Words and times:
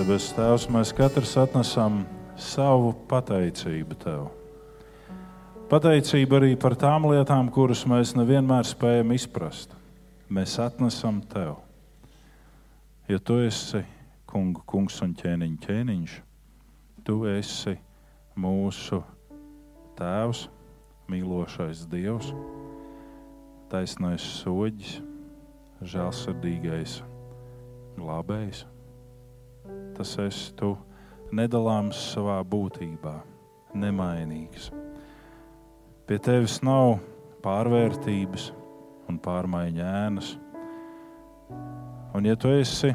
Debes 0.00 0.30
Tēvs, 0.32 0.62
mēs 0.72 0.94
katrs 0.96 1.34
atnesam 1.36 1.98
savu 2.40 2.94
pateicību 3.10 3.96
Tev. 4.00 4.22
Pateicību 5.68 6.38
arī 6.38 6.54
par 6.56 6.72
tām 6.80 7.04
lietām, 7.10 7.50
kuras 7.52 7.82
mēs 7.90 8.14
nevienmēr 8.16 8.64
spējam 8.64 9.12
izprast. 9.12 9.74
Mēs 10.32 10.54
atnesam 10.64 11.18
Tev. 11.28 11.58
Jo 13.12 13.20
Tu 13.20 13.42
esi 13.44 13.82
kungu, 14.30 14.64
kungs 14.64 14.96
un 15.04 15.12
ķēniņš, 15.20 15.60
ķēniņš. 15.68 16.16
Tu 17.04 17.18
esi 17.34 17.76
mūsu 18.40 19.02
Tēvs, 20.00 20.46
mīlošais 21.12 21.84
Dievs, 21.92 22.32
taisnais 23.68 24.32
soģis, 24.40 24.96
žēlsirdīgais 25.84 27.02
glābējs 28.00 28.69
tas 29.96 30.14
esi 30.22 30.54
tu 30.56 30.74
nedalāms 31.36 31.98
savā 32.14 32.38
būtībā, 32.46 33.14
nemainīgs. 33.76 34.70
Pie 36.08 36.18
tevis 36.18 36.58
nav 36.66 36.98
pārvērtības 37.44 38.50
un 39.10 39.18
pārmaiņu 39.22 39.84
ēnas. 39.84 40.32
Un, 42.16 42.26
ja 42.26 42.34
tu 42.34 42.50
esi 42.50 42.90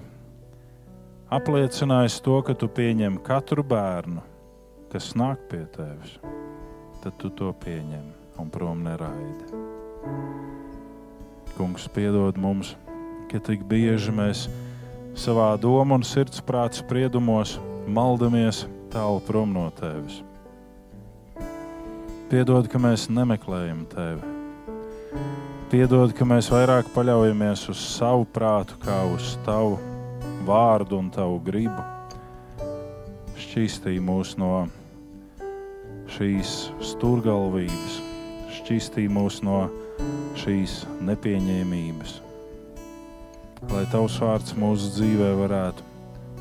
apliecinājis 1.32 2.20
to, 2.26 2.42
ka 2.46 2.56
tu 2.58 2.68
pieņem 2.68 3.22
katru 3.24 3.64
bērnu, 3.64 4.24
kas 4.92 5.14
nāk 5.16 5.48
pie 5.52 5.64
tevis, 5.76 6.18
tad 7.04 7.16
tu 7.22 7.32
to 7.32 7.54
pieņem 7.64 8.12
un 8.42 8.52
prom 8.52 8.84
neraidi. 8.84 9.64
Kungs, 11.55 11.88
piedod 11.96 12.36
mums, 12.36 12.74
ka 13.32 13.40
tik 13.40 13.64
bieži 13.70 14.12
mēs 14.12 14.48
mēs 14.50 14.65
savā 15.16 15.55
domu 15.60 15.96
un 15.96 16.04
sirdsprāta 16.04 16.82
spriedumos 16.82 17.55
maldamies 17.88 18.66
tālu 18.92 19.22
prom 19.24 19.54
no 19.55 19.70
tevis. 19.76 20.22
Piedod, 22.30 22.68
ka 22.68 22.82
mēs 22.82 23.08
nemeklējam 23.13 23.86
tevi. 23.91 24.34
Piedod, 25.71 26.12
ka 26.16 26.27
mēs 26.27 26.49
vairāk 26.52 26.90
paļaujamies 26.93 27.68
uz 27.71 27.84
savu 27.96 28.27
prātu, 28.36 28.77
kā 28.82 28.98
uz 29.13 29.36
tavu 29.46 29.77
vārdu 30.46 30.99
un 30.99 31.10
tavu 31.13 31.40
gribu. 31.46 31.86
Šķīstī 33.40 33.96
mūs 34.04 34.36
no 34.41 34.68
šīs 36.18 36.58
stūrgalvības, 36.91 37.98
šķīstī 38.60 39.08
mūs 39.12 39.41
no 39.46 39.66
šīs 40.43 40.84
nepieņēmības 41.08 42.24
lai 43.72 43.84
Tavs 43.92 44.18
vārds 44.22 44.56
mūsu 44.60 44.92
dzīvē 44.96 45.30
varētu 45.40 45.86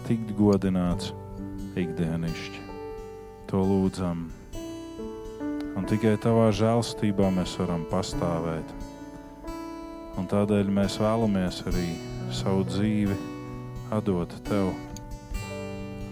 tikt 0.09 0.33
godināts 0.39 1.12
ikdienišķi. 1.79 2.62
To 3.51 3.62
lūdzam. 3.65 4.27
Un 5.75 5.87
tikai 5.91 6.15
Tavā 6.23 6.51
žēlstībā 6.55 7.31
mēs 7.35 7.57
varam 7.61 7.87
pastāvēt. 7.91 8.75
Un 10.19 10.29
tādēļ 10.31 10.70
mēs 10.75 10.98
vēlamies 11.03 11.62
arī 11.70 11.89
savu 12.35 12.67
dzīvi 12.69 13.17
atdot 13.95 14.37
Tev, 14.47 14.70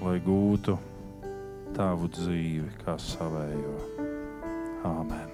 lai 0.02 0.18
gūtu 0.24 0.78
Tavu 1.76 2.10
dzīvi 2.12 2.68
kā 2.82 2.98
savējo. 3.00 3.78
Āmen! 4.84 5.31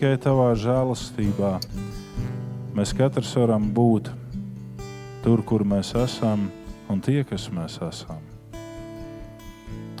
Tikai 0.00 0.16
tavā 0.16 0.54
žēlastībā 0.56 1.48
mēs 2.72 2.94
katrs 2.96 3.34
varam 3.36 3.66
būt 3.76 4.06
tur, 5.20 5.42
kur 5.44 5.60
mēs 5.60 5.90
esam, 6.00 6.46
un 6.88 7.02
tie, 7.04 7.18
kas 7.28 7.50
mēs 7.52 7.74
esam. 7.84 8.22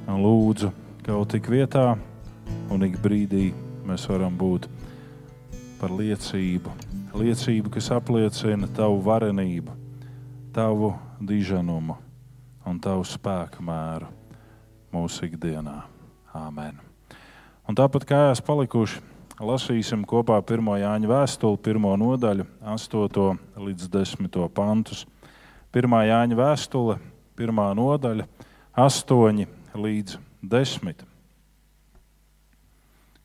Un 0.08 0.22
lūdzu, 0.24 0.70
kaut 1.04 1.34
tik 1.34 1.50
vietā 1.52 1.98
un 2.72 2.86
ik 2.88 2.96
brīdī 3.04 3.50
mēs 3.84 4.08
varam 4.08 4.40
būt 4.40 4.70
par 5.82 5.92
liecību. 5.92 6.72
Liecību, 7.20 7.74
kas 7.76 7.92
apliecina 7.92 8.72
tavu 8.72 9.04
varenību, 9.04 9.76
tavu 10.56 10.94
diženumu 11.20 11.98
un 12.64 12.80
tavu 12.80 13.04
spēku 13.04 13.68
mēru 13.68 14.08
mūsu 14.96 15.28
ikdienā. 15.28 15.76
Āmen! 16.32 16.80
Un 17.68 17.76
tāpat 17.76 18.08
kā 18.08 18.30
es 18.32 18.40
palikuši, 18.40 19.09
lasīsim 19.40 20.04
kopā 20.04 20.38
1. 20.44 20.68
Jāņa 20.82 21.08
vēstuli, 21.08 21.58
1. 21.64 21.86
nodaļu, 22.02 22.44
8. 22.60 23.38
līdz 23.56 23.88
10. 23.92 24.40
pantus. 24.54 25.06
1. 25.72 25.96
Jāņa 26.10 26.36
vēstule, 26.36 26.98
1. 27.40 27.62
nodaļa, 27.78 28.26
8 28.76 29.46
līdz 29.80 30.18
10. 30.42 31.06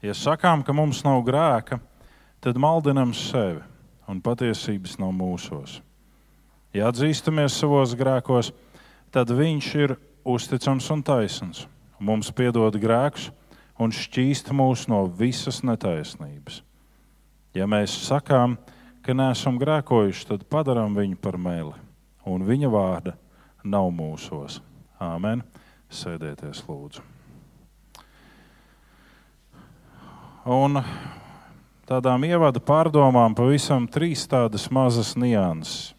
Ja 0.06 0.14
sakām, 0.14 0.64
ka 0.64 0.74
mums 0.76 1.02
nav 1.04 1.24
grēka, 1.26 1.80
tad 2.40 2.60
maldinam 2.62 3.14
sevi, 3.18 3.64
un 4.08 4.22
patiesības 4.22 5.00
nav 5.02 5.16
mūsos. 5.18 5.80
Ja 6.76 6.92
atzīstamies 6.92 7.56
savos 7.58 7.96
grēkos, 7.98 8.52
tad 9.12 9.32
Viņš 9.32 9.72
ir 9.80 9.96
uzticams 10.28 10.88
un 10.92 11.02
taisns, 11.04 11.66
mums 12.00 12.32
piedod 12.36 12.76
grēkus 12.80 13.32
un 13.80 13.92
šķīst 13.92 14.51
mūs 14.56 14.88
no 14.92 15.04
visas 15.07 15.62
netaisnības. 15.66 16.62
Ja 17.56 17.68
mēs 17.72 17.94
sakām, 18.07 18.57
ka 19.06 19.16
neesam 19.16 19.60
grēkojuši, 19.62 20.27
tad 20.31 20.48
padarām 20.51 20.95
viņu 20.98 21.19
par 21.22 21.38
meli, 21.39 21.75
un 22.27 22.45
viņa 22.48 22.72
vārda 22.72 23.16
nav 23.63 23.92
mūsos. 23.95 24.62
Āmen! 25.01 25.44
Sēdieties, 25.92 26.63
lūdzu! 26.68 27.04
Un 30.45 30.78
tādām 31.89 32.25
ievada 32.28 32.62
pārdomām 32.62 33.33
pavisam 33.38 33.88
trīs 33.89 34.28
tādas 34.30 34.68
mazas 34.74 35.16
nianses. 35.18 35.94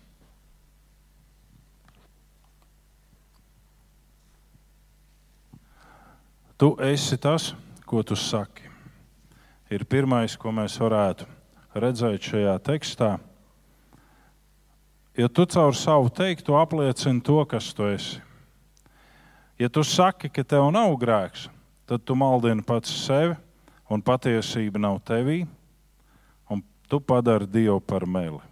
Tu 6.56 6.70
esi 6.80 7.18
tas, 7.20 7.50
ko 7.86 8.02
tu 8.02 8.16
saki. 8.18 8.66
Ir 9.70 9.86
pirmais, 9.86 10.34
ko 10.38 10.50
mēs 10.54 10.76
varētu 10.82 11.26
redzēt 11.74 12.28
šajā 12.30 12.54
tekstā. 12.66 13.16
Ja 15.16 15.28
tu 15.32 15.46
caur 15.48 15.74
savu 15.74 16.10
teikto 16.12 16.58
apliecini 16.58 17.22
to, 17.24 17.38
kas 17.48 17.70
tu 17.74 17.86
esi, 17.88 18.20
ja 19.58 19.70
tu 19.72 19.84
saki, 19.86 20.28
ka 20.28 20.44
tev 20.44 20.68
nav 20.74 20.92
grēks, 21.00 21.46
tad 21.88 22.04
tu 22.04 22.14
maldini 22.18 22.64
pats 22.66 22.92
sevi, 23.06 23.34
un 23.88 24.02
patiesība 24.02 24.82
nav 24.82 25.00
tevī, 25.06 25.44
un 26.50 26.60
tu 26.90 27.00
padari 27.00 27.48
Dievu 27.48 27.80
par 27.80 28.04
meli. 28.06 28.42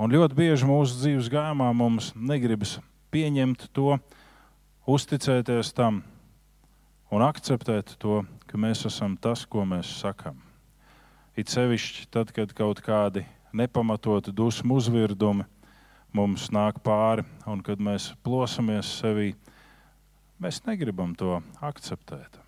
Un 0.00 0.10
ļoti 0.10 0.36
bieži 0.36 0.66
mūsu 0.66 0.96
dzīves 0.96 1.28
gājumā 1.30 1.68
mums 1.76 2.14
negribas 2.16 2.78
pieņemt 3.12 3.68
to, 3.76 3.98
uzticēties 4.88 5.74
tam 5.76 6.00
un 7.10 7.24
akceptēt 7.26 7.96
to, 8.02 8.22
ka 8.46 8.58
mēs 8.58 8.86
esam 8.88 9.16
tas, 9.18 9.44
ko 9.46 9.64
mēs 9.66 9.90
sakām. 10.00 10.38
It 11.38 11.50
sevišķi 11.50 12.08
tad, 12.10 12.32
kad 12.34 12.52
kaut 12.56 12.82
kādi 12.84 13.24
nepamatoti 13.56 14.34
dusmu 14.34 14.78
uzvirdumi 14.78 15.46
mums 16.14 16.48
nāk 16.54 16.80
pāri, 16.84 17.24
un 17.46 17.62
kad 17.62 17.82
mēs 17.82 18.10
plosamies 18.26 18.90
sevī, 19.00 19.32
mēs 20.42 20.62
negribam 20.66 21.14
to 21.18 21.38
akceptēt. 21.62 22.38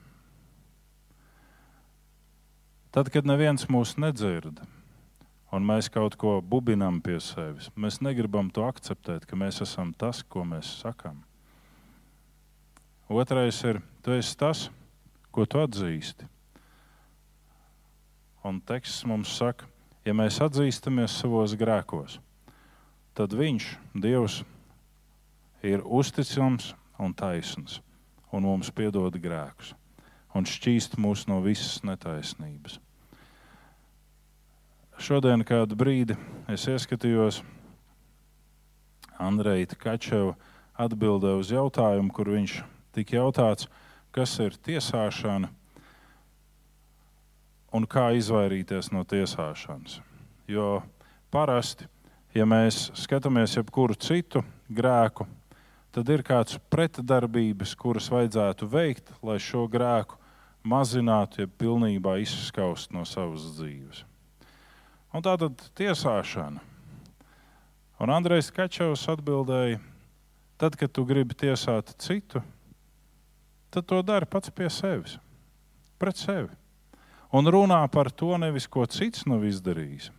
Tad, 2.92 3.08
kad 3.08 3.24
neviens 3.24 3.64
mūs 3.72 3.94
nedzird, 3.96 4.60
un 5.52 5.64
mēs 5.64 5.88
kaut 5.88 6.18
ko 6.20 6.40
bubinām 6.44 7.00
pie 7.00 7.16
sevis, 7.24 7.70
mēs 7.76 8.02
negribam 8.04 8.50
to 8.52 8.66
akceptēt, 8.68 9.24
ka 9.24 9.38
mēs 9.38 9.62
esam 9.64 9.94
tas, 9.96 10.20
ko 10.22 10.44
mēs 10.44 10.68
sakām. 10.82 11.22
Otrais 13.08 13.58
ir, 13.64 13.80
tu 14.02 14.14
esi 14.14 14.36
tas, 14.38 14.68
ko 15.32 15.46
tu 15.46 15.60
atzīsti. 15.62 16.28
Un 18.44 18.60
teksts 18.60 19.06
mums 19.06 19.32
saka, 19.38 19.66
ja 20.04 20.14
mēs 20.14 20.40
atzīstamies 20.42 21.14
savos 21.22 21.54
grēkos, 21.58 22.18
tad 23.14 23.34
Viņš, 23.38 23.68
Dievs, 23.94 24.40
ir 25.62 25.84
uzticams 25.84 26.72
un 26.98 27.14
taisns, 27.14 27.80
un 28.32 28.46
mums 28.46 28.72
piedod 28.74 29.14
grēkus, 29.14 29.74
un 30.34 30.48
šķīst 30.48 30.98
mūs 30.98 31.26
no 31.30 31.38
visas 31.44 31.82
netaisnības. 31.86 32.80
Šodien 35.02 35.42
kādu 35.46 35.74
brīdi 35.78 36.14
es 36.50 36.66
ieskatījos 36.70 37.40
Andreja 39.22 39.78
Kačeva 39.78 40.34
atbildē 40.78 41.36
uz 41.38 41.50
jautājumu, 41.54 42.10
kur 42.14 42.30
viņš 42.34 42.60
tika 42.94 43.18
jautāts, 43.18 43.68
kas 44.12 44.34
ir 44.44 44.56
tiesāšana 44.60 45.48
un 47.72 47.88
kā 47.88 48.10
izvairīties 48.18 48.90
no 48.92 49.04
tiesāšanas. 49.08 50.00
Jo 50.50 50.82
parasti, 51.32 51.88
ja 52.36 52.44
mēs 52.48 52.90
skatāmies 53.00 53.56
jebkuru 53.56 53.96
citu 53.96 54.42
grēku, 54.68 55.26
tad 55.92 56.08
ir 56.12 56.24
kāds 56.24 56.58
pretdarbības, 56.72 57.74
kuras 57.76 58.10
vajadzētu 58.12 58.68
veikt, 58.68 59.12
lai 59.24 59.38
šo 59.40 59.66
grēku 59.72 60.18
mazinātu, 60.64 61.42
ja 61.42 61.50
pilnībā 61.58 62.18
izskaust 62.22 62.92
no 62.94 63.04
savas 63.08 63.48
dzīves. 63.56 64.04
Un 65.12 65.24
tā 65.24 65.34
tad 65.40 65.64
tiesāšana. 65.76 66.62
Un 68.02 68.10
Andrejs 68.10 68.48
Kačevs 68.54 69.04
atbildēja, 69.12 69.78
tad, 70.58 70.76
kad 70.80 70.90
tu 70.94 71.04
gribi 71.06 71.36
tiesāt 71.38 71.92
citu, 72.02 72.40
tad 73.72 73.88
to 73.88 74.02
dari 74.04 74.28
pats 74.28 74.52
pie 74.52 74.68
sevis, 74.70 75.16
pret 75.98 76.20
sevi. 76.20 76.50
Un 77.32 77.48
runā 77.48 77.80
par 77.88 78.10
to 78.12 78.36
nevis, 78.36 78.68
ko 78.68 78.84
cits 78.84 79.24
nav 79.24 79.46
izdarījis, 79.48 80.10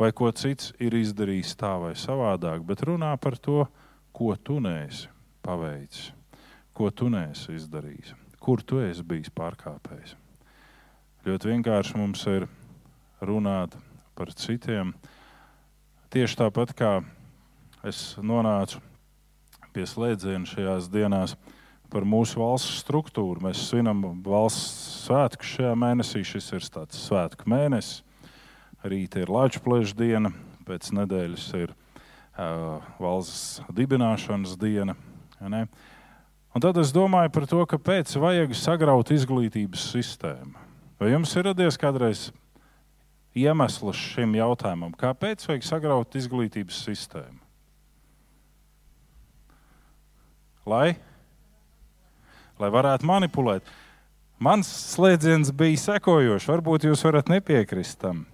vai 0.00 0.08
ko 0.16 0.30
cits 0.32 0.72
ir 0.80 0.96
izdarījis 0.96 1.52
tā 1.60 1.74
vai 1.82 1.92
savādāk, 1.98 2.64
bet 2.64 2.84
runā 2.88 3.12
par 3.20 3.36
to, 3.36 3.66
ko 4.16 4.32
tu 4.40 4.56
nēsi 4.64 5.10
paveicis, 5.44 6.12
ko 6.72 6.88
tu 6.88 7.10
nēsi 7.12 7.58
izdarījis, 7.58 8.14
kur 8.40 8.64
tu 8.64 8.80
esi 8.80 9.04
bijis 9.04 9.32
pārkāpējis. 9.36 10.16
Ļoti 11.28 11.52
vienkārši 11.52 11.98
mums 12.00 12.24
ir 12.32 12.48
runāt 13.20 13.76
par 14.16 14.32
citiem. 14.34 14.94
Tieši 16.12 16.40
tāpat 16.40 16.72
kā 16.76 16.92
es 17.86 18.16
nonācu 18.18 18.80
pie 19.72 19.84
slēdziena 19.88 20.48
šajās 20.48 20.88
dienās, 20.92 21.36
par 21.92 22.06
mūsu 22.08 22.40
valsts 22.40 22.80
struktūru. 22.80 23.42
Mēs 23.44 23.66
svinam 23.68 24.00
valsts 24.24 25.04
svētku 25.04 25.46
šajā 25.46 25.74
mēnesī. 25.78 26.24
Šis 26.24 26.48
ir 26.56 26.66
tāds 26.72 27.00
svētku 27.06 27.50
mēnesis. 27.52 28.00
Rīt 28.82 29.14
ir 29.20 29.30
Latvijas 29.30 29.92
diena, 29.94 30.32
pēc 30.66 30.88
nedēļas 30.96 31.44
ir 31.60 31.70
uh, 31.70 32.82
valsts 32.98 33.60
dibināšanas 33.70 34.56
diena. 34.58 34.96
Ne? 35.42 35.66
Un 36.52 36.64
tad 36.64 36.80
es 36.82 36.90
domāju 36.94 37.30
par 37.34 37.46
to, 37.50 37.60
kāpēc 37.68 38.16
vajag 38.18 38.56
sagraut 38.58 39.12
izglītības 39.14 39.84
sistēmu. 39.92 40.58
Vai 40.98 41.12
jums 41.12 41.30
ir 41.36 41.46
radies 41.48 41.78
kādreiz 41.80 42.26
iemesls 43.38 43.98
šim 43.98 44.34
jautājumam, 44.36 44.92
kāpēc 44.98 45.46
vajag 45.48 45.64
sagraut 45.66 46.18
izglītības 46.18 46.82
sistēmu? 46.88 47.40
Lai 50.68 50.94
lai 52.62 52.70
varētu 52.72 53.08
manipulēt. 53.08 53.66
Mans 54.42 54.68
slēdziens 54.94 55.52
bija 55.54 55.78
sekojošs, 55.78 56.48
varbūt 56.50 56.88
jūs 56.88 57.04
varat 57.06 57.30
nepiekrist 57.30 58.00
tam, 58.02 58.24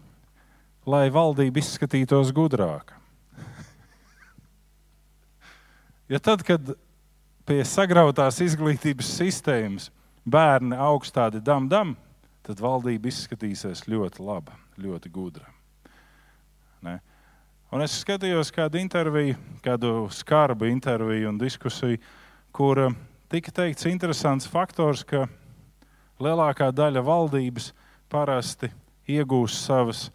lai 0.88 1.08
valdība 1.12 1.61
izskatītos 1.61 2.32
gudrāka. 2.37 2.97
ja 6.12 6.20
tad, 6.20 6.44
kad 6.49 6.73
pie 7.49 7.61
sagrautās 7.64 8.40
izglītības 8.44 9.12
sistēmas 9.18 9.90
bērni 10.28 10.76
augst 10.76 11.16
tādi 11.16 11.42
dam, 11.44 11.68
dam, 11.68 11.94
tad 12.44 12.61
valdība 12.64 13.11
izskatīsies 13.11 13.87
ļoti 13.88 14.25
laba, 14.25 14.56
ļoti 14.80 15.12
gudra. 15.12 15.49
Ne? 16.85 16.99
Un 17.68 17.85
es 17.85 17.99
skatījos 18.00 18.49
kādu 18.54 18.80
interviju, 18.80 19.37
kādu 19.64 19.92
skarbu 20.14 20.70
interviju 20.70 21.28
un 21.28 21.40
diskusiju, 21.40 21.99
kur 22.56 22.80
eh, 22.87 22.94
tika 23.28 23.52
teikts 23.52 23.87
interesants 23.88 24.49
faktors, 24.49 25.04
ka 25.04 25.26
lielākā 26.20 26.70
daļa 26.73 27.02
valdības 27.04 27.73
parasti 28.08 28.70
iegūst 29.08 29.66
savus 29.68 30.08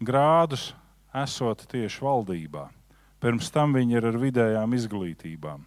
grādus, 0.00 0.70
esot 1.14 1.66
tieši 1.70 2.04
valdībā. 2.04 2.68
Pirms 3.20 3.50
tam 3.52 3.74
viņi 3.76 3.98
ir 3.98 4.06
ar 4.12 4.16
vidējām 4.20 4.78
izglītībām. 4.78 5.66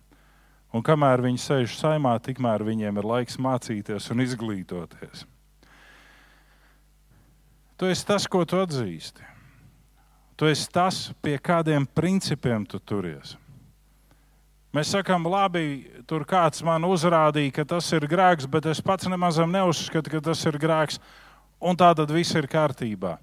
Un 0.74 0.81
kamēr 0.81 1.22
viņi 1.22 1.41
sēž 1.43 1.75
saimā, 1.77 2.15
tikmēr 2.24 2.63
viņiem 2.65 2.98
ir 2.98 3.05
laiks 3.05 3.38
mācīties 3.38 4.10
un 4.10 4.24
izglītoties. 4.24 5.27
Tu 7.77 7.91
esi 7.91 8.07
tas, 8.07 8.25
ko 8.25 8.41
tu 8.48 8.57
atzīsti. 8.57 9.27
Tu 10.39 10.50
esi 10.50 10.65
tas, 10.74 11.12
pie 11.22 11.36
kādiem 11.38 11.86
principiem 11.86 12.65
tu 12.65 12.79
turies. 12.79 13.36
Mēs 14.73 14.89
sakām, 14.89 15.27
labi, 15.29 15.85
tur 16.09 16.23
kāds 16.25 16.63
man 16.65 16.81
uzrādīja, 16.87 17.51
ka 17.59 17.65
tas 17.75 17.91
ir 17.93 18.07
grēks, 18.09 18.47
bet 18.49 18.65
es 18.71 18.79
pats 18.81 19.05
nemazam 19.05 19.51
neuzskatu, 19.53 20.09
ka 20.09 20.21
tas 20.31 20.39
ir 20.49 20.57
grēks, 20.57 20.97
un 21.61 21.77
tā 21.77 21.91
tad 21.93 22.09
viss 22.09 22.33
ir 22.33 22.47
kārtībā. 22.49 23.19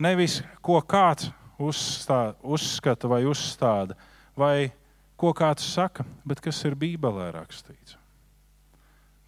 Nevis 0.00 0.38
ko 0.64 0.78
kāds 0.80 1.28
uzstā, 1.60 2.32
uzskata 2.40 3.10
vai 3.12 3.20
uzstāda, 3.28 3.98
vai 4.32 4.72
ko 5.20 5.34
kāds 5.36 5.66
saka, 5.74 6.06
bet 6.24 6.40
kas 6.40 6.62
ir 6.64 6.78
Bībelē 6.80 7.28
rakstīts. 7.36 7.98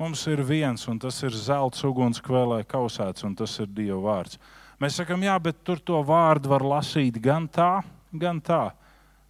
Mums 0.00 0.24
ir 0.32 0.40
viens, 0.48 0.82
un 0.88 0.96
tas 1.00 1.20
ir 1.24 1.36
zelta 1.36 1.84
ugunskvēlē 1.88 2.62
kausēts, 2.68 3.24
un 3.28 3.36
tas 3.36 3.52
ir 3.60 3.68
Dieva 3.68 4.00
vārds. 4.00 4.40
Mēs 4.80 4.96
sakām, 4.96 5.28
jā, 5.28 5.36
bet 5.40 5.60
tur 5.64 5.80
to 5.80 6.00
vārdu 6.04 6.50
var 6.52 6.64
lasīt 6.64 7.20
gan 7.20 7.44
tā, 7.48 7.84
gan 8.12 8.40
tā. 8.40 8.70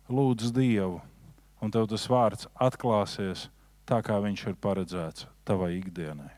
Lūdzu 0.06 0.54
Dievu, 0.54 1.02
un 1.66 1.73
tev 1.75 1.88
tas 1.90 2.06
vārds 2.06 2.46
atklāsies 2.62 3.49
tā, 3.87 3.99
kā 4.06 4.20
viņš 4.23 4.44
ir 4.52 4.58
paredzēts 4.62 5.26
tavai 5.46 5.73
ikdienai. 5.80 6.30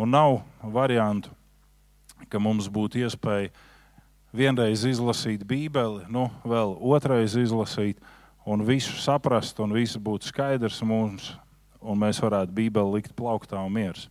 Un 0.00 0.12
nav 0.12 0.42
variantu, 0.60 1.32
ka 2.28 2.40
mums 2.40 2.68
būtu 2.72 3.00
iespēja 3.00 3.48
vienreiz 4.36 4.84
izlasīt 4.88 5.44
Bībeli, 5.48 6.04
nu, 6.12 6.28
vēl 6.44 6.76
otrais 6.92 7.36
izlasīt, 7.40 8.00
un 8.44 8.64
visu 8.68 8.96
saprast, 9.00 9.60
un 9.60 9.72
viss 9.76 10.00
būtu 10.00 10.28
skaidrs 10.28 10.80
mums, 10.84 11.32
un 11.80 12.00
mēs 12.00 12.20
varētu 12.20 12.52
Bībeli 12.56 13.00
likt 13.00 13.16
plauktā 13.16 13.60
un 13.64 13.72
mieras. 13.76 14.08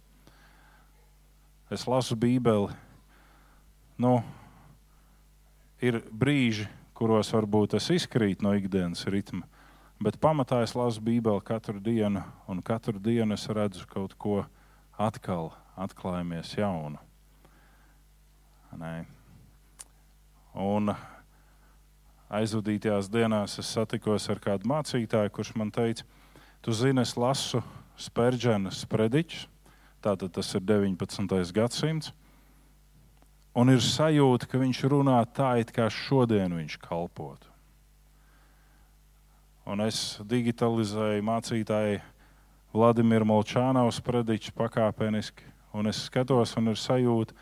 Es 1.69 1.85
lasu 1.85 2.17
Bībeli, 2.17 2.73
nu, 4.01 4.17
ir 5.81 6.01
brīži, 6.09 6.65
kuros 6.99 7.31
varbūt 7.31 7.77
es 7.79 7.87
izkrītu 7.95 8.43
no 8.43 8.51
ikdienas 8.57 9.05
ritma, 9.07 9.45
bet 10.03 10.19
pamatā 10.19 10.59
es 10.65 10.75
lasu 10.75 10.99
Bībeli 11.03 11.39
katru 11.47 11.79
dienu, 11.79 12.25
un 12.51 12.59
katru 12.65 12.99
dienu 12.99 13.37
es 13.37 13.47
redzu 13.47 13.87
kaut 13.87 14.17
ko 14.19 14.41
atkal, 14.99 15.53
atklājamies 15.79 16.57
jaunu. 16.59 16.99
Nē. 18.75 19.05
Un 20.59 20.91
aizvadītajās 22.29 23.07
dienās 23.09 23.55
es 23.61 23.71
satikos 23.73 24.27
ar 24.29 24.41
kādu 24.43 24.67
mācītāju, 24.69 25.31
kurš 25.33 25.55
man 25.55 25.71
teica, 25.71 26.03
tu 26.61 26.75
zini, 26.75 27.01
es 27.05 27.15
lasu 27.17 27.63
Spērģenes 27.99 28.83
prediķus, 28.91 29.47
tātad 30.03 30.35
tas 30.35 30.51
ir 30.55 30.63
19. 30.67 31.39
gadsimts, 31.55 32.13
un 33.57 33.71
ir 33.73 33.81
sajūta, 33.83 34.47
ka 34.49 34.61
viņš 34.61 34.83
runā 34.91 35.19
tā, 35.33 35.55
it 35.61 35.71
kā 35.75 35.89
šodien 35.91 36.53
viņš 36.57 36.77
kalpotu. 36.83 37.47
Un 39.69 39.83
es 39.85 40.17
digitalizēju 40.25 41.25
mācītāju 41.25 41.99
Vladimiru 42.73 43.25
Molčānaus 43.29 43.99
prediķus 44.05 44.53
pakāpeniski, 44.57 45.45
un 45.73 45.89
es 45.89 46.01
skatos, 46.07 46.55
un 46.57 46.71
ir 46.71 46.77
sajūta, 46.77 47.35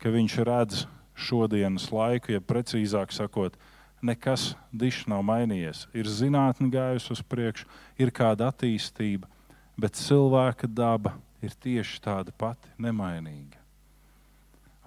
ka 0.00 0.12
viņš 0.12 0.36
redz 0.48 0.84
šodienas 1.16 1.90
laiku, 1.92 2.32
ja 2.36 2.40
precīzāk 2.44 3.12
sakot, 3.12 3.56
nekas 4.04 4.54
dišs 4.72 5.06
nav 5.08 5.24
mainījies. 5.24 5.86
Ir 5.96 6.08
zinātnē 6.08 6.68
gājusi 6.72 7.12
uz 7.16 7.22
priekšu, 7.24 7.68
ir 8.00 8.12
kāda 8.12 8.50
attīstība, 8.52 9.28
bet 9.76 9.96
cilvēka 10.00 10.68
daba 10.68 11.16
ir 11.44 11.56
tieši 11.60 12.02
tāda 12.04 12.32
pati, 12.36 12.72
nemainīga. 12.80 13.65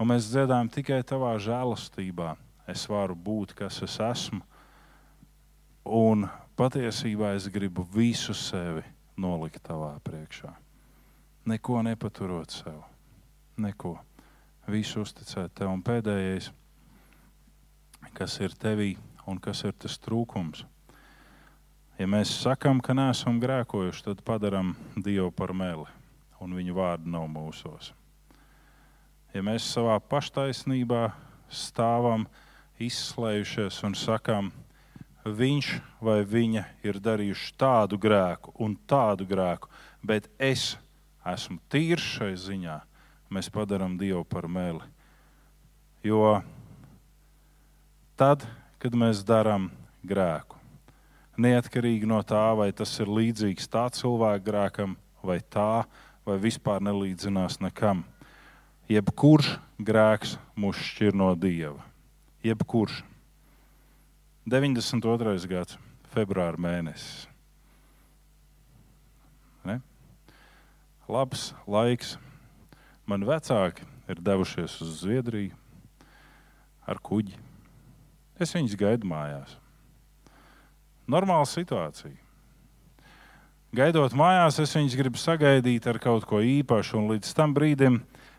Un 0.00 0.08
mēs 0.08 0.30
dziedājam 0.32 0.70
tikai 0.72 1.02
tavā 1.04 1.34
žēlastībā. 1.36 2.32
Es 2.70 2.86
varu 2.88 3.12
būt, 3.18 3.52
kas 3.58 3.82
es 3.84 3.98
esmu, 4.00 4.40
un 5.84 6.24
patiesībā 6.56 7.34
es 7.36 7.50
gribu 7.52 7.84
visu 7.84 8.32
sevi 8.32 8.84
nolikt 9.20 9.60
tavā 9.66 9.92
priekšā. 10.06 10.54
Neko 11.50 11.82
nepaturot 11.84 12.54
sev. 12.54 12.80
Neko 13.60 13.98
visu 14.70 15.04
uzticēt 15.04 15.52
tev. 15.58 15.74
Un 15.74 15.84
pēdējais, 15.84 16.48
kas 18.16 18.40
ir 18.40 18.56
tevī 18.56 18.94
un 19.28 19.40
kas 19.42 19.66
ir 19.68 19.76
tas 19.76 20.00
trūkums. 20.00 20.64
Ja 22.00 22.08
mēs 22.08 22.32
sakām, 22.40 22.80
ka 22.80 22.96
neesam 22.96 23.36
grēkojuši, 23.42 24.06
tad 24.08 24.24
padarām 24.24 24.72
Dievu 24.96 25.28
par 25.36 25.52
meli, 25.52 25.88
un 26.40 26.56
viņa 26.56 26.76
vārda 26.76 27.18
nav 27.18 27.28
mūsos. 27.28 27.92
Ja 29.30 29.44
mēs 29.46 29.62
savā 29.70 29.94
paštaisnībā 30.10 31.04
stāvam, 31.54 32.24
izslējušies 32.82 33.76
un 33.86 33.94
sakām, 33.94 34.48
viņš 35.22 35.68
vai 36.02 36.22
viņa 36.26 36.64
ir 36.82 36.98
darījuši 36.98 37.52
tādu 37.60 37.98
grēku 38.00 38.54
un 38.58 38.74
tādu 38.90 39.28
grēku, 39.28 39.70
bet 40.02 40.26
es 40.40 40.72
esmu 41.22 41.60
tīrs 41.70 42.06
šai 42.16 42.32
ziņā, 42.40 42.80
mēs 43.30 43.52
padarām 43.52 43.98
Dievu 44.00 44.24
par 44.24 44.48
meli. 44.48 44.82
Jo 46.02 46.40
tad, 48.18 48.46
kad 48.82 48.96
mēs 48.96 49.22
darām 49.28 49.68
grēku, 50.02 50.56
neatkarīgi 51.38 52.08
no 52.08 52.18
tā, 52.26 52.48
vai 52.56 52.72
tas 52.72 52.98
ir 52.98 53.12
līdzīgs 53.12 53.68
tā 53.70 53.86
cilvēka 53.94 54.46
grēkam, 54.46 54.96
vai 55.22 55.38
tā, 55.38 55.84
vai 56.26 56.40
vispār 56.40 56.80
nelīdzinās 56.82 57.60
nekam, 57.60 58.02
jebkurš 58.90 59.54
grēks 59.78 60.34
mūs 60.58 60.78
šķir 60.90 61.14
no 61.16 61.30
Dieva. 61.38 61.84
Jebkurš. 62.42 63.02
92. 64.50 65.36
gads, 65.50 65.76
februāra 66.10 66.58
mēnesis. 66.58 67.28
Ne? 69.68 69.78
Labs 71.06 71.52
laiks 71.70 72.16
Mani 73.10 73.26
vecāki 73.26 73.82
ir 74.06 74.20
devušies 74.22 74.76
uz 74.84 75.00
Zviedriju 75.00 75.56
ar 76.86 77.00
kuģi. 77.02 77.34
Es 78.38 78.54
viņus 78.54 78.76
gaidu 78.78 79.08
mājās. 79.10 79.56
Normāla 81.10 81.48
situācija. 81.50 82.14
Gaidot 83.74 84.14
mājās, 84.14 84.60
es 84.62 84.76
viņus 84.78 84.94
gribu 84.98 85.18
sagaidīt 85.18 85.88
ar 85.90 85.98
kaut 86.02 86.22
ko 86.30 86.38
īpašu, 86.38 87.00
un 87.00 87.10
līdz 87.10 87.34
tam 87.34 87.54
brīdim 87.54 87.98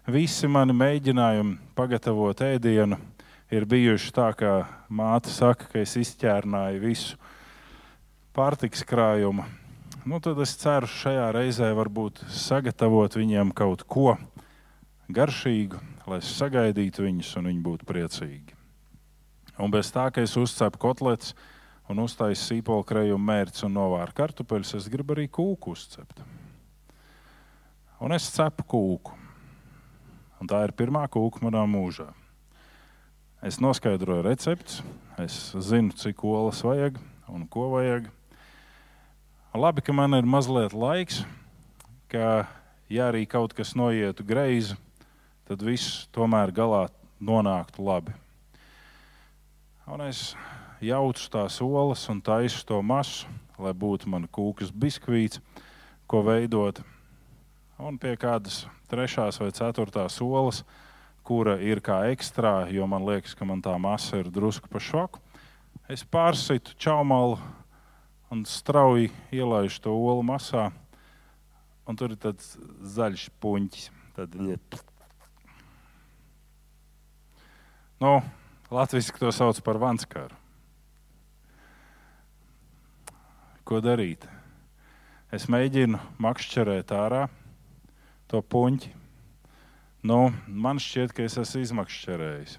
visi 0.09 0.47
mani 0.49 0.73
mēģinājumi 0.73 1.57
pagatavot 1.77 2.41
ēdienu 2.41 2.97
ir 3.51 3.67
bijuši 3.69 4.13
tā, 4.15 4.31
kā 4.37 4.53
māte 4.89 5.29
saka, 5.29 5.67
ka 5.69 5.81
es 5.83 5.97
izķērnāju 5.99 6.81
visu 6.81 7.19
pārtiks 8.35 8.85
krājumu. 8.87 9.45
Nu, 10.07 10.17
tad 10.23 10.39
es 10.41 10.55
ceru, 10.57 10.89
šajā 10.89 11.27
reizē 11.35 11.69
varbūt 11.77 12.23
sagatavot 12.33 13.13
viņiem 13.19 13.51
kaut 13.53 13.83
ko, 13.85 14.15
garšīgu, 15.13 15.77
lai 16.09 16.21
es 16.23 16.31
sagaidītu 16.39 17.05
viņus 17.05 17.35
un 17.37 17.51
viņi 17.51 17.63
būtu 17.67 17.87
priecīgi. 17.89 18.57
Un 19.61 19.69
bez 19.69 19.91
tā, 19.93 20.07
ka 20.09 20.23
es 20.25 20.33
uzcepu 20.39 20.79
kotletes 20.81 21.35
un 21.91 22.01
uztaisu 22.01 22.47
sīpolu 22.47 22.87
krējumu 22.87 23.21
mērķus 23.27 23.67
un 23.67 23.75
novāru 23.77 24.15
kartupeļus, 24.17 24.77
es 24.79 24.89
gribu 24.89 25.13
arī 25.13 25.27
kūku 25.29 25.75
uzcept. 25.75 26.23
Un 28.01 28.15
es 28.15 28.31
cepu 28.33 28.65
kūku. 28.65 29.20
Un 30.41 30.49
tā 30.49 30.63
ir 30.65 30.73
pirmā 30.73 31.03
kūka 31.05 31.43
manā 31.45 31.61
mūžā. 31.69 32.07
Es 33.45 33.59
noskaidroju 33.61 34.23
recepti, 34.25 34.81
es 35.21 35.35
zinu, 35.61 35.93
cik 35.93 36.23
olas 36.25 36.63
vajag 36.65 36.97
un 37.29 37.45
ko 37.49 37.67
vajag. 37.75 38.07
Labi, 39.53 39.83
ka 39.85 39.93
man 39.93 40.17
ir 40.17 40.25
mazliet 40.25 40.73
laiks, 40.73 41.21
ka, 42.09 42.47
ja 42.89 43.11
arī 43.11 43.27
kaut 43.29 43.53
kas 43.53 43.75
noietu 43.77 44.25
greizi, 44.25 44.77
tad 45.45 45.61
viss 45.61 46.07
tomēr 46.15 46.53
galā 46.55 46.87
nonāktu 47.21 47.85
labi. 47.85 48.17
Un 49.85 50.01
es 50.07 50.31
jaucu 50.81 51.29
tās 51.29 51.61
olas 51.61 52.07
un 52.09 52.21
taisu 52.21 52.65
to 52.65 52.81
masu, 52.81 53.29
lai 53.61 53.73
būtu 53.77 54.09
man 54.09 54.25
kūkas 54.25 54.73
biskvīts, 54.73 55.41
ko 56.09 56.25
veidot. 56.25 56.81
Un 57.81 57.97
pie 58.01 58.15
kādas 58.17 58.63
trešās 58.91 59.39
vai 59.39 59.49
ceturtās 59.55 60.19
olas, 60.21 60.61
kura 61.23 61.55
ir 61.61 61.79
kā 61.83 62.01
ekstrā, 62.11 62.67
jo 62.73 62.87
man 62.89 63.05
liekas, 63.07 63.35
ka 63.37 63.47
man 63.47 63.61
tā 63.63 63.73
masa 63.79 64.19
ir 64.19 64.31
drusku 64.33 64.67
pa 64.71 64.81
švaku, 64.83 65.21
es 65.91 66.03
pārsitu 66.03 66.75
čaumalu 66.81 67.39
un 68.31 68.45
strauji 68.47 69.11
ielaidu 69.31 69.81
to 69.83 69.91
olu 69.91 70.23
masā. 70.23 70.69
Un 71.87 71.97
tur 71.99 72.13
ir 72.13 72.19
tāds 72.21 72.53
zaļš 72.95 73.27
puņķis. 73.43 73.89
Tad, 74.15 74.35
nu, 77.99 78.13
Latvijas 78.71 79.11
to 79.19 79.31
sauc 79.35 79.59
par 79.65 79.79
vanskaru. 79.81 80.37
Ko 83.67 83.79
darīt? 83.83 84.23
Es 85.31 85.47
mēģinu 85.51 85.99
makšķerēt 86.19 86.91
ārā 86.95 87.25
to 88.31 88.41
puņķi. 88.41 88.93
Nu, 90.07 90.31
man 90.47 90.79
šķiet, 90.81 91.11
ka 91.13 91.25
es 91.27 91.35
esmu 91.37 91.61
izmakšķerējis. 91.65 92.55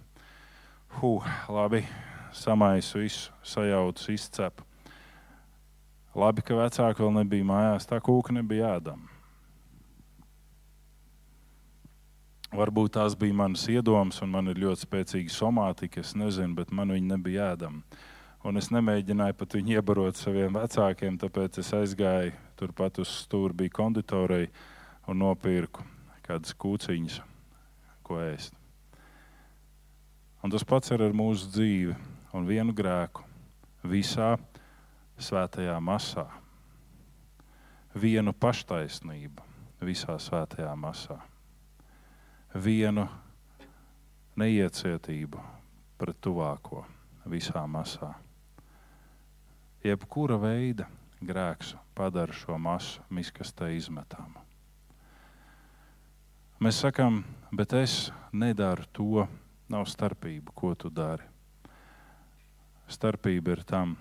Huh, 0.99 1.25
labi, 1.49 1.81
samaisu 2.37 3.01
visu, 3.01 3.33
sajaucu, 3.43 4.13
izcepu. 4.13 4.67
Labi, 6.15 6.45
ka 6.45 6.59
vecāki 6.59 7.01
vēl 7.01 7.15
nebija 7.23 7.49
mājās, 7.49 7.89
tā 7.89 7.97
kūka 8.05 8.35
nebija 8.37 8.75
ēdama. 8.77 9.09
Varbūt 12.53 12.93
tās 12.99 13.15
bija 13.17 13.33
manas 13.33 13.65
iedomas, 13.73 14.19
un 14.21 14.29
man 14.35 14.53
ir 14.53 14.61
ļoti 14.61 14.85
spēcīga 14.85 15.33
somātika. 15.33 16.03
Es 16.05 16.13
nezinu, 16.13 16.53
bet 16.59 16.69
man 16.69 16.93
viņa 16.93 17.15
nebija 17.15 17.47
ēdama. 17.55 17.81
Un 18.45 18.61
es 18.61 18.69
nemēģināju 18.75 19.39
pat 19.41 19.57
viņu 19.57 19.79
iebarot 19.79 20.21
saviem 20.21 20.53
vecākiem, 20.59 21.17
tāpēc 21.23 21.63
es 21.63 21.73
aizgāju 21.79 22.37
turpat 22.61 23.01
uz 23.01 23.09
stūri, 23.23 23.57
bija 23.63 23.73
konditorei 23.81 24.51
un 25.09 25.19
nopirku 25.23 25.85
kādas 26.23 26.55
kūciņas, 26.55 27.19
ko 28.07 28.21
ēst. 28.23 28.55
Un 30.43 30.51
tas 30.51 30.65
pats 30.67 30.91
ir 30.95 31.03
ar 31.05 31.15
mūsu 31.15 31.51
dzīvi 31.55 31.97
un 32.35 32.47
vienu 32.49 32.75
grēku 32.75 33.25
visā 33.87 34.37
svētajā 35.23 35.77
masā. 35.83 36.27
Vienu 37.95 38.33
paštaisnību 38.33 39.45
visā 39.85 40.17
svētajā 40.19 40.73
masā. 40.79 41.19
Vienu 42.55 43.07
neiecietību 44.39 45.43
pret 46.01 46.19
tuvāko 46.25 46.85
visā 47.29 47.63
masā. 47.69 48.15
Jebkura 49.83 50.39
veida 50.43 50.89
grēks 51.23 51.75
padara 51.95 52.35
šo 52.35 52.59
masu 52.59 53.03
miskastē 53.11 53.73
izmetāmu. 53.77 54.42
Mēs 56.63 56.79
sakām, 56.85 57.25
bet 57.51 57.73
es 57.75 58.13
nedaru 58.33 58.87
to, 58.95 59.27
nav 59.73 59.89
starpība, 59.91 60.55
ko 60.55 60.77
tu 60.79 60.91
dari. 60.95 61.27
Starpība 62.93 63.57
ir 63.57 63.63
tam, 63.67 63.97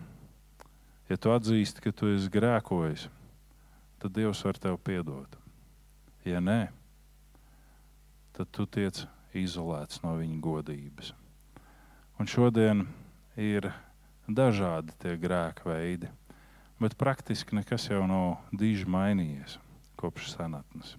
Ja 1.11 1.17
tu 1.19 1.33
atzīsti, 1.35 1.81
ka 1.83 1.91
tu 1.91 2.07
esi 2.07 2.29
grēkojis, 2.31 3.01
tad 3.99 4.13
Dievs 4.15 4.45
var 4.47 4.55
tev 4.63 4.77
piedot. 4.79 5.33
Ja 6.23 6.39
nē, 6.39 6.69
tad 8.31 8.47
tu 8.55 8.63
tiec 8.63 9.01
izolēts 9.35 9.99
no 10.05 10.13
viņa 10.15 10.39
godības. 10.45 11.11
Un 12.15 12.31
šodien 12.31 12.85
ir 13.35 13.67
dažādi 14.23 14.95
tie 15.03 15.17
grēka 15.19 15.67
veidi, 15.67 16.07
bet 16.79 16.95
praktiski 16.95 17.59
nekas 17.59 17.89
jau 17.91 18.05
nav 18.07 18.37
diži 18.55 18.87
mainījies 18.87 19.57
kopš 19.99 20.31
senatnes. 20.37 20.95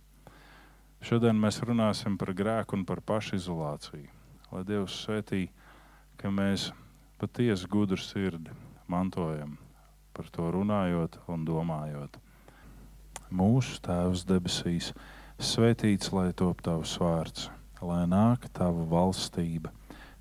Šodien 1.02 1.34
mēs 1.34 1.56
runāsim 1.66 2.14
par 2.14 2.30
grēku 2.38 2.76
un 2.78 2.84
par 2.86 3.00
pašizolāciju. 3.02 4.06
Lai 4.52 4.60
Dievs 4.68 5.00
svētī, 5.02 5.48
ka 6.14 6.30
mēs 6.30 6.68
patiesi 7.18 7.66
gudru 7.66 7.98
sirdi 7.98 8.54
mantojam 8.86 9.56
par 10.14 10.28
to 10.30 10.46
runājot 10.54 11.16
un 11.32 11.42
domājot. 11.48 12.18
Mūsu 13.34 13.80
Tēvs 13.82 14.22
debesīs, 14.28 14.92
svētīts 15.42 16.12
lai 16.14 16.28
top 16.38 16.60
tavs 16.62 16.92
vārds, 17.00 17.48
lai 17.82 18.04
nāk 18.06 18.46
tava 18.54 18.84
valstība, 18.92 19.72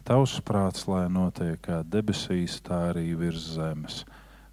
tavs 0.07 0.39
prāts, 0.47 0.87
lai 0.89 1.05
notiek 1.11 1.59
kā 1.67 1.81
debesīs, 1.83 2.57
tā 2.65 2.87
arī 2.89 3.11
virs 3.19 3.51
zemes. 3.57 4.01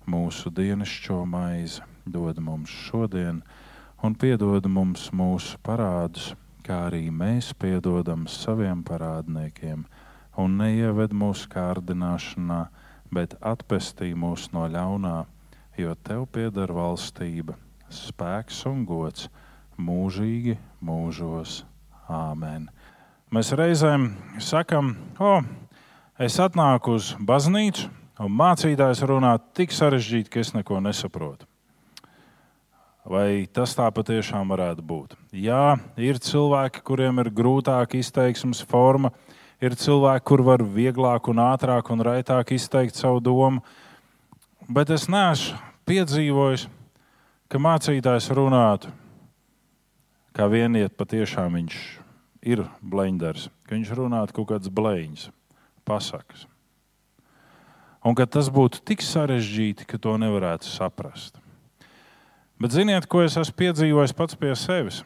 Mūsu 0.04 0.52
dienascho 0.52 1.22
maizi 1.24 1.80
dod 2.04 2.40
mums 2.42 2.72
šodien, 2.88 3.40
un 4.02 4.14
piedod 4.14 4.66
mums 4.70 5.08
mūsu 5.12 5.58
parādus, 5.64 6.32
kā 6.66 6.84
arī 6.88 7.08
mēs 7.10 7.52
piedodam 7.58 8.26
saviem 8.30 8.84
parādniekiem, 8.86 9.86
un 10.38 10.58
neieved 10.60 11.14
mūsu 11.16 11.48
kārdināšanā 11.52 12.60
bet 13.14 13.34
atpestī 13.40 14.12
mūs 14.14 14.48
no 14.52 14.66
ļaunā, 14.68 15.22
jo 15.78 15.94
tev 16.04 16.26
pieder 16.32 16.72
valstība, 16.74 17.56
spēks 17.88 18.64
un 18.68 18.84
gods 18.88 19.28
mūžīgi 19.78 20.58
mūžos. 20.84 21.64
Āmen. 22.08 22.70
Mēs 23.36 23.50
reizēm 23.52 24.06
sakam, 24.40 24.94
o, 25.20 25.42
es 26.16 26.38
atnāku 26.40 26.94
uz 26.96 27.10
baznīcu, 27.20 27.90
un 28.24 28.32
mācītājs 28.32 29.04
runā 29.04 29.34
tik 29.52 29.76
sarežģīti, 29.76 30.32
ka 30.32 30.40
es 30.40 30.54
neko 30.56 30.80
nesaprotu. 30.80 31.44
Vai 33.08 33.48
tas 33.48 33.72
tā 33.72 33.86
patiešām 33.88 34.50
varētu 34.52 34.82
būt? 34.84 35.14
Jā, 35.32 35.78
ir 35.96 36.18
cilvēki, 36.20 36.82
kuriem 36.84 37.22
ir 37.22 37.30
grūtāk 37.32 37.94
izteiksmes 37.96 38.60
forma, 38.68 39.14
ir 39.64 39.72
cilvēki, 39.80 40.26
kur 40.28 40.42
var 40.44 40.60
vieglāk, 40.60 41.30
un 41.32 41.40
ātrāk 41.40 41.88
un 41.94 42.04
raitāk 42.04 42.52
izteikt 42.52 43.00
savu 43.00 43.22
domu. 43.24 43.64
Bet 44.68 44.92
es 44.92 45.08
neesmu 45.08 45.56
piedzīvojis, 45.88 46.66
ka 47.48 47.62
mācītājs 47.64 48.28
runātu, 48.36 48.92
kā 50.36 50.44
vieniet 50.52 50.92
patiešām 51.00 51.56
viņš 51.56 51.80
ir 52.44 52.66
blenders, 52.84 53.48
ka 53.64 53.72
viņš 53.78 53.96
runātu 53.96 54.36
kaut 54.36 54.52
kādas 54.52 54.68
blēņas, 54.68 55.30
pasakas. 55.88 56.44
Un 58.04 58.12
ka 58.12 58.28
tas 58.28 58.52
būtu 58.52 58.84
tik 58.84 59.00
sarežģīti, 59.00 59.88
ka 59.88 59.96
to 59.96 60.20
nevarētu 60.20 60.68
saprast. 60.68 61.40
Bet 62.58 62.74
ziniet, 62.74 63.04
ko 63.06 63.20
es 63.22 63.36
esmu 63.38 63.54
piedzīvojis 63.54 64.12
pats 64.18 64.34
pie 64.34 64.50
sevis? 64.58 65.04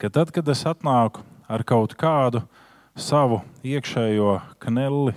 Ka 0.00 0.08
tad, 0.08 0.30
kad 0.32 0.46
es 0.48 0.62
atnāku 0.64 1.20
ar 1.44 1.60
kaut 1.68 1.92
kādu 2.00 2.40
savu 2.96 3.42
iekšējo 3.60 4.38
knelli, 4.64 5.12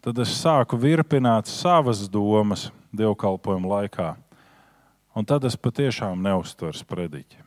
tad 0.00 0.22
es 0.24 0.32
sāku 0.38 0.78
virpināt 0.80 1.50
savas 1.52 2.06
domas 2.08 2.70
dievkalpojuma 2.96 3.74
laikā. 3.74 4.14
Un 5.16 5.28
tad 5.28 5.44
es 5.48 5.56
patiešām 5.60 6.22
neuztveru 6.24 6.76
sprediķi. 6.76 7.42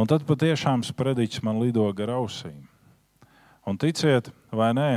Un 0.00 0.08
tad 0.08 0.24
patiešām 0.24 0.80
sprediķis 0.86 1.42
man 1.44 1.60
lido 1.60 1.84
gar 1.92 2.14
ausīm. 2.16 2.64
Un 3.68 3.76
ticiet, 3.76 4.30
vai 4.48 4.70
nē, 4.72 4.88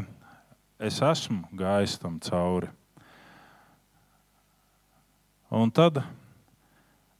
es 0.79 1.01
esmu 1.03 1.43
gājis 1.59 1.97
tam 1.99 2.21
cauri. 2.23 2.71
Un 5.53 5.69
tad 5.69 5.99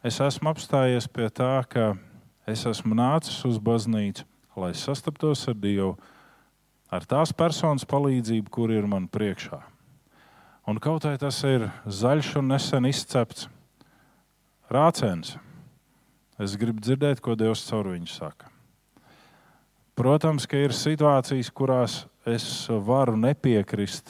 es 0.02 0.16
esmu 0.18 0.50
apstājies 0.50 1.06
pie 1.06 1.28
tā, 1.30 1.52
ka 1.70 1.92
es 2.50 2.64
esmu 2.66 2.96
nācis 2.98 3.36
uz 3.46 3.60
baznīcu, 3.62 4.24
lai 4.58 4.72
sastaptos 4.74 5.44
ar 5.52 5.58
Dievu, 5.62 5.92
ar 6.90 7.04
tās 7.06 7.30
personas 7.30 7.86
palīdzību, 7.86 8.50
kur 8.50 8.72
ir 8.74 8.88
man 8.90 9.06
priekšā. 9.06 9.60
Un 10.66 10.80
kaut 10.82 11.06
vai 11.06 11.14
tas 11.22 11.44
ir 11.46 11.68
zaļš 11.86 12.32
un 12.42 12.50
nesen 12.50 12.88
izcepts 12.90 13.46
rāciens, 14.66 15.36
es 16.42 16.56
gribu 16.58 16.82
dzirdēt, 16.82 17.22
ko 17.22 17.36
Dievs 17.38 17.62
caur 17.68 17.92
viņu 17.92 18.10
saka. 18.10 18.50
Protams, 19.94 20.48
ka 20.50 20.58
ir 20.58 20.74
situācijas, 20.74 21.52
kurās 21.54 22.00
es 22.26 22.66
varu 22.66 23.14
nepiekrist 23.14 24.10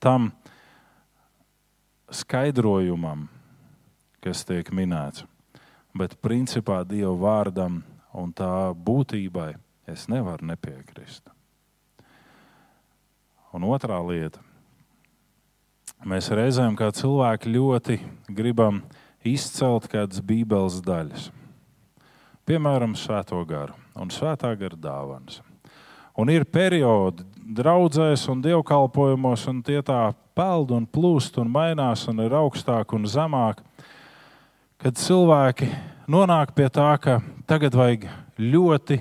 tam 0.00 0.30
skaidrojumam, 2.08 3.28
kas 4.24 4.44
tiek 4.48 4.70
minēts 4.74 5.26
bet 5.94 6.16
principā 6.22 6.82
Dieva 6.86 7.14
vārdam 7.18 7.80
un 8.14 8.32
tā 8.34 8.70
būtībai 8.74 9.54
es 9.90 10.06
nevaru 10.10 10.46
nepiekrist. 10.52 11.26
Un 13.50 13.66
otrā 13.66 13.98
lieta, 14.06 14.38
mēs 16.06 16.30
reizēm 16.30 16.76
kā 16.78 16.92
cilvēki 16.94 17.50
ļoti 17.50 17.98
gribam 18.30 18.84
izcelt 19.26 19.88
kādas 19.90 20.22
bībeles 20.22 20.78
daļas. 20.86 21.30
Piemēram, 22.46 22.94
svēto 22.98 23.42
garu 23.46 23.74
un 23.98 24.10
svētā 24.14 24.54
gara 24.58 24.78
dāvanas. 24.78 25.40
Un 26.18 26.30
ir 26.30 26.44
periodi 26.46 27.24
draudzēs 27.34 28.26
un 28.30 28.40
dievkalpojumos, 28.42 29.46
un 29.50 29.60
tie 29.66 29.80
tā 29.82 30.12
peld 30.38 30.70
un 30.74 30.86
plūst 30.86 31.38
un 31.42 31.50
mainās 31.50 32.06
un 32.10 32.22
ir 32.22 32.34
augstāk 32.36 32.94
un 32.94 33.06
zemāk, 33.10 33.62
kad 34.80 34.96
cilvēki 34.96 35.68
nonāk 36.08 36.54
pie 36.56 36.66
tā, 36.72 36.94
ka 36.96 37.18
tagad 37.48 37.74
vajag 37.76 38.06
ļoti 38.40 38.96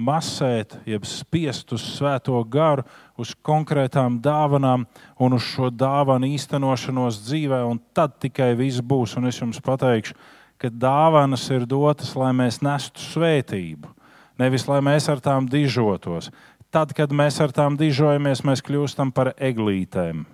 masēt, 0.00 0.74
jeb 0.88 1.04
spiest 1.06 1.70
uz 1.76 1.84
svēto 1.98 2.40
garu, 2.50 2.82
uz 3.20 3.34
konkrētām 3.46 4.18
dāvanām 4.24 4.88
un 5.20 5.36
uz 5.36 5.46
šo 5.52 5.70
dāvanu 5.70 6.32
īstenošanos 6.34 7.20
dzīvē, 7.28 7.62
un 7.68 7.78
tad 7.94 8.18
tikai 8.22 8.54
viss 8.58 8.82
būs. 8.82 9.14
Un 9.20 9.30
es 9.30 9.38
jums 9.38 9.60
pateikšu, 9.62 10.16
ka 10.58 10.72
dāvanas 10.72 11.46
ir 11.54 11.68
dotas, 11.68 12.14
lai 12.18 12.32
mēs 12.36 12.58
nestu 12.64 13.04
svētību, 13.12 13.92
nevis 14.40 14.66
lai 14.66 14.80
mēs 14.82 15.06
ar 15.12 15.22
tām 15.22 15.46
dižotos. 15.52 16.32
Tad, 16.74 16.94
kad 16.94 17.12
mēs 17.14 17.38
ar 17.42 17.54
tām 17.54 17.76
dižojamies, 17.78 18.42
mēs 18.46 18.62
kļūstam 18.66 19.10
par 19.14 19.34
eglītēm, 19.38 20.24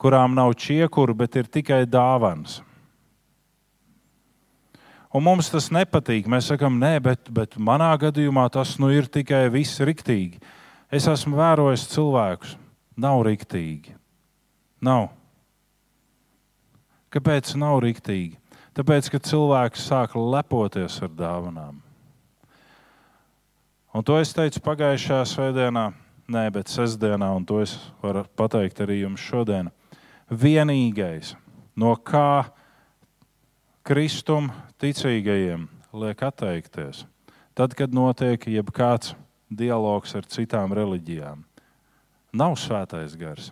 kurām 0.00 0.36
nav 0.36 0.56
čiekuru, 0.60 1.16
bet 1.16 1.36
ir 1.36 1.48
tikai 1.52 1.86
dāvans. 1.88 2.60
Un 5.10 5.24
mums 5.26 5.48
tas 5.50 5.66
nepatīk. 5.74 6.28
Mēs 6.30 6.52
sakām, 6.52 6.76
nē, 6.78 6.94
bet, 7.02 7.30
bet 7.34 7.56
manā 7.58 7.90
gadījumā 7.98 8.46
tas 8.54 8.76
nu 8.78 8.92
ir 8.94 9.08
tikai 9.10 9.48
viss 9.50 9.82
riktīgi. 9.82 10.38
Es 10.90 11.08
esmu 11.10 11.38
vērojis 11.38 11.88
cilvēkus, 11.90 12.54
nav 12.98 13.24
riktīgi. 13.26 13.96
Nav. 14.86 15.08
Kāpēc 17.10 17.56
nav 17.58 17.80
riktīgi? 17.82 18.38
Tāpēc, 18.78 19.10
ka 19.10 19.18
cilvēks 19.26 19.88
sāk 19.90 20.14
lepoties 20.14 21.00
ar 21.02 21.10
dāvanām. 21.18 21.80
Un 23.90 24.06
to 24.06 24.20
es 24.22 24.30
teicu 24.30 24.62
pagājušajā 24.62 25.24
svētdienā, 25.26 25.88
nē, 26.30 26.44
bet 26.54 26.70
sestdienā, 26.70 27.32
un 27.34 27.42
to 27.46 27.58
es 27.64 27.74
varu 28.02 28.22
pateikt 28.38 28.84
arī 28.84 29.00
jums 29.00 29.26
šodien. 29.26 29.72
Vienīgais, 30.30 31.34
no 31.74 31.96
kā 31.98 32.46
Kristum 33.82 34.52
ticīgajiem 34.80 35.66
liek 35.92 36.22
atteikties, 36.24 37.04
tad, 37.54 37.74
kad 37.76 37.92
notiek 37.94 38.46
jebkāds 38.48 39.14
dialogs 39.50 40.14
ar 40.16 40.26
citām 40.30 40.72
reliģijām. 40.76 41.42
Nav 42.32 42.56
svētais 42.62 43.16
gars, 43.18 43.50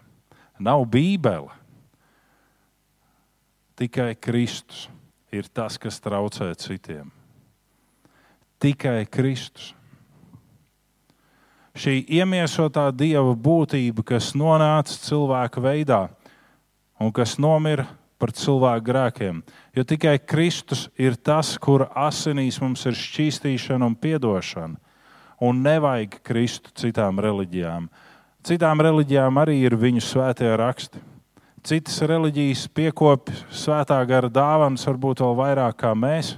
nav 0.58 0.84
bībele. 0.90 1.50
Tikai 3.78 4.14
Kristus 4.18 4.86
ir 5.30 5.46
tas, 5.54 5.78
kas 5.78 6.00
traucē 6.02 6.50
citiem. 6.58 7.10
Tikai 8.58 9.04
Kristus. 9.06 9.74
Šī 11.78 12.00
iemiesotā 12.10 12.88
dieva 12.90 13.36
būtība, 13.38 14.02
kas 14.02 14.32
nonāca 14.34 14.96
cilvēka 14.98 15.62
veidā 15.62 16.00
un 16.98 17.12
kas 17.14 17.36
nomira 17.38 17.86
par 18.18 18.32
cilvēku 18.34 18.86
grēkiem. 18.88 19.42
Jo 19.78 19.84
tikai 19.86 20.16
Kristus 20.18 20.88
ir 20.98 21.14
tas, 21.14 21.52
kura 21.62 21.86
asinīs 22.08 22.56
mums 22.58 22.82
ir 22.90 22.96
šķīstīšana 22.98 23.86
un 23.86 23.94
atdošana. 23.94 24.74
Un 25.38 25.60
nevajag 25.62 26.16
Kristu 26.26 26.72
citām 26.74 27.20
reliģijām. 27.22 27.86
Citām 28.42 28.82
reliģijām 28.82 29.38
arī 29.38 29.60
ir 29.62 29.76
viņu 29.78 30.02
svētie 30.02 30.50
raksti. 30.58 30.98
Citas 31.62 32.00
reliģijas 32.02 32.66
piekopja 32.74 33.36
svētā 33.54 34.00
gara 34.02 34.26
dāvanas, 34.26 34.88
varbūt 34.88 35.22
vēl 35.22 35.38
vairāk 35.44 35.78
kā 35.78 35.94
mēs. 35.94 36.34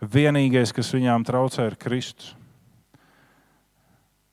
Vienīgais, 0.00 0.72
kas 0.72 0.94
viņām 0.96 1.28
traucē, 1.28 1.68
ir 1.68 1.76
Kristus. 1.76 2.32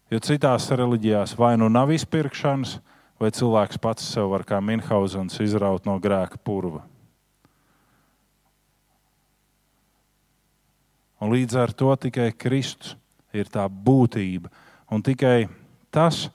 Jo 0.08 0.24
citās 0.24 0.72
reliģijās 0.72 1.36
vai 1.36 1.58
nu 1.60 1.68
nav 1.68 1.92
izpirkšanas, 1.92 2.78
vai 3.20 3.36
cilvēks 3.36 3.84
pats 3.84 4.08
sev 4.16 4.32
var 4.32 4.48
kā 4.48 4.64
Minhausens 4.64 5.44
izraut 5.44 5.84
no 5.84 6.00
grēka 6.00 6.40
purva. 6.40 6.86
Un 11.24 11.32
līdz 11.32 11.58
ar 11.60 11.74
to 11.74 11.94
tikai 11.96 12.32
Kristus 12.36 12.96
ir 13.36 13.48
tā 13.52 13.66
būtība. 13.70 14.52
Un 14.92 15.04
tikai 15.04 15.48
tas, 15.94 16.28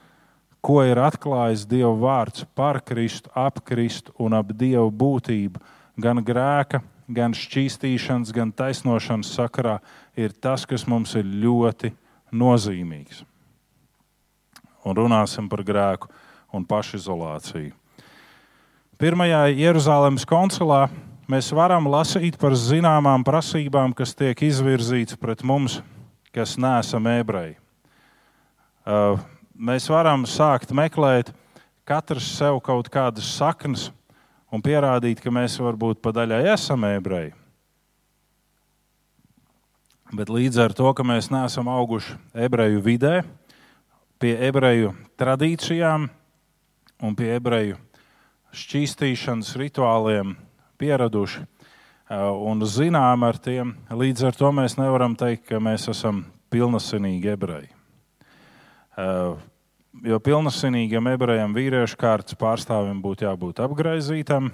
ko 0.65 0.81
ir 0.85 1.01
atklājis 1.01 1.67
Dieva 1.69 1.93
vārds 1.97 2.45
par 2.57 2.81
Kristu, 2.85 3.31
ap 3.35 3.63
Kristu 3.65 4.15
un 4.21 4.37
ap 4.37 4.53
Dieva 4.57 4.89
būtību, 4.89 5.61
gan 6.01 6.23
grēka, 6.25 6.83
gan 7.11 7.35
šķīstīšanas, 7.37 8.33
gan 8.35 8.53
taisnošanas 8.53 9.33
sakarā, 9.37 9.79
ir 10.17 10.33
tas, 10.33 10.67
kas 10.69 10.87
mums 10.89 11.15
ir 11.19 11.27
ļoti 11.27 11.93
nozīmīgs. 12.33 13.25
Un 14.87 14.97
runāsim 14.97 15.49
par 15.51 15.65
grēku 15.67 16.09
un 16.57 16.65
pašizolāciju. 16.67 17.75
Pirmajā 19.01 19.47
Jeruzalemes 19.57 20.27
koncilā 20.29 20.87
mēs 21.31 21.51
varam 21.55 21.87
lasīt 21.91 22.39
par 22.41 22.57
zināmām 22.59 23.23
prasībām, 23.27 23.95
kas 23.95 24.15
tiek 24.19 24.39
izvirzītas 24.43 25.19
pret 25.21 25.45
mums, 25.47 25.79
kas 26.35 26.57
neesam 26.59 27.07
ebreji. 27.11 27.57
Uh, 28.87 29.21
mēs 29.55 29.87
varam 29.91 30.25
sākt 30.27 30.73
meklēt 30.75 31.31
katrs 31.87 32.27
sev 32.39 32.59
kaut 32.65 32.89
kādas 32.91 33.29
saknes 33.37 33.91
un 34.51 34.63
pierādīt, 34.65 35.21
ka 35.23 35.31
mēs 35.31 35.59
varbūt 35.63 36.01
pa 36.03 36.15
daļai 36.17 36.43
esam 36.55 36.87
ebreji. 36.89 37.35
Bet 40.11 40.31
līdz 40.33 40.65
ar 40.65 40.75
to, 40.75 40.91
ka 40.97 41.07
mēs 41.07 41.31
neesam 41.31 41.71
auguši 41.71 42.17
ebreju 42.35 42.81
vidē, 42.83 43.21
pie 44.19 44.35
ebreju 44.49 44.97
tradīcijām, 45.21 46.09
un 47.01 47.15
pie 47.15 47.31
ebreju 47.37 47.79
šķīstīšanas 48.51 49.55
rituāliem 49.61 50.35
pieraduši 50.81 51.45
un 52.11 52.65
zinām 52.67 53.23
ar 53.23 53.39
tiem. 53.39 53.77
Līdz 53.91 54.31
ar 54.31 54.39
to 54.39 54.51
mēs 54.55 54.75
nevaram 54.81 55.15
teikt, 55.19 55.47
ka 55.53 55.61
mēs 55.63 55.87
esam 55.93 56.25
pilnasinīgi 56.51 57.31
ebreji. 57.31 57.71
Jo 60.07 60.19
pilnasinīgam 60.23 61.09
ebrejam 61.13 61.55
vīriešu 61.55 61.99
kārtas 62.01 62.39
pārstāvim 62.39 62.99
būtu 63.03 63.27
jābūt 63.27 63.63
apgaizītam, 63.63 64.51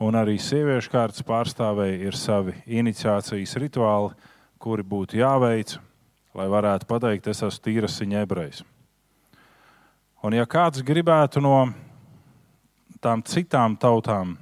un 0.00 0.18
arī 0.18 0.36
sieviešu 0.40 0.90
kārtas 0.92 1.26
pārstāvēji 1.26 2.02
ir 2.08 2.18
savi 2.18 2.56
iniciācijas 2.66 3.56
rituāli, 3.60 4.12
kuri 4.60 4.84
būtu 4.86 5.18
jāveic, 5.20 5.76
lai 6.34 6.46
varētu 6.50 6.86
pateikt, 6.90 7.30
es 7.30 7.42
esmu 7.42 7.66
tīrasiņa 7.66 8.22
ebrejs. 8.26 8.62
Un 10.26 10.36
ja 10.36 10.44
kāds 10.44 10.82
gribētu 10.86 11.40
no 11.42 11.56
tām 13.00 13.22
citām 13.24 13.78
tautām 13.80 14.36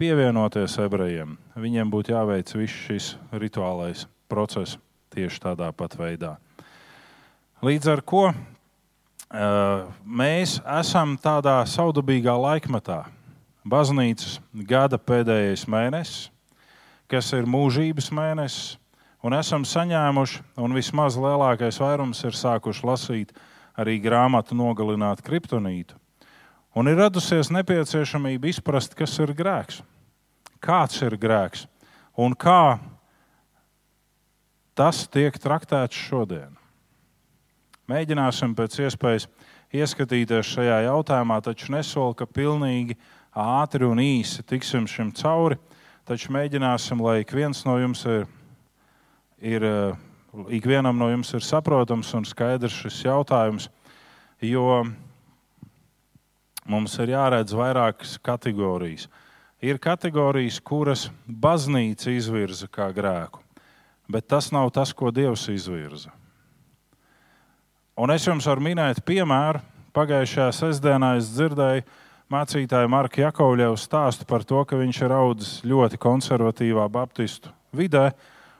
pievienoties 0.00 0.78
ebrejiem, 0.82 1.36
viņiem 1.54 1.90
būtu 1.92 2.14
jāveic 2.14 2.50
viss 2.56 2.82
šis 2.86 3.10
rituālais 3.32 4.06
process 4.30 4.78
tieši 5.14 5.40
tādā 5.42 5.70
pat 5.76 5.94
veidā. 5.98 6.34
Līdz 7.64 7.90
ar 7.92 8.02
to 8.02 8.24
mēs 10.04 10.58
esam 10.80 11.16
tādā 11.18 11.60
saudabīgā 11.66 12.34
laikmetā. 12.38 13.04
Baznīcas 13.64 14.40
gada 14.68 14.98
pēdējais 15.00 15.64
mēnesis, 15.70 16.28
kas 17.08 17.30
ir 17.32 17.48
mūžības 17.48 18.10
mēnesis, 18.12 18.74
un 19.24 19.32
esam 19.32 19.64
saņēmuši, 19.64 20.42
un 20.60 20.76
vismaz 20.76 21.16
lielākais 21.16 21.80
vairums 21.80 22.20
ir 22.28 22.36
sākuši 22.36 22.84
lasīt 22.84 23.32
arī 23.80 23.96
grāmatu 24.04 24.54
Nogalināt 24.58 25.24
kriptonītu. 25.24 25.96
Un 26.74 26.90
ir 26.90 26.98
radusies 26.98 27.52
nepieciešamība 27.54 28.50
izprast, 28.50 28.96
kas 28.98 29.14
ir 29.22 29.30
grēks, 29.36 29.78
kāds 30.58 30.98
ir 31.06 31.14
grēks 31.20 31.68
un 32.18 32.34
kā 32.34 32.78
tas 34.74 35.04
tiek 35.06 35.36
traktēts 35.38 35.94
šodien. 36.08 36.56
Mēģināsim 37.90 38.56
pēc 38.58 38.80
iespējas 38.86 39.28
ieskatīties 39.74 40.50
šajā 40.50 40.80
jautājumā, 40.88 41.38
taču 41.44 41.70
nesolu, 41.74 42.16
ka 42.18 42.26
pilnīgi 42.26 42.96
ātri 43.30 43.86
un 43.86 44.00
īsi 44.02 44.42
tiksim 44.46 44.88
šim 44.90 45.12
cauri. 45.14 45.58
Taču 46.08 46.34
mēģināsim, 46.34 47.00
lai 47.00 47.20
ik 47.22 47.32
viens 47.36 47.62
no 47.64 47.76
jums 47.80 48.02
ir, 48.08 48.26
ir 49.40 49.64
ikvienam 50.58 50.98
no 50.98 51.08
jums 51.12 51.30
ir 51.36 51.44
saprotams 51.44 52.10
un 52.18 52.26
skaidrs 52.28 52.82
šis 52.82 53.04
jautājums, 53.06 53.70
jo 54.42 54.82
mums 56.68 56.96
ir 57.02 57.14
jāredz 57.14 57.54
vairākas 57.56 58.16
kategorijas. 58.24 59.08
Ir 59.64 59.78
kategorijas, 59.80 60.58
kuras 60.60 61.06
baznīca 61.24 62.12
izvirza 62.12 62.68
kā 62.68 62.90
grēku, 62.92 63.40
bet 64.10 64.28
tas 64.28 64.50
nav 64.52 64.70
tas, 64.76 64.92
ko 64.92 65.12
Dievs 65.14 65.46
izvirza. 65.48 66.12
Un 67.96 68.10
es 68.10 68.26
jums 68.26 68.46
varu 68.50 68.64
minēt 68.64 69.04
piemēru. 69.06 69.62
Pagājušajā 69.94 70.48
sestdienā 70.50 71.12
es 71.20 71.28
dzirdēju, 71.30 71.84
mācītāja 72.34 72.90
Marka 72.90 73.20
Jakovļeva 73.22 73.76
stāstu 73.78 74.26
par 74.26 74.42
to, 74.42 74.64
ka 74.66 74.80
viņš 74.80 75.02
ir 75.06 75.14
audzis 75.14 75.52
ļoti 75.62 76.00
konservatīvā 76.02 76.88
baptistu 76.90 77.52
vidē, 77.70 78.08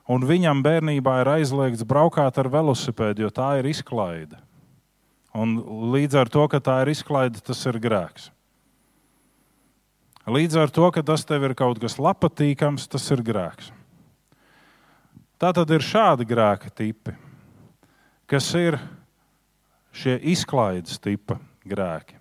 un 0.07 0.23
viņam 0.29 0.63
bērnībā 0.63 1.17
ir 1.25 1.33
aizliegts 1.33 1.83
braukāt 1.83 2.39
ar 2.39 2.53
velosipēdu, 2.53 3.27
jo 3.27 3.33
tā 3.35 3.57
ir 3.59 3.73
izklaide. 3.73 4.39
Un 5.35 5.57
līdz 5.95 6.21
ar 6.23 6.31
to, 6.31 6.47
ka 6.47 6.61
tā 6.63 6.79
ir 6.85 6.93
izklaide, 6.95 7.43
tas 7.43 7.59
ir 7.67 7.81
grēks. 7.83 8.31
Līdz 10.31 10.57
ar 10.63 10.71
to, 10.73 10.87
ka 10.95 11.03
tas 11.05 11.27
tev 11.27 11.43
ir 11.45 11.57
kaut 11.59 11.81
kas 11.83 11.99
patīkams, 11.99 12.87
tas 12.89 13.11
ir 13.11 13.21
grēks. 13.21 13.73
Tā 15.37 15.51
tad 15.53 15.69
ir 15.75 15.83
šādi 15.83 16.25
grēka 16.25 16.71
tipi, 16.71 17.13
kas 18.31 18.47
ir 18.55 18.79
šie 19.93 20.17
izklaides 20.33 20.97
tipa 21.03 21.37
grēki, 21.67 22.17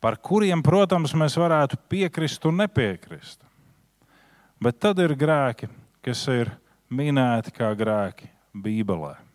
par 0.00 0.16
kuriem, 0.16 0.62
protams, 0.62 1.12
mēs 1.12 1.36
varētu 1.36 1.76
piekrist 1.90 2.46
un 2.46 2.62
nepiekrist. 2.62 3.42
Bet 4.62 4.78
tad 4.80 5.02
ir 5.02 5.12
grēki, 5.18 5.68
kas 6.00 6.22
ir 6.32 6.54
minēti 6.88 7.52
kā 7.52 7.74
grēki 7.76 8.30
Bībelē. 8.54 9.25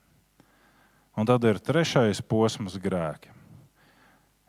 Un 1.22 1.28
tad 1.30 1.44
ir 1.46 1.60
trešais 1.62 2.18
posms 2.26 2.80
grēki. 2.82 3.30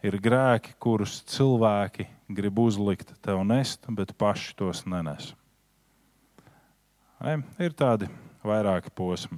Ir 0.09 0.15
grēki, 0.25 0.71
kurus 0.81 1.19
cilvēki 1.29 2.07
grib 2.33 2.63
uzlikt 2.63 3.11
tev 3.21 3.43
nest, 3.45 3.85
bet 3.93 4.15
paši 4.17 4.55
tos 4.57 4.81
nenes. 4.89 5.35
Ne? 7.21 7.35
Ir 7.61 7.77
tādi 7.77 8.09
vairāki 8.41 8.89
posmi. 8.97 9.37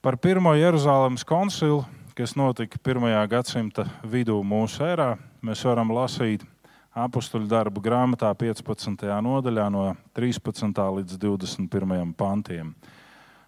Par 0.00 0.16
pirmo 0.16 0.54
Jeruzalemes 0.56 1.26
koncilu, 1.28 1.84
kas 2.16 2.32
notika 2.40 2.80
1. 2.80 3.12
gadsimta 3.28 3.84
vidū 4.00 4.38
mūsu 4.40 4.88
erā, 4.88 5.10
mēs 5.44 5.66
varam 5.68 5.92
lasīt 5.92 6.48
apakstuļu 6.96 7.52
darbu 7.52 7.84
grāmatā 7.84 8.32
15. 8.32 9.04
nodaļā 9.28 9.68
no 9.76 9.90
13. 10.16 10.72
līdz 10.96 11.20
21. 11.20 12.16
pantiem. 12.16 12.72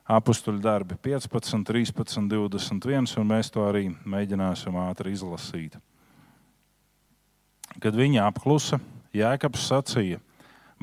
Apakstuļu 0.05 0.61
darbi 0.61 0.99
15, 1.01 1.63
13, 1.65 2.27
21, 2.29 3.07
un 3.17 3.29
mēs 3.31 3.49
to 3.49 3.63
arī 3.65 3.87
mēģināsim 4.05 4.77
ātri 4.77 5.15
izlasīt. 5.17 5.79
Kad 7.81 7.97
viņi 7.97 8.21
apklusa, 8.21 8.79
Jēkabs 9.17 9.65
sacīja: 9.71 10.21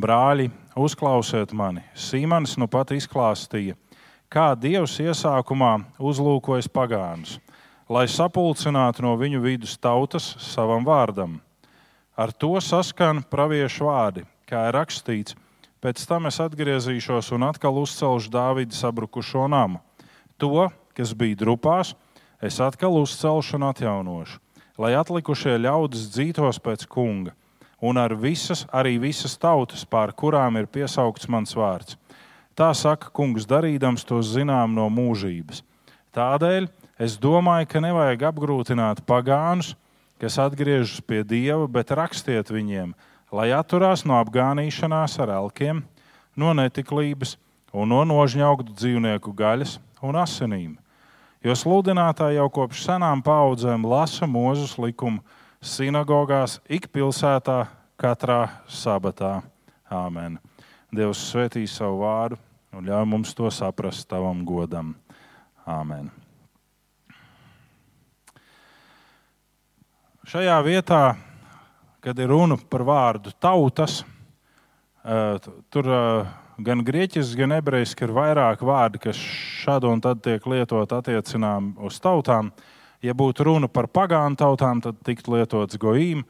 Brāļi, 0.01 0.49
uzklausiet 0.73 1.53
mani! 1.53 1.83
Sīmanis 1.93 2.57
nu 2.57 2.65
pat 2.65 2.95
izklāstīja, 2.95 3.77
kā 4.31 4.55
Dievs 4.57 4.97
iesākumā 5.03 5.75
uzlūkojas 6.01 6.71
pagānus, 6.73 7.37
lai 7.85 8.07
sapulcinātu 8.09 9.05
no 9.05 9.13
viņu 9.21 9.43
vidus 9.45 9.77
tautas 9.77 10.33
savam 10.41 10.81
vārdam. 10.87 11.37
Ar 12.17 12.33
to 12.33 12.55
saskan 12.57 13.21
praviešu 13.21 13.85
vārdi, 13.85 14.25
kā 14.49 14.65
ir 14.71 14.79
rakstīts. 14.79 15.37
Pēc 15.81 16.05
tam 16.05 16.29
es 16.29 16.37
atgriezīšos 16.43 17.31
un 17.33 17.47
atkal 17.49 17.81
uzcelšu 17.81 18.29
Dāvida 18.29 18.77
sabrukušo 18.77 19.47
namu. 19.49 19.81
To, 20.37 20.69
kas 20.97 21.15
bija 21.17 21.39
drupās, 21.41 21.95
es 22.41 22.61
atkal 22.61 22.99
uzcelšu 23.01 23.57
un 23.57 23.69
atjaunošu 23.71 24.39
lai 24.81 24.95
atlikušie 24.97 25.59
ļaudis 25.61 26.09
dzītos 26.15 26.59
pēc 26.63 26.87
kunga, 26.89 27.35
un 27.81 27.99
ar 28.01 28.15
visas, 28.17 28.65
arī 28.73 28.97
visas 29.01 29.37
tautas, 29.37 29.85
pār 29.85 30.13
kurām 30.17 30.57
ir 30.57 30.69
piesaukts 30.69 31.29
mans 31.29 31.53
vārds. 31.57 31.97
Tā 32.57 32.71
saka 32.75 33.11
kungs, 33.15 33.47
darīdams 33.47 34.05
to 34.07 34.19
zinām 34.25 34.73
no 34.75 34.87
mūžības. 34.91 35.61
Tādēļ 36.15 36.67
es 37.01 37.15
domāju, 37.21 37.69
ka 37.71 37.81
nevajag 37.83 38.25
apgrūtināt 38.31 39.05
pagānus, 39.07 39.75
kas 40.21 40.37
atgriežas 40.41 40.99
pie 41.01 41.23
dieva, 41.25 41.65
bet 41.71 41.93
rakstiet 41.97 42.51
viņiem, 42.51 42.91
lai 43.31 43.49
atturās 43.55 44.05
no 44.05 44.19
apgānīšanās 44.19 45.17
ar 45.23 45.33
elkiem, 45.39 45.81
no 46.35 46.53
netiklības 46.57 47.37
un 47.73 47.91
no 47.93 48.03
nožņaugtu 48.05 48.75
dzīvnieku 48.75 49.33
gaļas 49.35 49.79
un 50.03 50.19
asinīm 50.19 50.77
Jo 51.41 51.55
sludinātāji 51.57 52.37
jau 52.37 52.45
kopš 52.53 52.83
senām 52.85 53.21
paudzēm 53.25 53.81
lasa 53.89 54.27
mūzus 54.29 54.75
likumu 54.77 55.23
sinagogās, 55.57 56.59
ik 56.69 56.85
pilsētā, 56.93 57.63
katrā 57.97 58.43
sabatā. 58.69 59.39
Āmen. 59.89 60.37
Dievs 60.93 61.23
svētī 61.31 61.63
savu 61.65 62.03
vārdu 62.03 62.37
un 62.77 62.85
ļauj 62.85 63.07
mums 63.09 63.33
to 63.33 63.49
saprast 63.49 64.05
tavam 64.11 64.45
godam. 64.45 64.93
Āmen. 65.65 66.11
Šajā 70.29 70.59
vietā, 70.61 71.01
kad 72.01 72.19
ir 72.19 72.31
runa 72.33 72.57
par 72.69 72.83
vārdu 72.87 73.33
tautas, 73.39 74.01
eh, 75.05 75.49
tur 75.69 75.89
eh, 75.89 76.31
gan 76.61 76.83
grieķiski, 76.85 77.39
gan 77.43 77.55
ebrejiski 77.57 78.07
ir 78.07 78.15
vairāk 78.15 78.63
vārdi, 78.65 79.01
kas 79.07 79.19
šādi 79.63 79.89
un 79.89 80.01
tad 80.01 80.21
tiek 80.25 80.45
lietot 80.45 80.91
attiecinām 80.97 81.75
uz 81.85 81.99
tautām. 82.01 82.51
Ja 83.01 83.13
būtu 83.17 83.45
runa 83.47 83.67
par 83.67 83.87
pagānu 83.89 84.37
tautām, 84.37 84.81
tad 84.81 84.99
tiktu 85.01 85.33
lietots 85.33 85.79
goīm, 85.81 86.21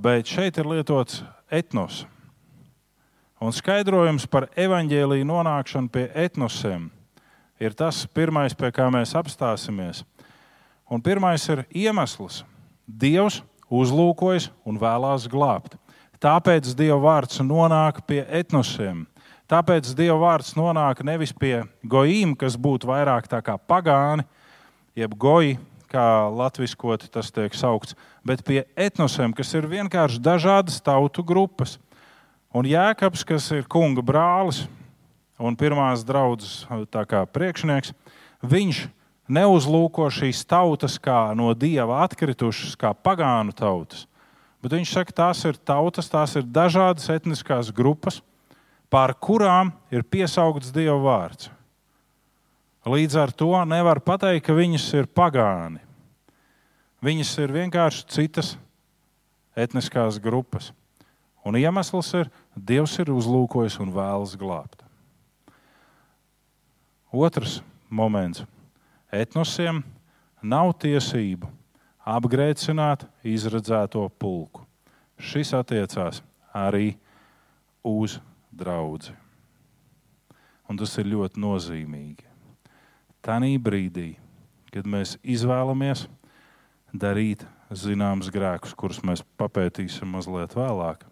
bet 0.00 0.24
šeit 0.24 0.56
ir 0.56 0.64
lietots 0.70 1.18
etnos. 1.52 2.06
Un 3.44 3.52
skaidrojums 3.52 4.24
par 4.32 4.46
evaņģēlīju 4.56 5.26
nonākšanu 5.28 5.92
pie 5.92 6.06
etnosiem 6.16 6.86
ir 7.60 7.74
tas 7.76 8.06
pirmais, 8.08 8.54
pie 8.56 8.70
kā 8.72 8.88
mēs 8.92 9.12
apstāsimies. 9.18 10.04
Un 10.88 11.02
pirmais 11.02 11.44
ir 11.52 11.66
iemesls. 11.74 12.44
Dievs 12.86 13.42
uzlūkojas 13.70 14.50
un 14.66 14.78
vēlās 14.80 15.26
glābt. 15.30 15.76
Tāpēc 16.22 16.72
Dieva 16.76 16.98
vārds 17.02 17.42
nonāk 17.44 18.00
pie 18.08 18.22
etnosiem. 18.24 19.04
Tāpēc 19.46 19.92
Dieva 19.94 20.16
vārds 20.18 20.54
nonāk 20.58 21.04
nevis 21.06 21.32
pie 21.36 21.60
gojiem, 21.86 22.34
kas 22.34 22.56
būtu 22.58 22.88
vairāk 22.88 23.28
kā 23.30 23.56
pagāni, 23.58 24.24
jeb 24.96 25.14
goji, 25.14 25.58
kā 25.92 26.26
latviskot 26.32 27.06
tas 27.12 27.30
tiek 27.30 27.54
saukts, 27.54 27.94
bet 28.26 28.42
pie 28.46 28.64
etnosiem, 28.74 29.34
kas 29.36 29.52
ir 29.54 29.68
vienkārši 29.70 30.18
dažādas 30.18 30.80
tautu 30.82 31.22
grupas. 31.22 31.76
Un 32.56 32.66
Jēkabs, 32.66 33.22
kas 33.26 33.50
ir 33.52 33.68
kunga 33.68 34.02
brālis 34.02 34.64
un 35.38 35.54
pirmās 35.54 36.02
draudzes 36.06 36.64
priekšnieks, 37.32 37.92
viņš 38.42 38.86
neuzlūko 39.28 40.08
šīs 40.12 40.44
tautas 40.48 40.98
kā 41.02 41.34
no 41.36 41.52
dieva 41.54 42.02
atkritušas, 42.04 42.76
kā 42.78 42.92
pagānu 42.94 43.54
tautas. 43.56 44.06
Bet 44.62 44.74
viņš 44.74 44.92
saka, 44.96 45.14
tās 45.14 45.42
ir 45.46 45.58
tautas, 45.58 46.08
tās 46.10 46.34
ir 46.38 46.46
dažādas 46.46 47.10
etniskās 47.12 47.70
grupas, 47.74 48.20
pār 48.90 49.14
kurām 49.14 49.72
ir 49.94 50.06
piesaukts 50.06 50.72
Dieva 50.74 50.98
vārds. 51.02 51.50
Līdz 52.86 53.18
ar 53.18 53.32
to 53.34 53.50
nevar 53.66 53.98
pateikt, 53.98 54.46
ka 54.46 54.54
viņas 54.54 54.86
ir 54.94 55.08
pagāni. 55.10 55.82
Viņas 57.02 57.32
ir 57.42 57.54
vienkārši 57.54 58.06
citas 58.14 58.54
etniskās 59.58 60.20
grupas. 60.22 60.70
Un 61.46 61.58
iemesls 61.58 62.12
ir, 62.18 62.30
Dievs 62.54 62.96
ir 63.02 63.10
uzlūkojis 63.14 63.78
un 63.82 63.90
vēlas 63.94 64.34
glābt. 64.38 64.82
Otrs 67.14 67.60
moments. 67.90 68.46
Etnosiem 69.12 69.82
nav 70.42 70.72
tiesību 70.82 71.48
apgrēcināt 72.06 73.04
izredzēto 73.26 74.02
pulku. 74.18 74.64
Šis 75.18 75.52
attiecās 75.56 76.22
arī 76.54 76.96
uz 77.86 78.18
draugi. 78.50 79.14
Un 80.66 80.78
tas 80.78 80.96
ir 80.98 81.10
ļoti 81.12 81.40
nozīmīgi. 81.40 82.26
Tanī 83.22 83.56
brīdī, 83.62 84.16
kad 84.74 84.86
mēs 84.86 85.16
izvēlamies 85.22 86.06
darīt 86.94 87.44
zināmus 87.70 88.30
grēkus, 88.34 88.74
kurus 88.74 89.02
mēs 89.06 89.22
papētīsim 89.38 90.10
mazliet 90.14 90.54
vēlāk, 90.58 91.02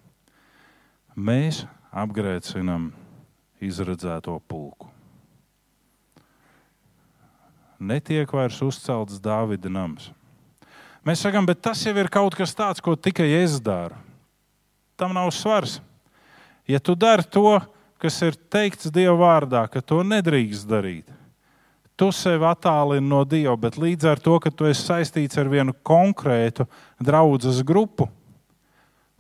mēs 1.15 1.65
apgrēcinām 1.95 2.91
izredzēto 3.63 4.37
pulku. 4.49 4.94
Netiek 7.85 8.31
vairs 8.33 8.61
uzcelts 8.65 9.21
Dāvida 9.21 9.69
nams. 9.69 10.09
Mēs 11.05 11.21
sakām, 11.21 11.45
bet 11.45 11.61
tas 11.61 11.83
jau 11.85 11.93
ir 12.01 12.09
kaut 12.09 12.37
kas 12.39 12.57
tāds, 12.57 12.81
ko 12.81 12.95
tikai 12.97 13.27
es 13.43 13.59
daru. 13.61 13.99
Tam 14.97 15.13
nav 15.13 15.29
svars. 15.37 15.81
Ja 16.65 16.81
tu 16.81 16.95
dari 16.97 17.27
to, 17.29 17.59
kas 18.01 18.17
ir 18.25 18.39
teikts 18.49 18.89
Dieva 18.93 19.19
vārdā, 19.21 19.67
ka 19.69 19.83
to 19.85 20.01
nedrīkst 20.07 20.65
darīt, 20.69 21.11
tu 21.97 22.09
sevi 22.15 22.47
attālini 22.49 23.05
no 23.05 23.21
Dieva, 23.29 23.57
bet 23.61 23.77
līdz 23.77 24.09
ar 24.15 24.23
to, 24.23 24.39
ka 24.41 24.49
tu 24.49 24.65
esi 24.71 24.87
saistīts 24.87 25.37
ar 25.41 25.51
vienu 25.53 25.77
konkrētu 25.85 26.65
draugu 26.97 27.53
grupu, 27.65 28.09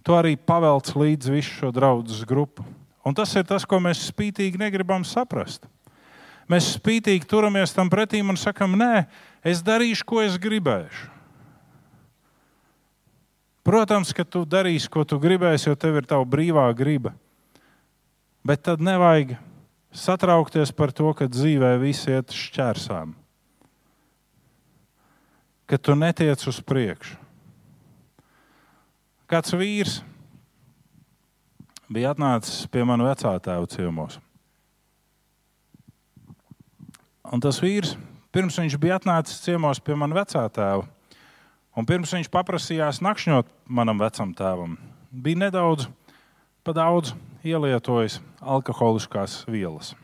tu 0.00 0.16
arī 0.16 0.36
pavelc 0.36 0.88
līdzi 0.96 1.36
visu 1.36 1.52
šo 1.60 1.72
draugu 1.72 2.24
grupu. 2.24 2.64
Un 3.04 3.12
tas 3.12 3.28
ir 3.36 3.44
tas, 3.44 3.66
ko 3.68 3.76
mēs 3.76 4.08
spītīgi 4.08 4.56
negribam 4.56 5.04
saprast. 5.04 5.68
Mēs 6.50 6.74
spītīgi 6.76 7.28
turamies 7.28 7.72
tam 7.72 7.88
pretī 7.92 8.20
un 8.20 8.36
sakam, 8.36 8.76
nē, 8.76 9.06
es 9.44 9.62
darīšu, 9.64 10.04
ko 10.08 10.20
es 10.24 10.36
gribēšu. 10.40 11.10
Protams, 13.64 14.12
ka 14.12 14.26
tu 14.28 14.44
darīsi, 14.44 14.90
ko 14.92 15.06
tu 15.08 15.16
gribēsi, 15.16 15.70
jo 15.70 15.76
tev 15.80 15.96
ir 15.96 16.08
tava 16.08 16.26
brīvā 16.28 16.66
griba. 16.76 17.14
Bet 18.44 18.60
tad 18.66 18.82
nevajag 18.84 19.38
satraukties 19.94 20.74
par 20.76 20.92
to, 20.92 21.08
ka 21.16 21.30
dzīvē 21.30 21.78
viss 21.80 22.04
iet 22.10 22.34
šķērsām, 22.34 23.14
ka 25.64 25.80
tu 25.80 25.96
netiec 25.96 26.44
uz 26.50 26.60
priekšu. 26.60 27.16
Kāds 29.32 29.54
vīrs 29.56 30.02
bija 31.88 32.12
atnācis 32.12 32.68
pie 32.68 32.84
manas 32.84 33.14
vecā 33.14 33.32
tēva 33.48 33.70
ciemos. 33.72 34.20
Un 37.32 37.40
tas 37.40 37.60
vīrs, 37.62 37.94
pirms 38.34 38.58
viņš 38.60 38.76
bija 38.80 38.98
atnācis 39.00 39.40
ciemos 39.44 39.80
pie 39.80 39.96
manas 39.96 40.18
vecā 40.18 40.44
tēva, 40.52 40.84
un 41.72 41.86
pirms 41.88 42.12
viņš 42.12 42.28
paprasījās 42.32 43.00
nakšņot 43.04 43.48
manam 43.64 44.02
vecam 44.02 44.34
tēvam, 44.36 44.76
bija 45.08 45.46
nedaudz 45.46 45.88
pa 46.64 46.74
daudz 46.76 47.14
ielietojis 47.44 48.20
alkoholiskās 48.40 49.42
vielas. 49.48 49.94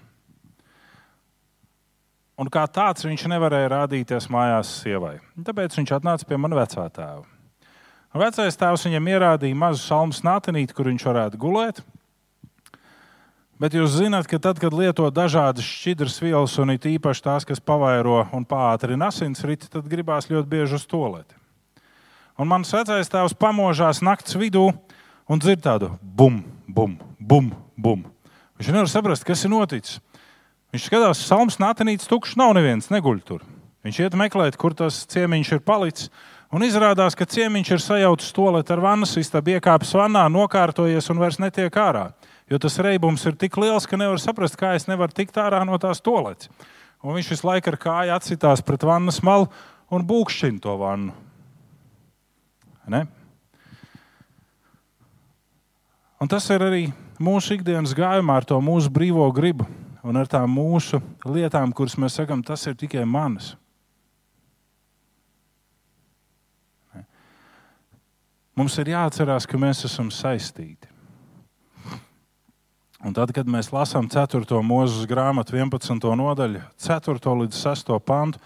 Un 2.40 2.48
kā 2.48 2.62
tāds 2.72 3.04
viņš 3.04 3.26
nevarēja 3.28 3.68
rādīties 3.68 4.30
mājās 4.32 4.70
sievai. 4.80 5.18
Tāpēc 5.44 5.76
viņš 5.76 5.90
atnāca 5.98 6.24
pie 6.24 6.38
manas 6.40 6.62
vecā 6.62 6.86
tēva. 6.96 7.26
Vecais 8.16 8.56
tēvs 8.58 8.86
viņam 8.88 9.08
ierādīja 9.12 9.58
mazu 9.60 9.84
salmu 9.84 10.16
snatenīti, 10.16 10.74
kur 10.74 10.88
viņš 10.88 11.04
varētu 11.06 11.38
gulēt. 11.40 11.82
Bet 13.60 13.74
jūs 13.76 13.98
zināt, 13.98 14.24
ka 14.24 14.38
tad, 14.40 14.56
kad 14.56 14.72
lieto 14.72 15.04
dažādas 15.12 15.66
šķidras 15.68 16.14
vielas, 16.22 16.54
un 16.62 16.72
it 16.72 16.86
īpaši 16.88 17.24
tās, 17.26 17.44
kas 17.44 17.60
pavairo 17.60 18.22
un 18.32 18.46
pātrina 18.48 19.10
asinsriti, 19.12 19.68
tad 19.68 19.84
gribās 19.90 20.30
ļoti 20.30 20.48
bieži 20.48 20.78
uz 20.78 20.86
toleti. 20.88 21.36
Un 22.40 22.48
mans 22.48 22.72
vecais 22.72 23.12
tēvs 23.12 23.36
pamožās 23.36 24.00
naktas 24.00 24.38
vidū 24.40 24.70
un 25.28 25.42
dzird 25.42 25.60
tādu 25.66 25.90
bum, 26.00 26.40
bum, 26.64 26.96
bum, 27.20 27.52
bum. 27.76 28.06
Viņš 28.56 28.72
nevar 28.72 28.88
saprast, 28.88 29.28
kas 29.28 29.44
ir 29.44 29.52
noticis. 29.52 30.00
Viņš 30.72 30.86
skatās, 30.88 31.20
ka 31.20 31.28
salmas 31.34 31.60
natanīts 31.60 32.08
tukšs 32.08 32.38
nav 32.40 32.54
neviens, 32.56 32.88
neguļ 32.88 33.20
tur. 33.28 33.44
Viņš 33.84 34.00
iet 34.06 34.16
meklēt, 34.16 34.56
kur 34.56 34.72
tas 34.76 35.02
ciemiņš 35.12 35.52
ir 35.58 35.64
palicis. 35.66 36.08
Un 36.50 36.64
izrādās, 36.64 37.12
ka 37.12 37.28
ciemiņš 37.28 37.76
ir 37.76 37.84
sajaucis 37.84 38.32
toleti 38.34 38.72
ar 38.72 38.80
vannas 38.82 39.12
istabu, 39.20 39.52
iekāpis 39.52 39.92
vannā, 40.00 40.24
nokārtojies 40.32 41.12
un 41.12 41.20
vairs 41.20 41.38
netiek 41.42 41.76
ārā. 41.76 42.08
Jo 42.50 42.58
tas 42.58 42.80
reibums 42.82 43.22
ir 43.30 43.36
tik 43.38 43.56
liels, 43.62 43.86
ka 43.86 43.98
nevar 43.98 44.18
saprast, 44.18 44.58
kā 44.58 44.74
es 44.74 44.88
nevaru 44.90 45.14
tikt 45.14 45.38
ārā 45.38 45.62
no 45.66 45.78
tās 45.78 46.02
toaletes. 46.02 46.50
Un 47.00 47.14
viņš 47.16 47.30
visu 47.32 47.46
laiku 47.46 47.70
ar 47.70 47.78
kāju 47.80 48.14
atsitās 48.16 48.64
pret 48.66 48.82
vannas 48.84 49.22
malu 49.24 49.46
un 49.94 50.04
būkšķina 50.06 50.60
to 50.64 50.74
vannu. 50.80 51.14
Ne? 52.90 53.04
Un 56.20 56.28
tas 56.28 56.44
ir 56.50 56.66
arī 56.66 56.82
mūsu 57.22 57.54
ikdienas 57.56 57.94
gājumā 57.96 58.40
ar 58.40 58.48
to 58.48 58.58
mūsu 58.60 58.90
brīvo 58.92 59.30
gribu 59.32 59.68
un 60.02 60.18
ar 60.18 60.28
tām 60.28 60.50
mūsu 60.52 60.98
lietām, 61.24 61.72
kuras 61.76 61.94
mēs 62.00 62.18
sakām, 62.18 62.42
tas 62.44 62.66
ir 62.66 62.76
tikai 62.76 63.06
manas. 63.08 63.54
Mums 68.58 68.74
ir 68.82 68.90
jāatcerās, 68.92 69.46
ka 69.48 69.56
mēs 69.56 69.86
esam 69.88 70.10
saistīti. 70.12 70.89
Un 73.00 73.14
tad, 73.16 73.30
kad 73.32 73.48
mēs 73.48 73.70
lasām 73.72 74.10
4. 74.12 74.44
mūža 74.60 75.06
grāmatu, 75.08 75.54
11. 75.56 76.04
nodaļu, 76.20 76.60
4. 76.84 77.32
līdz 77.42 77.56
6. 77.56 77.94
pantu, 78.04 78.42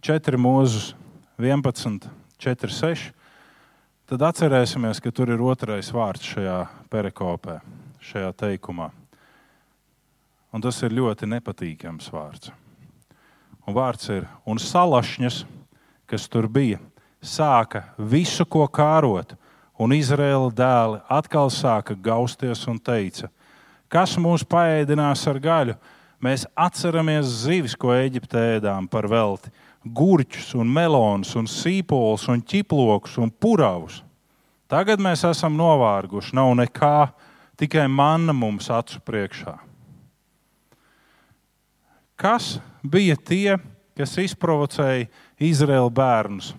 4 0.00 0.40
mūžus, 0.40 0.94
11, 1.36 2.08
4, 2.40 2.72
6, 2.72 3.10
tad 4.08 4.24
atcerēsimies, 4.30 5.02
ka 5.04 5.12
tur 5.12 5.34
ir 5.34 5.44
otrais 5.44 5.92
vārds 5.92 6.24
šajā 6.24 6.56
perikopē, 6.88 7.58
šajā 8.00 8.32
teikumā. 8.46 8.88
Un 10.56 10.64
tas 10.64 10.80
ir 10.80 10.96
ļoti 10.96 11.28
nepatīkams 11.28 12.08
vārds. 12.08 12.48
Un 13.68 13.76
vārds 13.76 14.08
ir, 14.08 14.24
un 14.48 14.56
salašņas, 14.56 15.42
kas 16.08 16.30
tur 16.32 16.48
bija, 16.48 16.80
sāka 17.20 17.90
visu, 18.00 18.48
ko 18.48 18.64
kārot, 18.72 19.36
un 19.76 19.92
Izraēla 19.92 20.48
dēli 20.48 21.02
atkal 21.12 21.52
sāka 21.52 21.92
gausties 21.92 22.64
un 22.72 22.80
teica: 22.80 23.28
Kas 23.88 24.18
mūs 24.20 24.44
paēdinās 24.44 25.22
ar 25.30 25.38
gaļu? 25.40 25.74
Mēs 26.20 26.44
atceramies 26.58 27.28
zivis, 27.44 27.76
ko 27.78 27.94
Eģiptē 27.94 28.58
ēdām 28.58 28.88
par 28.90 29.06
velti, 29.08 29.52
gurķus, 29.86 30.50
un 30.58 30.68
melonus, 30.68 31.32
un 31.38 31.46
sīpolus, 31.48 32.26
un 32.28 32.42
ķiplokus 32.42 33.16
un 33.22 33.30
puravus. 33.30 34.02
Tagad 34.68 35.00
mēs 35.00 35.22
esam 35.24 35.56
novārguši, 35.56 36.34
nav 36.36 36.52
nekā, 36.58 37.08
tikai 37.56 37.86
manna 37.88 38.34
mums 38.36 38.68
acu 38.68 39.00
priekšā. 39.06 39.54
Kas 42.18 42.58
bija 42.82 43.16
tie, 43.16 43.56
kas 43.96 44.18
izprovocēja 44.20 45.06
Izraēlu 45.48 45.94
bērnus 45.94 46.50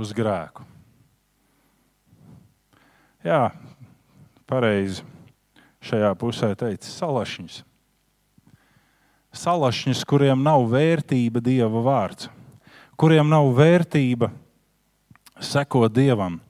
uz 0.00 0.16
grēku? 0.16 0.64
Jā, 3.22 3.50
pareizi 4.48 5.04
šajā 5.84 6.12
pusē 6.20 6.52
teica 6.58 6.88
salašņus. 6.88 7.62
Salašņus, 9.30 10.04
kuriem 10.10 10.42
nav 10.42 10.66
vērtība 10.72 11.42
Dieva 11.42 11.82
vārds, 11.84 12.28
kuriem 12.98 13.28
nav 13.30 13.52
vērtība 13.56 14.30
sekot 15.40 15.92
Dievam. 15.94 16.40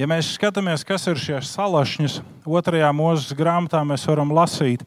Ja 0.00 0.08
mēs 0.08 0.32
skatāmies, 0.34 0.86
kas 0.88 1.04
ir 1.10 1.20
šie 1.20 1.36
salašņus, 1.44 2.20
otrajā 2.48 2.88
mūža 2.96 3.36
grāmatā 3.36 3.82
mēs 3.86 4.06
varam 4.08 4.32
lasīt, 4.34 4.86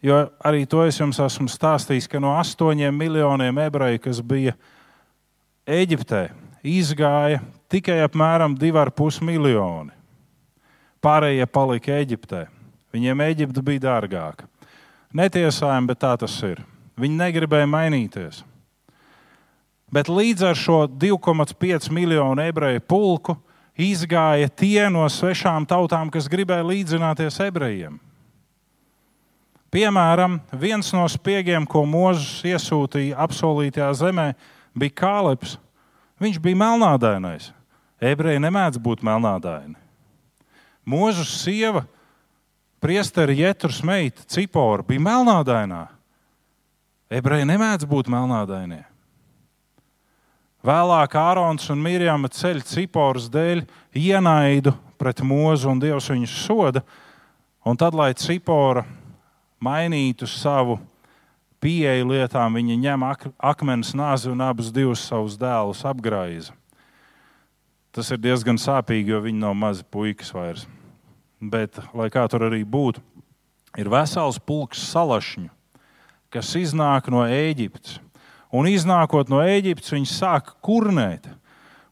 jo 0.00 0.22
arī 0.46 0.62
to 0.70 0.84
es 0.86 1.00
jums 1.00 1.18
esmu 1.20 1.50
stāstījis, 1.50 2.06
ka 2.08 2.22
no 2.22 2.36
astoņiem 2.38 2.94
miljoniem 2.94 3.58
ebreju, 3.66 4.04
kas 4.06 4.22
bija 4.22 4.54
Eģiptē, 5.70 6.30
izgāja 6.64 7.42
tikai 7.70 7.98
apmēram 8.06 8.54
2,5 8.58 9.20
miljoni. 9.26 9.92
Pārējie 11.02 11.46
palika 11.50 11.98
Eģiptē. 11.98 12.46
Viņiem 12.94 13.22
Eģipte 13.28 13.62
bija 13.64 13.84
dārgāka. 13.86 14.48
Netiesājami, 15.14 15.90
bet 15.90 16.00
tā 16.02 16.14
tas 16.18 16.34
ir. 16.46 16.62
Viņi 17.00 17.18
negribēja 17.18 17.68
mainīties. 17.70 18.42
Bet 19.90 20.10
līdz 20.10 20.50
ar 20.50 20.58
šo 20.58 20.84
2,5 20.86 21.90
miljonu 21.94 22.44
ebreju 22.44 22.82
pulku 22.86 23.34
izgāja 23.74 24.50
tie 24.52 24.86
no 24.92 25.06
svešām 25.10 25.66
tautām, 25.66 26.10
kas 26.12 26.28
gribēja 26.30 26.66
līdzināties 26.66 27.40
ebrejiem. 27.46 27.98
Piemēram, 29.70 30.40
viens 30.58 30.90
no 30.94 31.04
spiegiem, 31.10 31.66
ko 31.66 31.84
Mozus 31.86 32.42
iesūtīja 32.46 33.18
apsolītajā 33.22 33.90
zemē, 34.00 34.32
bija 34.74 34.96
Kāleps. 34.98 35.56
Viņš 36.20 36.40
bija 36.42 36.58
melnādainais. 36.58 37.52
Ebreji 38.02 38.42
nemēdz 38.42 38.80
būt 38.82 39.04
melnādaini. 39.06 39.76
Mūžas 40.90 41.30
sieva, 41.44 41.84
priesteri 42.80 43.38
Jetras 43.38 43.82
meita, 43.86 44.24
Cipora, 44.28 44.84
bija 44.86 45.02
melnādainā. 45.04 45.86
Ebreji 47.10 47.48
nemēdz 47.48 47.88
būt 47.90 48.08
melnādainie. 48.10 48.84
Vēlāk 50.60 51.14
Ārons 51.16 51.70
un 51.72 51.80
Mirjama 51.80 52.28
ceļ 52.28 52.60
Ciporas 52.68 53.30
dēļ 53.32 53.64
ienaidu 53.96 54.74
pret 55.00 55.22
mūzu, 55.24 55.70
un 55.72 55.80
Dievs 55.80 56.10
viņus 56.12 56.36
soda. 56.44 56.82
Un 57.64 57.76
tad, 57.80 57.96
lai 57.96 58.12
Cipora 58.16 58.84
mainītu 59.60 60.28
savu 60.28 60.78
pieeju 61.60 62.08
lietām, 62.12 62.56
viņa 62.56 62.76
ņem 62.84 63.06
ak 63.08 63.26
akmens 63.52 63.94
nāzi 63.96 64.30
un 64.32 64.44
abus 64.44 64.68
divus 64.72 65.02
savus 65.08 65.36
dēlus 65.40 65.82
apgraiza. 65.88 66.52
Tas 67.90 68.12
ir 68.12 68.20
diezgan 68.22 68.60
sāpīgi, 68.60 69.10
jo 69.10 69.24
viņi 69.24 69.40
nav 69.40 69.56
mazi 69.58 69.82
puikas 69.82 70.30
vairs. 70.36 70.68
Bet, 71.40 71.78
lai 71.96 72.10
kā 72.12 72.26
tur 72.28 72.44
arī 72.50 72.60
būtu, 72.68 73.00
ir 73.80 73.88
vesels 73.88 74.38
pulks 74.44 74.82
salašņu, 74.90 75.48
kas 76.30 76.52
iznāk 76.60 77.08
no 77.12 77.24
Ēģiptes. 77.24 77.98
Un 78.52 78.68
iznākot 78.68 79.30
no 79.32 79.40
Ēģiptes, 79.40 79.94
viņi 79.94 80.10
sāk 80.10 80.54
kurnēt. 80.60 81.30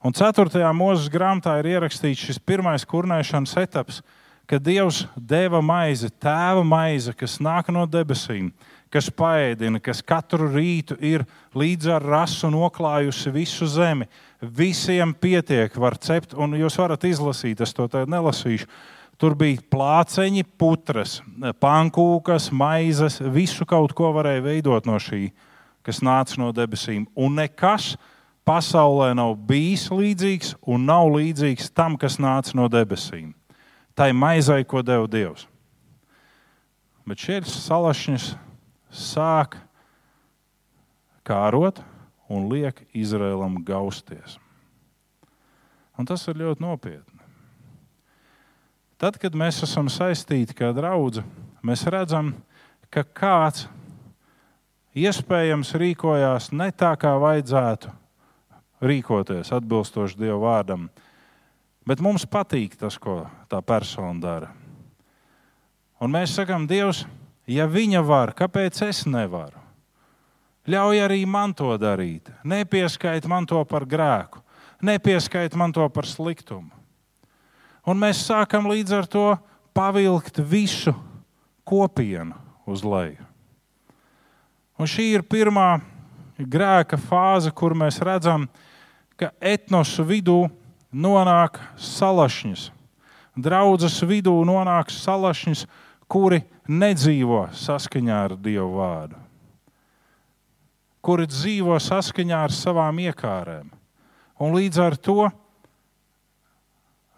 Un 0.04 0.14
4. 0.14 0.60
mūža 0.76 1.10
grāmatā 1.10 1.56
ir 1.58 1.72
ierakstīts 1.72 2.28
šis 2.28 2.38
pirmais 2.38 2.84
kurnēšanas 2.86 3.56
etaps, 3.62 4.02
kad 4.48 4.62
Dievs 4.64 5.06
deva 5.16 5.60
maizi, 5.64 6.10
tēva 6.20 6.62
maize, 6.64 7.12
kas 7.16 7.38
nāk 7.40 7.72
no 7.72 7.82
debesīm, 7.88 8.52
kas 8.92 9.10
paēdina, 9.12 9.80
kas 9.84 10.00
katru 10.04 10.48
rītu 10.52 10.96
ir 11.04 11.26
līdz 11.56 11.90
ar 11.98 12.04
rasu 12.04 12.48
noklājusi 12.52 13.32
visu 13.34 13.68
zemi 13.68 14.08
Visiem 14.38 15.14
pietiek, 15.18 15.74
var 15.74 15.96
cept, 15.98 16.36
un 16.38 16.54
jūs 16.54 16.76
varat 16.78 17.02
izlasīt, 17.08 17.58
es 17.58 17.74
to 17.74 17.88
tagad 17.90 18.10
nelasīšu. 18.12 18.68
Tur 19.18 19.34
bija 19.34 19.58
plāceņi, 19.66 20.44
putras, 20.60 21.16
pankūkas, 21.58 22.52
maizes, 22.54 23.18
visu 23.34 23.66
kaut 23.66 23.94
ko 23.98 24.12
varēja 24.14 24.44
veidot 24.44 24.86
no 24.86 24.94
šī, 25.02 25.32
kas 25.82 25.98
nāca 26.06 26.38
no 26.38 26.52
debesīm. 26.54 27.08
Un 27.18 27.34
nekas 27.40 27.96
pasaulē 28.46 29.10
nav 29.18 29.34
bijis 29.48 29.88
līdzīgs 29.90 30.54
un 30.70 30.86
nav 30.86 31.10
līdzīgs 31.16 31.72
tam, 31.74 31.98
kas 31.98 32.20
nāca 32.22 32.54
no 32.54 32.68
debesīm. 32.70 33.32
Tai 33.98 34.12
maizai, 34.14 34.62
ko 34.62 34.84
deva 34.86 35.10
Dievs. 35.10 35.48
Bet 37.08 37.18
šie 37.18 37.40
salašņas 37.42 38.30
sāk 38.94 39.56
kārot 41.26 41.82
un 42.30 42.46
liek 42.52 42.84
Izraēlam 42.94 43.58
gausties. 43.66 44.38
Un 45.98 46.06
tas 46.06 46.22
ir 46.30 46.38
ļoti 46.38 46.62
nopietni. 46.62 47.17
Tad, 48.98 49.14
kad 49.22 49.36
mēs 49.38 49.60
esam 49.62 49.86
saistīti 49.86 50.56
kā 50.58 50.72
draugi, 50.74 51.22
mēs 51.62 51.84
redzam, 51.86 52.32
ka 52.90 53.04
kāds 53.06 53.68
iespējams 54.98 55.70
rīkojās 55.78 56.48
ne 56.50 56.66
tā, 56.74 56.96
kā 56.98 57.12
vajadzētu 57.22 57.92
rīkoties, 58.82 59.52
atbilstoši 59.54 60.18
Dieva 60.18 60.40
vārdam. 60.42 60.88
Bet 61.86 62.02
mums 62.02 62.26
patīk 62.26 62.74
tas, 62.80 62.96
ko 62.98 63.20
tā 63.46 63.60
persona 63.62 64.18
dara. 64.18 64.48
Un 66.02 66.10
mēs 66.14 66.34
sakām, 66.34 66.66
Dievs, 66.66 67.04
ja 67.46 67.68
viņa 67.70 68.02
var, 68.02 68.32
kāpēc 68.34 68.82
es 68.88 69.04
nevaru? 69.06 69.62
Ļauj 70.68 71.04
arī 71.06 71.22
man 71.22 71.54
to 71.54 71.70
darīt. 71.80 72.28
Nepieskait 72.42 73.30
man 73.30 73.46
to 73.46 73.62
par 73.64 73.86
grēku, 73.86 74.42
nepieskait 74.82 75.54
man 75.54 75.70
to 75.72 75.86
par 75.86 76.06
sliktumu. 76.06 76.77
Un 77.88 77.96
mēs 77.96 78.20
sākam 78.26 78.66
līdz 78.68 78.92
ar 78.98 79.06
to 79.08 79.26
pavilkt 79.72 80.42
visu 80.44 80.92
kopienu 81.64 82.36
uz 82.68 82.82
leju. 82.84 83.24
Un 84.78 84.86
šī 84.86 85.06
ir 85.16 85.24
pirmā 85.24 85.78
grēka 86.38 86.98
fāze, 87.00 87.50
kur 87.50 87.72
mēs 87.74 87.98
redzam, 88.04 88.44
ka 89.16 89.32
etnosu 89.40 90.04
vidū 90.06 90.42
nonāk 90.92 91.56
salašņas. 91.80 92.68
Draudzes 93.38 93.96
vidū 94.06 94.36
nonāk 94.46 94.92
salašņas, 94.92 95.64
kuri 96.10 96.42
nedzīvo 96.68 97.46
saskaņā 97.56 98.20
ar 98.28 98.36
Dievu 98.36 98.78
vārdu, 98.78 99.16
kuri 101.04 101.28
dzīvo 101.30 101.80
saskaņā 101.80 102.44
ar 102.48 102.54
savām 102.54 103.00
iekārēm. 103.00 103.72
Un 104.38 104.54
līdz 104.54 104.80
ar 104.84 104.96
to 105.00 105.28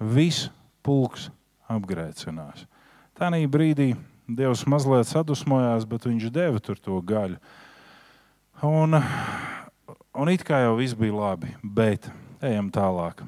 viss 0.01 0.49
pulks 0.87 1.29
apgrēcinās. 1.71 2.67
Tajā 3.19 3.47
brīdī 3.53 3.93
Dievs 4.31 4.63
mazliet 4.71 5.09
sadusmojās, 5.11 5.85
bet 5.91 6.07
viņš 6.07 6.29
deva 6.31 6.61
tur 6.63 6.79
to 6.79 7.01
gaļu. 7.03 7.41
Un, 8.63 8.95
un 10.15 10.31
it 10.31 10.45
kā 10.47 10.61
jau 10.63 10.77
viss 10.79 10.95
bija 10.95 11.17
labi, 11.17 11.51
bet 11.65 12.07
ejam 12.45 12.69
tālāk. 12.71 13.25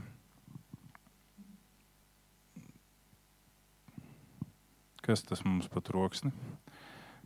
Kas 5.03 5.25
tas 5.27 5.43
mums 5.43 5.67
pat 5.67 5.91
roksni? 5.91 6.31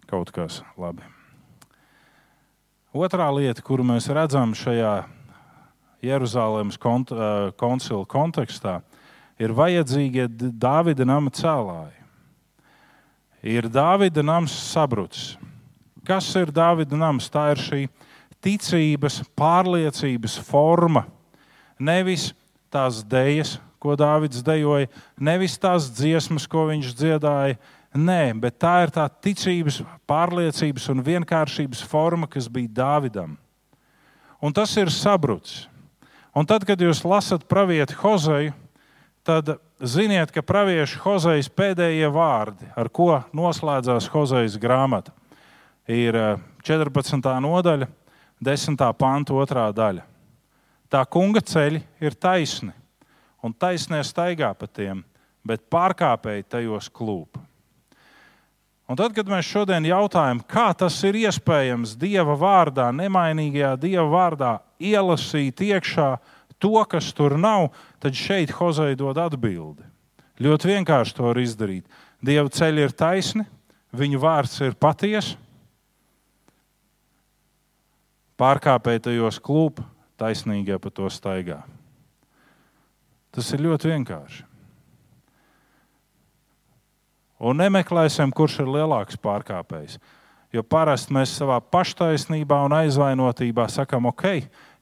Kaut 0.09 0.33
kas 0.33 0.63
labi. 0.81 1.05
Otrā 2.97 3.29
lieta, 3.35 3.61
kuru 3.61 3.85
mēs 3.85 4.09
redzam 4.09 4.55
šajā 4.57 5.03
Jeruzalemes 6.07 6.79
kont 6.81 7.13
koncila 7.61 8.07
kontekstā, 8.09 8.79
ir 8.81 8.96
vajadzīgie 9.53 10.31
Dāvida 10.57 11.05
nama 11.05 11.31
cēlāji 11.31 11.97
ir 13.47 13.69
Dāvida 13.71 14.25
nams 14.25 14.55
sabrucis. 14.73 15.37
Kas 16.07 16.29
ir 16.39 16.53
Dāvida 16.55 16.99
nams? 16.99 17.29
Tā 17.31 17.51
ir 17.55 17.63
šī 17.63 17.83
ticības, 18.43 19.21
pārliecības 19.39 20.37
forma. 20.47 21.07
Nevis 21.79 22.31
tās 22.73 23.03
dēļas, 23.07 23.57
ko 23.83 23.97
Dāvids 23.99 24.43
dejoja, 24.45 24.91
nevis 25.19 25.57
tās 25.61 25.91
dziesmas, 25.93 26.47
ko 26.51 26.67
viņš 26.71 26.95
dziedāja. 26.97 27.59
Nē, 27.97 28.35
bet 28.43 28.59
tā 28.61 28.75
ir 28.85 28.93
tā 28.93 29.07
ticības, 29.09 29.81
pārliecības 30.09 30.91
un 30.93 31.01
vienkāršības 31.07 31.81
forma, 31.89 32.29
kas 32.29 32.49
bija 32.53 32.75
Dāvidam. 32.83 33.39
Un 34.43 34.53
tas 34.53 34.75
ir 34.77 34.93
sabrucis. 34.93 35.65
Un 36.37 36.45
tad, 36.45 36.67
kad 36.69 36.81
jūs 36.81 37.01
lasat 37.09 37.47
pravieti 37.49 37.97
Hozeju, 37.97 38.53
tad 39.27 39.57
ziniet, 39.83 40.31
ka 40.31 40.45
pravieša 40.47 41.01
Hozejas 41.03 41.49
pēdējie 41.51 42.09
vārdi, 42.15 42.69
ar 42.79 42.91
ko 42.95 43.11
noslēdzās 43.35 44.07
Hozejas 44.13 44.55
grāmata, 44.63 45.13
ir 45.91 46.15
14. 46.67 47.19
Eh, 47.19 47.41
nodaļa, 47.43 47.89
10. 48.43 48.85
panta 48.99 49.35
otrā 49.35 49.67
daļa. 49.75 50.05
Tā 50.93 51.03
kunga 51.11 51.43
ceļi 51.43 51.83
ir 52.01 52.15
taisni, 52.15 52.71
un 53.43 53.55
taisnē 53.55 54.05
staigā 54.07 54.53
pa 54.55 54.69
tiem, 54.71 55.03
bet 55.47 55.67
pārkāpēji 55.73 56.47
tajos 56.47 56.89
klūp. 56.91 57.41
Un 58.87 58.95
tad, 58.95 59.17
kad 59.17 59.27
mēs 59.27 59.49
šodien 59.51 59.83
jautājam, 59.89 60.39
kā 60.47 60.69
tas 60.79 60.95
ir 61.03 61.19
iespējams 61.19 61.97
Dieva 61.99 62.37
vārdā, 62.39 62.93
nemainīgajā 62.95 63.73
Dieva 63.83 64.07
vārdā, 64.13 64.53
ielasīt 64.79 65.59
iekšā 65.67 66.13
to, 66.63 66.79
kas 66.89 67.13
tur 67.17 67.37
nav, 67.41 67.71
tad 68.03 68.17
šeit 68.17 68.55
Hozei 68.57 68.97
dod 68.99 69.19
atbildi. 69.21 69.85
Ļoti 70.43 70.73
vienkārši 70.75 71.17
to 71.17 71.29
var 71.31 71.41
izdarīt. 71.41 71.87
Dieva 72.25 72.51
ceļi 72.53 72.85
ir 72.85 72.93
taisni, 72.97 73.47
viņu 73.97 74.21
vārds 74.21 74.59
ir 74.65 74.77
patiesa. 74.77 75.39
Pārkāpēji 78.37 79.07
tajos 79.07 79.39
klūp, 79.41 79.81
taisnīgie 80.21 80.77
pa 80.81 80.93
to 80.93 81.09
staigā. 81.13 81.63
Tas 83.33 83.49
ir 83.53 83.65
ļoti 83.65 83.93
vienkārši. 83.95 84.45
Un 87.47 87.61
nemeklēsim, 87.61 88.33
kurš 88.33 88.63
ir 88.65 88.71
lielāks 88.73 89.19
pārkāpējs. 89.21 89.99
Jo 90.57 90.63
parasti 90.65 91.13
mēs 91.13 91.35
savā 91.37 91.59
paštaisnībā 91.61 92.63
un 92.65 92.73
aizvainotībā 92.79 93.67
sakām, 93.69 94.07
ok, 94.09 94.25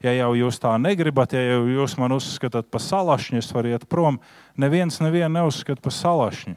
ja 0.04 0.12
jau 0.14 0.28
jūs 0.38 0.60
tā 0.62 0.76
negribat, 0.78 1.34
ja 1.34 1.40
jau 1.42 1.64
jūs 1.66 1.96
man 1.98 2.14
uzskatāt 2.14 2.68
par 2.70 2.84
salašņu, 2.84 3.40
es 3.42 3.50
varu 3.50 3.72
iet 3.72 3.88
prom. 3.90 4.20
Neviens 4.60 5.00
nevienu 5.02 5.32
neuzskata 5.40 5.82
par 5.82 5.96
salašņu. 5.96 6.54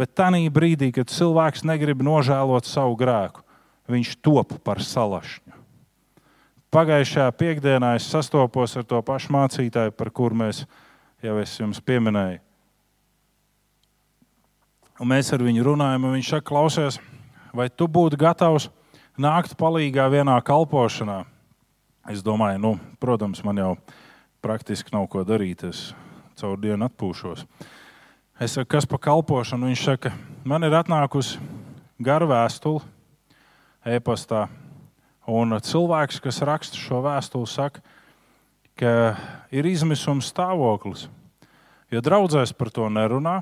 Bet 0.00 0.14
tajā 0.16 0.48
brīdī, 0.54 0.88
kad 0.96 1.12
cilvēks 1.12 1.66
negrib 1.68 2.00
nožēlot 2.02 2.64
savu 2.66 2.96
grēku, 2.98 3.44
viņš 3.92 4.16
top 4.24 4.56
par 4.64 4.80
salašņu. 4.82 5.60
Pagājušajā 6.74 7.28
piekdienā 7.38 7.92
es 8.00 8.08
sastopos 8.10 8.72
ar 8.80 8.88
to 8.88 8.98
pašu 9.04 9.30
mācītāju, 9.36 9.92
par 9.94 10.08
kuru 10.10 10.40
mēs 10.40 10.64
jau 11.22 11.36
es 11.38 11.52
jums 11.60 11.84
pieminēju. 11.84 12.40
Un 15.04 15.10
mēs 15.10 15.30
ar 15.34 15.42
viņu 15.44 15.66
runājam, 15.68 16.08
un 16.08 16.16
viņš 16.16 16.32
saka, 16.32 16.48
klausies, 16.48 16.98
vai 17.54 17.70
tu 17.70 17.86
būtu 17.88 18.18
gatavs 18.18 18.68
nākt 19.20 19.54
palīdzīgā 19.58 20.08
vienā 20.12 20.34
kalpošanā? 20.44 21.22
Es 22.10 22.20
domāju, 22.20 22.60
nu, 22.60 22.72
protams, 23.00 23.40
man 23.46 23.56
jau 23.62 23.70
praktiski 24.44 24.92
nav 24.92 25.06
ko 25.08 25.22
darīt. 25.24 25.64
Es 25.64 25.94
caur 26.36 26.58
dienu 26.60 26.84
atpūšos. 26.88 27.46
Es 28.42 28.56
saku, 28.58 28.68
kas 28.74 28.88
par 28.90 29.00
kalpošanu? 29.06 29.70
Viņš 29.70 29.84
saka, 29.86 30.12
man 30.44 30.66
ir 30.66 30.74
atnākusi 30.74 31.38
gara 32.02 32.26
vēstule 32.28 32.82
e-pastā. 33.86 34.48
Un 35.30 35.56
cilvēks, 35.56 36.20
kas 36.20 36.42
raksta 36.44 36.76
šo 36.76 37.00
vēstuli, 37.06 37.48
saka, 37.48 37.80
ka 38.76 39.14
ir 39.54 39.64
izmisuma 39.70 40.24
stāvoklis. 40.24 41.06
Jo 41.94 42.02
draudzēs 42.04 42.52
par 42.58 42.72
to 42.74 42.90
nerunā. 42.92 43.38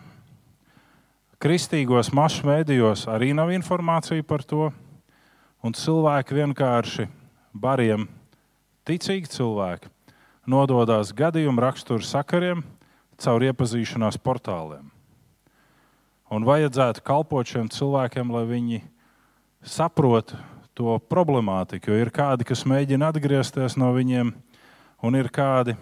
Kristīgos 1.42 2.12
masu 2.14 2.44
mēdījos 2.46 3.08
arī 3.10 3.32
nav 3.34 3.48
informācija 3.50 4.22
par 4.22 4.44
to. 4.46 4.68
Un 5.66 5.74
cilvēki 5.74 6.36
vienkārši 6.38 7.08
bariem 7.50 8.04
ticīgi 8.86 9.26
cilvēki 9.32 9.90
nododas 10.46 11.10
gadījumu 11.18 11.64
raksturu 11.64 12.06
sakariem 12.06 12.62
caur 13.18 13.42
iepazīšanās 13.48 14.20
portāliem. 14.22 14.86
Un 16.30 16.46
vajadzētu 16.46 17.02
kalpot 17.10 17.50
šiem 17.50 17.66
cilvēkiem, 17.74 18.30
lai 18.30 18.44
viņi 18.46 18.80
saprotu 19.66 20.38
to 20.78 20.94
problemātiku. 21.10 21.90
Jo 21.90 22.06
ir 22.06 22.14
kādi, 22.14 22.46
kas 22.46 22.62
mēģina 22.70 23.10
atgriezties 23.10 23.74
no 23.82 23.90
viņiem, 23.98 24.30
un 25.02 25.18
ir 25.18 25.26
kādi, 25.34 25.74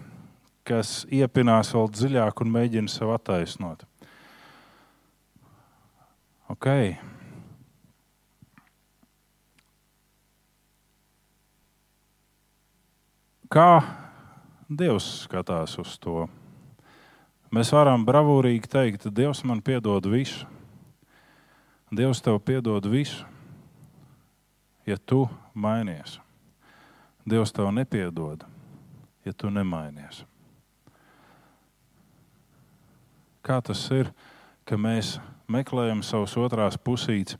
kas 0.65 1.03
iepinās 1.05 1.69
vēl 1.77 1.93
dziļāk 1.93 2.41
un 2.41 2.53
mēģina 2.57 2.89
sev 2.89 3.13
attaisnot. 3.13 3.90
Okay. 6.51 6.97
Kā 13.51 13.81
Dievs 14.67 15.07
skatās 15.25 15.77
uz 15.79 15.95
to? 16.03 16.25
Mēs 17.55 17.71
varam 17.75 18.03
bravūrīgi 18.07 18.67
teikt, 18.71 19.07
Dievs 19.15 19.45
man 19.47 19.63
piedod 19.63 20.07
visu. 20.11 20.47
Dievs 21.91 22.23
tev 22.23 22.39
piedod 22.43 22.85
visu, 22.87 23.25
ja 24.87 24.95
tu 24.95 25.25
mainies. 25.53 26.19
Dievs 27.27 27.51
tev 27.55 27.71
nepiedod, 27.75 28.43
ja 29.27 29.33
tu 29.35 29.51
nemainies. 29.51 30.23
Kā 33.43 33.59
tas 33.59 33.83
ir, 33.91 34.11
ka 34.63 34.79
mēs 34.79 35.17
meklējam 35.49 36.03
savus 36.05 36.35
otrās 36.37 36.77
pusītes 36.77 37.37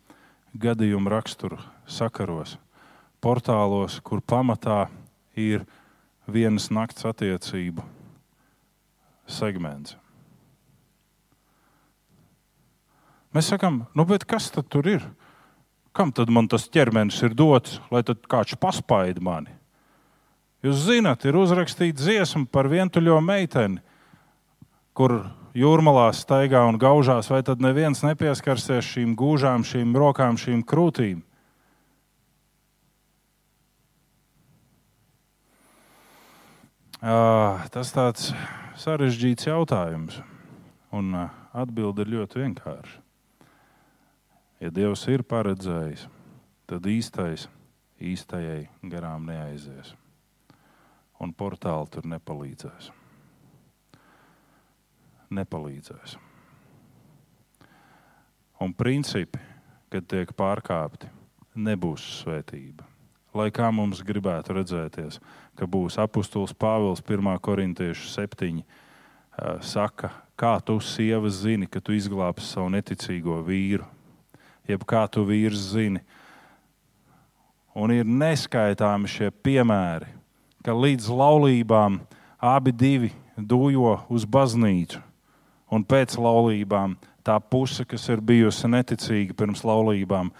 gadījumu 0.58 1.12
raksturu 1.12 1.60
sakaros, 1.88 2.58
portālos, 3.22 4.00
kur 4.04 4.22
pamatā 4.22 4.88
ir 5.38 5.66
vienas 6.28 6.70
nakts 6.72 7.06
attiecību 7.08 7.84
segments. 9.28 9.96
Mēs 13.32 13.48
sakām, 13.48 13.86
nu, 13.96 14.06
kas 14.28 14.50
tad 14.52 14.68
tur 14.68 14.88
ir? 14.92 15.06
Kam 15.96 16.12
tad 16.16 16.30
man 16.32 16.48
tas 16.52 16.68
ķermenis 16.72 17.20
ir 17.24 17.36
dots, 17.36 17.80
lai 17.92 18.04
kāds 18.04 18.58
paspaida 18.60 19.24
mani? 19.24 19.52
Jūs 20.62 20.84
zināt, 20.86 21.24
ir 21.26 21.40
uzrakstīta 21.40 21.98
dziesma 21.98 22.46
par 22.52 22.70
vientuļo 22.70 23.18
meiteni, 23.24 23.80
kur 24.94 25.24
jūrmalā 25.58 26.12
staigā 26.16 26.62
un 26.70 26.78
gaužās, 26.80 27.30
vai 27.32 27.42
tad 27.44 27.62
neviens 27.64 28.04
nepieskarsies 28.06 28.88
šīm 28.94 29.16
gūžām, 29.20 29.66
šīm 29.68 29.92
rokām, 29.98 30.40
šīm 30.40 30.64
krūtīm? 30.68 31.24
Tas 37.02 37.94
tāds 37.98 38.30
sarežģīts 38.78 39.50
jautājums, 39.50 40.20
un 40.94 41.16
atbilde 41.18 42.06
ir 42.06 42.14
ļoti 42.14 42.44
vienkārša. 42.44 43.00
Ja 44.62 44.70
Dievs 44.70 45.08
ir 45.10 45.26
paredzējis, 45.26 46.06
tad 46.70 46.86
īstais 46.86 47.48
īstajai 47.98 48.70
garām 48.94 49.26
neaizies, 49.26 49.96
un 51.18 51.34
portāli 51.34 51.90
tur 51.90 52.06
nepalīdzēs. 52.06 52.92
Nepalīdzēs. 55.32 56.18
Un 58.62 58.74
principi, 58.78 59.40
kad 59.92 60.06
tiek 60.06 60.30
pārkāpti, 60.38 61.10
nebūs 61.56 62.04
svētība. 62.22 62.86
Lai 63.34 63.48
kā 63.56 63.70
mums 63.72 64.02
gribētu 64.04 64.54
redzēties, 64.58 65.22
ka 65.56 65.68
būs 65.68 65.96
apustulis 66.04 66.52
Pāvils 66.52 67.00
1. 67.02 67.32
korintiešu 67.40 68.10
7. 68.12 68.60
saka, 69.64 70.12
kā 70.36 70.58
tu 70.60 70.76
sievas 70.84 71.40
zini, 71.46 71.68
ka 71.68 71.80
tu 71.80 71.96
izglābsi 71.96 72.52
savu 72.52 72.70
neticīgo 72.76 73.40
vīru, 73.48 73.88
jeb 74.68 74.84
kā 74.86 75.06
tu 75.08 75.24
vīrs 75.26 75.72
zini. 75.72 76.04
Un 77.72 77.94
ir 77.96 78.04
neskaitāmi 78.04 79.08
šie 79.08 79.32
piemēri, 79.32 80.12
ka 80.62 80.76
līdz 80.76 81.08
laulībām 81.08 82.02
abi 82.38 82.76
divi 82.76 83.14
dujo 83.38 84.02
uz 84.12 84.28
baznīcu, 84.28 85.00
un 85.72 85.86
pēc 85.88 86.18
laulībām 86.20 86.98
tā 87.26 87.38
puse, 87.40 87.86
kas 87.86 88.10
ir 88.12 88.22
bijusi 88.22 88.70
neticīga 88.70 89.36
pirms 89.38 89.64
laulībām, 89.68 90.32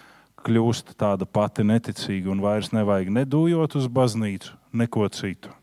kļūst 0.42 0.96
tāda 1.00 1.26
pati 1.26 1.66
neticīga 1.68 2.32
un 2.34 2.42
vairs 2.44 2.72
nevajag 2.74 3.12
nedūjot 3.22 3.78
uz 3.78 3.88
baznīcu, 3.88 4.56
neko 4.74 5.08
citu. 5.14 5.54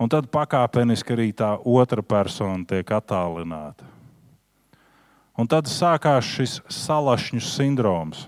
Un 0.00 0.08
tad 0.08 0.30
pakāpeniski 0.32 1.12
arī 1.12 1.28
tā 1.36 1.52
otra 1.68 2.02
persona 2.02 2.64
tiek 2.64 2.88
attālināta. 2.96 3.84
Un 5.36 5.48
tad 5.48 5.68
sākās 5.68 6.26
šis 6.26 6.58
salašņu 6.72 7.40
sindroms. 7.44 8.24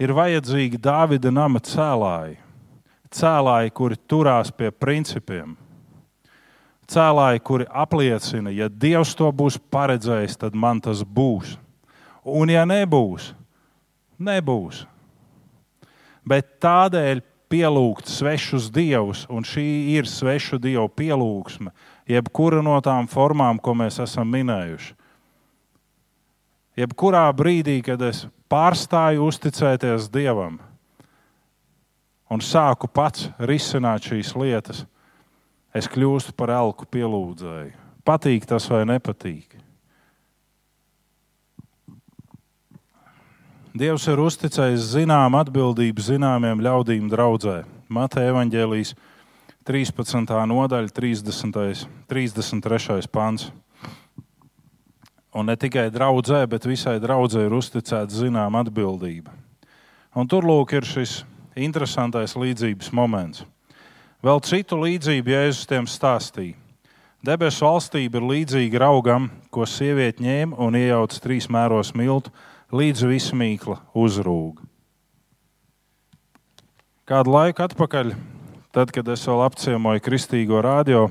Ir 0.00 0.14
vajadzīgi 0.16 0.78
Dāvida 0.80 1.28
nama 1.34 1.60
cēlāji, 1.60 2.38
cēlāji, 3.12 3.74
kuri 3.76 3.98
turās 4.08 4.48
pie 4.54 4.70
principiem, 4.72 5.58
cēlāji, 6.90 7.42
kuri 7.46 7.66
apliecina, 7.70 8.52
ja 8.52 8.68
Dievs 8.68 9.14
to 9.18 9.30
būs 9.32 9.58
paredzējis, 9.72 10.38
tad 10.42 10.58
man 10.58 10.82
tas 10.82 11.02
būs. 11.04 11.56
Un 12.26 12.52
ja 12.52 12.66
nebūs, 12.68 13.32
nebūs. 14.20 14.84
Bet 16.26 16.58
tādēļ 16.62 17.22
pielūgt 17.50 18.10
svešus 18.10 18.68
dievus, 18.70 19.24
un 19.32 19.46
šī 19.46 19.66
ir 19.96 20.06
svešu 20.06 20.60
dievu 20.62 20.86
pielūgsme, 20.94 21.72
jebkura 22.10 22.62
no 22.62 22.76
tām 22.84 23.08
formām, 23.10 23.58
ko 23.58 23.74
mēs 23.74 23.98
esam 24.04 24.30
minējuši. 24.30 24.94
Jebkurā 26.78 27.26
brīdī, 27.36 27.80
kad 27.84 28.00
es 28.06 28.24
pārstāju 28.50 29.26
uzticēties 29.26 30.06
Dievam 30.12 30.60
un 32.30 32.40
sāku 32.40 32.88
pats 32.88 33.26
risināt 33.42 34.06
šīs 34.06 34.30
lietas, 34.38 34.84
es 35.74 35.88
kļūstu 35.90 36.34
par 36.36 36.52
elku 36.54 36.86
pielūdzēju. 36.90 37.74
Patīk 38.06 38.46
tas 38.48 38.66
vai 38.70 38.84
nepatīk. 38.88 39.58
Dievs 43.70 44.08
ir 44.10 44.18
uzticējis 44.18 44.88
zinām 44.96 45.36
atbildību 45.38 46.02
zināmiem 46.02 46.58
ļaudīm 46.64 47.06
draudzē. 47.12 47.60
Mateja 47.86 48.32
evaņģēlijas 48.32 48.96
13. 49.68 50.32
nodaļa, 50.50 50.90
30. 50.90 51.84
33. 52.10 53.06
pants. 53.12 53.52
Un 55.30 55.46
ne 55.46 55.54
tikai 55.54 55.86
draudzē, 55.94 56.42
bet 56.50 56.66
visai 56.66 56.96
draudzē 56.98 57.44
ir 57.46 57.54
uzticēta 57.54 58.10
zināma 58.10 58.64
atbildība. 58.64 59.30
Un 60.18 60.26
tur 60.26 60.42
lūk 60.42 60.74
ir 60.74 60.82
šis 60.82 61.20
interesantais 61.54 62.34
līdzības 62.34 62.90
moments. 62.90 63.44
Vēl 64.20 64.42
citu 64.44 64.76
līdzību 64.76 65.32
Jēzus 65.32 65.64
tiem 65.64 65.86
stāstīja. 65.88 66.52
Debesu 67.24 67.64
valstība 67.64 68.20
ir 68.20 68.26
līdzīga 68.28 68.82
raugam, 68.82 69.30
ko 69.48 69.64
sieviete 69.64 70.20
ņēma 70.24 70.58
un 70.60 70.76
iejauca 70.76 71.22
trīs 71.24 71.46
mēros 71.52 71.94
miltu, 71.96 72.32
līdz 72.72 73.06
visa 73.08 73.36
mīkla 73.36 73.78
uzrūga. 73.96 74.64
Kādu 77.08 77.32
laiku 77.32 77.64
atpakaļ, 77.64 78.12
tad, 78.76 78.92
kad 78.92 79.08
es 79.08 79.24
vēl 79.24 79.40
apciemoju 79.46 80.04
Kristīgo 80.04 80.60
radio, 80.64 81.08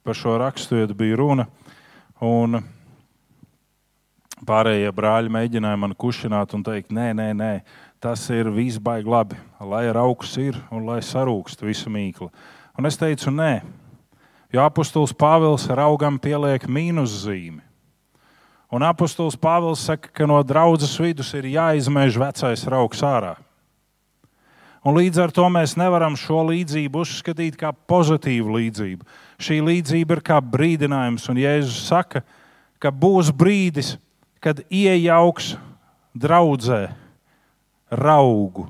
par 0.00 0.16
šo 0.16 0.38
rakstu 0.40 0.80
bija 0.96 1.20
runa. 1.20 1.46
Pārējie 4.44 4.90
brāļi 4.96 5.32
mēģināja 5.32 5.76
man 5.80 5.92
kušināt 5.92 6.56
un 6.56 6.64
teikt, 6.64 6.88
nē, 6.92 7.12
nē, 7.16 7.32
nē 7.36 7.52
tas 8.04 8.26
ir 8.28 8.50
viss 8.52 8.76
baigi 8.76 9.08
labi, 9.08 9.36
lai 9.64 9.86
rauks 9.88 10.34
ir 10.36 10.58
un 10.68 10.84
lai 10.84 10.98
sarūkst 11.00 11.62
visa 11.64 11.88
mīkla. 11.88 12.28
Un 12.76 12.84
es 12.84 12.98
teicu, 13.00 13.30
nē, 13.32 13.62
jo 14.52 14.60
apustulis 14.60 15.14
Pāvils 15.16 15.64
raugam 15.72 16.18
pieliek 16.20 16.66
mīnuszīmi. 16.68 17.62
Un 18.74 18.84
apustulis 18.84 19.38
Pāvils 19.40 19.86
saka, 19.88 20.10
ka 20.12 20.28
no 20.28 20.36
draudzes 20.44 20.92
vidus 21.00 21.30
ir 21.38 21.48
jāizmēž 21.54 22.18
vecais 22.20 22.64
rauks 22.68 23.00
ārā. 23.06 23.38
Un 24.84 24.98
līdz 24.98 25.22
ar 25.24 25.32
to 25.32 25.46
mēs 25.48 25.72
nevaram 25.80 26.18
šo 26.20 26.42
līdzību 26.50 27.06
uzskatīt 27.06 27.56
par 27.56 27.72
pozitīvu 27.88 28.58
līdzību. 28.58 29.06
Šī 29.40 29.62
līdzība 29.64 30.18
ir 30.18 30.22
kā 30.26 30.42
brīdinājums, 30.44 31.24
un 31.32 31.40
Jēzus 31.40 31.86
saka, 31.88 32.20
ka 32.76 32.92
būs 32.92 33.32
brīdis, 33.32 33.94
kad 34.44 34.60
iejauks 34.68 35.54
draudzē 36.12 36.82
raugu. 37.94 38.68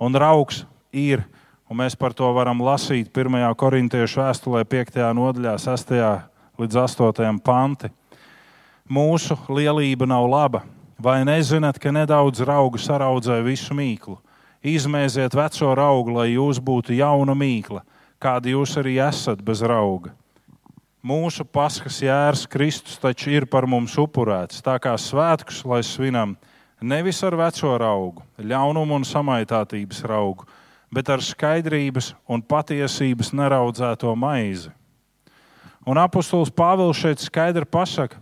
Un 0.00 0.16
raugs 0.18 0.64
ir, 0.92 1.22
un 1.70 1.78
mēs 1.78 1.96
par 1.98 2.14
to 2.16 2.28
varam 2.34 2.60
lasīt 2.64 3.12
1. 3.14 3.38
korintiešu 3.56 4.20
vēstulē, 4.22 4.64
5. 4.66 4.98
nodaļā, 5.16 5.56
6. 5.62 5.92
līdz 6.60 6.78
8. 6.84 7.38
panti. 7.44 7.92
Mūsu 8.90 9.38
lielība 9.48 10.08
nav 10.08 10.26
laba. 10.28 10.64
Vai 11.02 11.22
nezināt, 11.26 11.80
ka 11.82 11.90
nedaudz 11.90 12.42
raugu 12.46 12.78
saraudzē 12.78 13.40
visu 13.42 13.74
mīklu? 13.74 14.18
Izmēziet 14.62 15.34
veco 15.34 15.72
raugu, 15.74 16.12
lai 16.14 16.28
jūs 16.36 16.60
būtu 16.62 16.94
jauna 16.94 17.34
mīkla, 17.34 17.80
kāda 18.22 18.52
jūs 18.52 18.76
arī 18.78 19.00
esat 19.02 19.40
bez 19.42 19.64
rauga. 19.66 20.12
Mūsu 21.02 21.42
paskas 21.42 21.96
jērs 21.98 22.44
Kristus 22.46 23.00
taču 23.02 23.32
ir 23.34 23.48
par 23.50 23.66
mums 23.66 23.96
upurēts, 23.98 24.62
tā 24.62 24.76
kā 24.78 24.92
svētkus, 24.94 25.64
lai 25.66 25.80
svinam 25.82 26.36
nevis 26.82 27.22
ar 27.24 27.36
veco 27.38 27.72
augu, 27.76 28.22
ļaunumu 28.38 28.98
un 28.98 29.04
samaitātības 29.06 30.02
augu, 30.08 30.46
bet 30.92 31.08
ar 31.08 31.22
skaidrības 31.22 32.12
un 32.28 32.42
patiesības 32.42 33.32
neraudzēto 33.32 34.12
maizi. 34.16 34.70
Un 35.86 35.98
apustulis 35.98 36.50
Pāvils 36.50 37.00
šeit 37.00 37.18
skaidri 37.18 37.66
pasaka, 37.66 38.20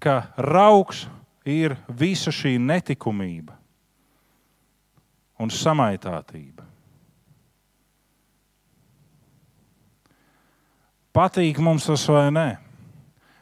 ka 0.00 0.32
augs 0.36 1.06
ir 1.44 1.76
visa 1.88 2.30
šī 2.30 2.58
netikumība 2.60 3.56
un 5.40 5.48
samaitātība. 5.48 6.66
Patīk 11.10 11.58
mums 11.58 11.88
tas 11.88 12.04
vai 12.06 12.28
nē? 12.30 12.48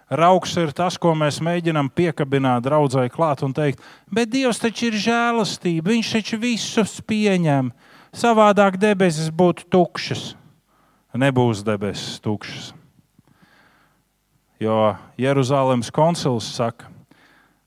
Rauks 0.09 0.55
ir 0.57 0.73
tas, 0.73 0.97
ko 0.97 1.13
mēs 1.13 1.43
mēģinām 1.45 1.91
piekabināt 1.93 2.65
draudzēji 2.65 3.13
klāt 3.13 3.43
un 3.45 3.53
teikt, 3.53 3.83
bet 4.09 4.31
Dievs 4.33 4.61
taču 4.63 4.89
ir 4.89 4.97
žēlastība, 4.97 5.93
Viņš 5.93 6.13
taču 6.17 6.41
visus 6.41 6.99
pieņem. 7.05 7.69
Savādāk 8.17 8.79
debesis 8.81 9.29
būtu 9.29 9.69
tukšas. 9.69 10.33
Nebūs 11.19 11.61
debesis 11.67 12.21
tukšas. 12.25 12.73
Jo 14.59 14.97
Jeruzalemes 15.21 15.91
koncils 15.95 16.49
saka, 16.57 16.89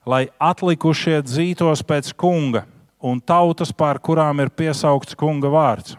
lai 0.05 0.25
atlikušie 0.41 1.21
dzītos 1.23 1.85
pēc 1.87 2.11
kunga 2.17 2.65
un 3.01 3.21
tautas, 3.21 3.71
pār 3.71 3.99
kurām 4.01 4.41
ir 4.41 4.49
piesaukts 4.49 5.17
kunga 5.17 5.49
vārds. 5.51 5.95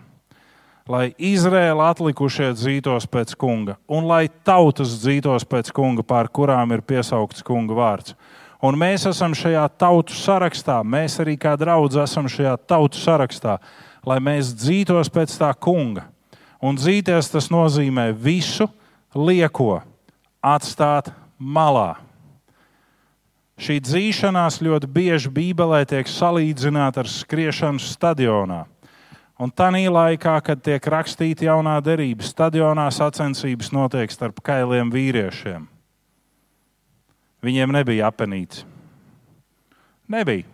Lai 0.92 1.14
Izraēla 1.16 1.86
atlikušie 1.94 2.50
dzītos 2.52 3.06
pēc 3.08 3.32
kunga, 3.40 3.78
un 3.88 4.04
lai 4.10 4.26
tautas 4.44 4.98
dzītos 5.00 5.46
pēc 5.48 5.70
kunga, 5.72 6.04
pār 6.04 6.28
kurām 6.28 6.74
ir 6.74 6.82
piesaukts 6.84 7.44
kunga 7.46 7.76
vārds. 7.78 8.16
Un 8.62 8.76
mēs 8.78 9.06
esam 9.08 9.32
šajā 9.34 9.62
tautu 9.80 10.12
sarakstā, 10.14 10.82
mēs 10.84 11.16
arī 11.22 11.38
kā 11.40 11.54
draugi 11.56 12.02
esam 12.02 12.28
šajā 12.28 12.52
tautu 12.68 13.00
sarakstā, 13.00 13.56
lai 14.04 14.18
mēs 14.20 14.52
dzītos 14.58 15.08
pēc 15.14 15.38
tā 15.40 15.48
kunga. 15.56 16.04
Un 16.62 16.76
dzīties 16.76 17.32
tas 17.32 17.48
nozīmē 17.50 18.10
visu 18.12 18.68
lieko 19.16 19.80
atstāt 20.44 21.08
malā. 21.38 21.96
Šī 23.62 23.78
dzīšanās 23.80 24.60
ļoti 24.62 24.88
bieži 24.90 25.32
Bībelē 25.32 25.82
tiek 25.88 26.08
salīdzināta 26.10 27.02
ar 27.02 27.10
skriešanu 27.10 27.80
stadionā. 27.82 28.64
Un 29.42 29.50
tajā 29.50 29.90
laikā, 29.90 30.36
kad 30.46 30.60
tiek 30.62 30.84
rakstīta 30.86 31.48
jaunā 31.48 31.74
derība, 31.82 32.22
stadionā 32.22 32.84
sacensības 32.94 33.72
notiek 33.74 34.12
starp 34.14 34.38
kailiem 34.44 34.92
vīriešiem. 34.92 35.64
Viņiem 37.42 37.72
nebija 37.74 38.12
apenīts. 38.12 38.62
Nebija. 40.06 40.46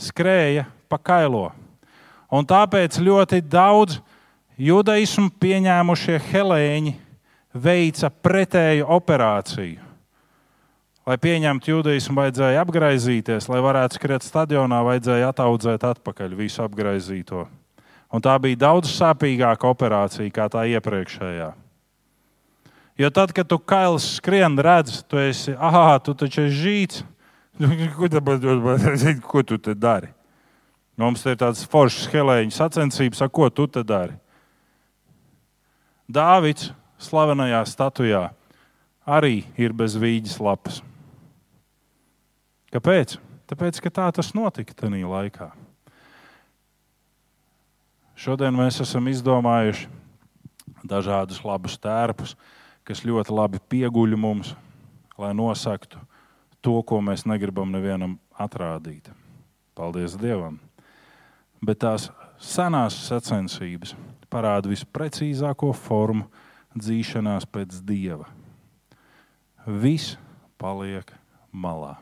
Skrēja 0.00 0.64
pa 0.88 0.96
kailo. 0.96 1.50
Un 2.32 2.48
tāpēc 2.48 2.96
ļoti 3.04 3.42
daudz 3.44 3.98
judaismu 4.56 5.28
pieņēmušie 5.36 6.16
helēņi 6.30 6.94
veica 7.52 8.10
pretēju 8.10 8.88
operāciju. 8.96 9.85
Lai 11.06 11.14
pieņemtu 11.22 11.70
judaismu, 11.70 12.16
vajadzēja 12.18 12.64
apgaizīties, 12.64 13.46
lai 13.46 13.60
varētu 13.62 13.94
skriet 13.94 14.24
stadionā, 14.26 14.80
vajadzēja 14.82 15.28
ataudzēt 15.30 15.84
atpakaļ 15.86 16.32
visu 16.34 16.64
apgaizīto. 16.64 17.44
Un 18.10 18.24
tā 18.24 18.32
bija 18.42 18.58
daudz 18.64 18.90
sāpīgāka 18.90 19.70
operācija 19.70 20.26
nekā 20.26 20.46
tā 20.50 20.64
iepriekšējā. 20.74 21.52
Jo 22.98 23.10
tad, 23.14 23.30
kad 23.36 23.46
tu 23.46 23.58
kails 23.62 24.08
skrien, 24.16 24.58
redz, 24.58 25.04
tu 25.06 25.20
esi, 25.22 25.54
ah, 25.54 25.94
tu 26.02 26.16
taču 26.18 26.48
esi 26.48 26.58
žīts. 26.64 27.04
Ko, 27.96 28.10
ko 29.30 29.42
tu 29.46 29.56
te 29.62 29.72
dari? 29.78 30.10
Mums 30.98 31.22
ir 31.28 31.38
tāds 31.38 31.62
foršs 31.70 32.10
helēņu 32.12 32.52
sacensības, 32.52 33.22
ko 33.32 33.46
tu 33.48 33.68
te 33.70 33.84
dari? 33.86 34.12
Dāvids 36.08 36.72
slavenajā 37.00 37.62
statujā 37.68 38.26
arī 39.06 39.44
ir 39.56 39.72
bez 39.76 39.96
vīģes 40.00 40.36
lapas. 40.42 40.82
Kāpēc? 42.76 43.16
Tāpēc, 43.48 43.78
ka 43.80 43.88
tā 43.88 44.06
tas 44.12 44.34
notika 44.36 44.74
tajā 44.76 45.08
laikā. 45.08 45.46
Šodien 48.16 48.52
mēs 48.52 48.82
esam 48.84 49.06
izdomājuši 49.08 49.86
dažādus 50.84 51.40
labus 51.40 51.78
tērpus, 51.80 52.34
kas 52.84 53.00
ļoti 53.06 53.32
labi 53.32 53.60
pieguļ 53.72 54.16
mums, 54.20 54.50
lai 55.16 55.32
nosaktu 55.32 56.02
to, 56.60 56.74
ko 56.84 57.00
mēs 57.00 57.24
negribam 57.24 57.72
nevienam 57.72 58.18
atrādīt. 58.36 59.08
Paldies 59.76 60.16
Dievam! 60.20 60.58
Bet 61.64 61.80
tās 61.80 62.10
senās 62.36 62.98
sacensības 63.06 63.94
parāda 64.28 64.68
visprecīzāko 64.68 65.70
formu 65.72 66.26
dzīšanās 66.76 67.48
pēc 67.48 67.80
dieva. 67.88 68.28
Viss 69.64 70.18
paliek 70.60 71.14
malā. 71.56 71.96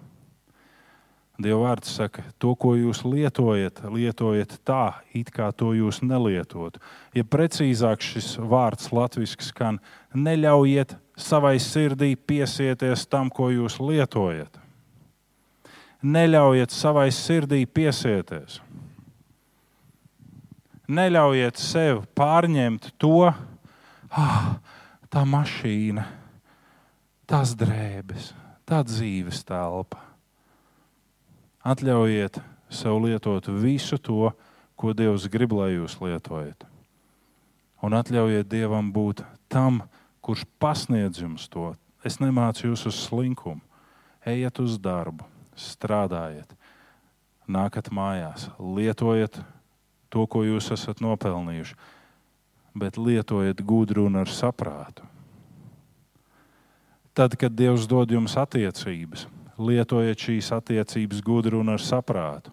Dieva 1.35 1.64
vārds 1.64 1.91
saka, 1.91 2.22
to, 2.39 2.53
ko 2.55 2.76
jūs 2.78 3.01
lietojat, 3.03 3.80
lietojiet 3.91 4.53
tā, 4.62 5.01
it 5.18 5.32
kā 5.35 5.49
to 5.51 5.72
jūs 5.74 5.99
nelietotu. 6.07 6.78
Ja 7.11 7.24
precīzāk 7.26 8.05
šis 8.07 8.37
vārds 8.39 8.93
latviešu 8.95 9.49
skan, 9.49 9.80
neļaujiet 10.14 10.95
savai 11.18 11.57
sirdī 11.59 12.12
piesieties 12.14 13.09
tam, 13.11 13.32
ko 13.35 13.51
jūs 13.51 13.80
lietojat. 13.82 14.61
Neļaujiet 16.07 16.70
savai 16.70 17.09
sirdī 17.11 17.64
piesieties. 17.66 18.61
Neļaujiet 20.87 21.59
sev 21.59 22.05
pārņemt 22.14 22.93
to, 23.03 23.26
ah, 24.14 24.49
tā 25.11 25.26
mašīna, 25.26 26.07
tās 27.26 27.59
drēbes, 27.59 28.35
tā 28.68 28.85
dzīves 28.87 29.43
telpa 29.49 30.04
Atļaujiet 31.65 32.43
sev 32.69 32.99
lietot 33.01 33.49
visu 33.49 33.97
to, 33.97 34.33
ko 34.77 34.93
Dievs 34.93 35.25
grib, 35.33 35.55
lai 35.57 35.75
jūs 35.75 35.97
lietojat. 36.03 36.67
Un 37.85 37.97
atļaujiet 37.97 38.49
Dievam 38.51 38.91
būt 38.93 39.23
tam, 39.49 39.83
kurš 40.25 40.45
pasniedz 40.61 41.23
jums 41.23 41.49
to. 41.49 41.73
Es 42.05 42.21
nemācu 42.21 42.69
jūs 42.69 42.85
uz 42.91 42.99
slinkumu. 43.07 43.62
Ejiet 44.25 44.61
uz 44.61 44.79
darbu, 44.81 45.27
strādājiet, 45.57 46.49
nākat 47.45 47.91
mājās, 47.93 48.47
lietojiet 48.57 49.37
to, 50.09 50.25
ko 50.25 50.45
jūs 50.47 50.71
esat 50.73 51.03
nopelnījuši, 51.05 51.77
bet 52.77 52.97
lietojiet 52.97 53.61
gudru 53.61 54.07
un 54.09 54.17
ar 54.23 54.33
saprātu. 54.33 55.05
Tad, 57.15 57.37
kad 57.39 57.53
Dievs 57.53 57.85
dod 57.87 58.11
jums 58.11 58.33
attiecības, 58.41 59.29
lietojiet 59.59 60.19
šīs 60.19 60.51
attiecības 60.57 61.23
gudri 61.25 61.57
un 61.59 61.73
ar 61.75 61.83
saprātu. 61.83 62.53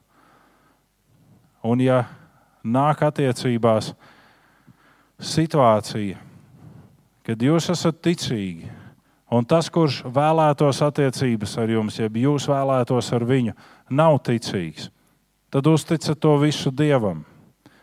Un, 1.64 1.82
ja 1.82 2.04
nāk 2.64 3.04
attiecībās 3.06 3.92
situācija, 5.22 6.18
kad 7.26 7.44
jūs 7.46 7.70
esat 7.74 8.02
ticīgi, 8.02 8.70
un 9.32 9.46
tas, 9.46 9.70
kurš 9.70 10.02
vēlētos 10.10 10.82
attiecības 10.86 11.58
ar 11.62 11.70
jums, 11.70 12.00
jeb 12.02 12.18
jūs 12.24 12.50
vēlētos 12.50 13.12
ar 13.16 13.26
viņu, 13.30 13.54
nav 13.94 14.18
ticīgs, 14.26 14.90
tad 15.54 15.68
uzticat 15.70 16.20
to 16.20 16.38
visu 16.42 16.74
Dievam. 16.74 17.24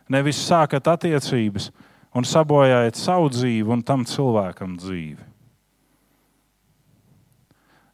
Nevis 0.08 0.40
sākat 0.40 0.88
attiecības 0.88 1.68
un 2.16 2.24
sabojājat 2.24 2.96
savu 2.96 3.28
dzīvi 3.30 3.74
un 3.74 3.82
tam 3.84 4.06
cilvēkam 4.08 4.78
dzīvi. 4.80 5.27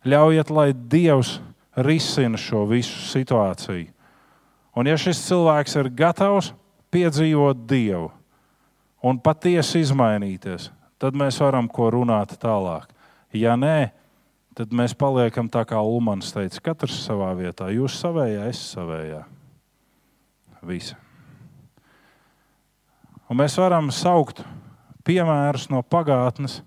Ļaujiet, 0.05 0.51
lai 0.53 0.69
Dievs 0.75 1.39
risina 1.77 2.39
šo 2.41 2.65
visu 2.69 3.07
situāciju. 3.09 3.89
Un 4.75 4.91
ja 4.91 4.97
šis 4.99 5.23
cilvēks 5.29 5.77
ir 5.79 5.91
gatavs 5.95 6.51
piedzīvot 6.95 7.65
Dievu 7.71 8.11
un 9.05 9.21
patiesi 9.23 9.85
izmainīties, 9.85 10.71
tad 10.99 11.17
mēs 11.19 11.39
varam 11.43 11.69
ko 11.71 11.91
runāt 11.95 12.35
tālāk. 12.43 12.89
Ja 13.35 13.55
nē, 13.59 13.93
tad 14.59 14.75
mēs 14.75 14.95
paliekam 14.99 15.49
tā 15.51 15.65
kā 15.69 15.81
Ulmans 15.83 16.33
teica, 16.35 16.63
katrs 16.71 17.01
savā 17.07 17.33
vietā. 17.39 17.71
Jūs 17.75 17.99
savējā, 18.03 18.49
es 18.51 18.61
savējā. 18.75 19.23
Visi. 20.65 20.97
Un 23.29 23.41
mēs 23.41 23.57
varam 23.61 23.91
saukt 23.93 24.43
piemērus 25.05 25.69
no 25.73 25.83
pagātnes, 25.83 26.61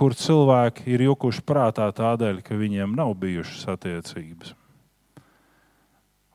kur 0.00 0.14
cilvēki 0.16 0.86
ir 0.88 1.02
jukuši 1.04 1.42
prātā 1.44 1.84
tādēļ, 1.92 2.38
ka 2.40 2.56
viņiem 2.56 2.94
nav 2.96 3.10
bijušas 3.20 3.66
attiecības. 3.74 4.54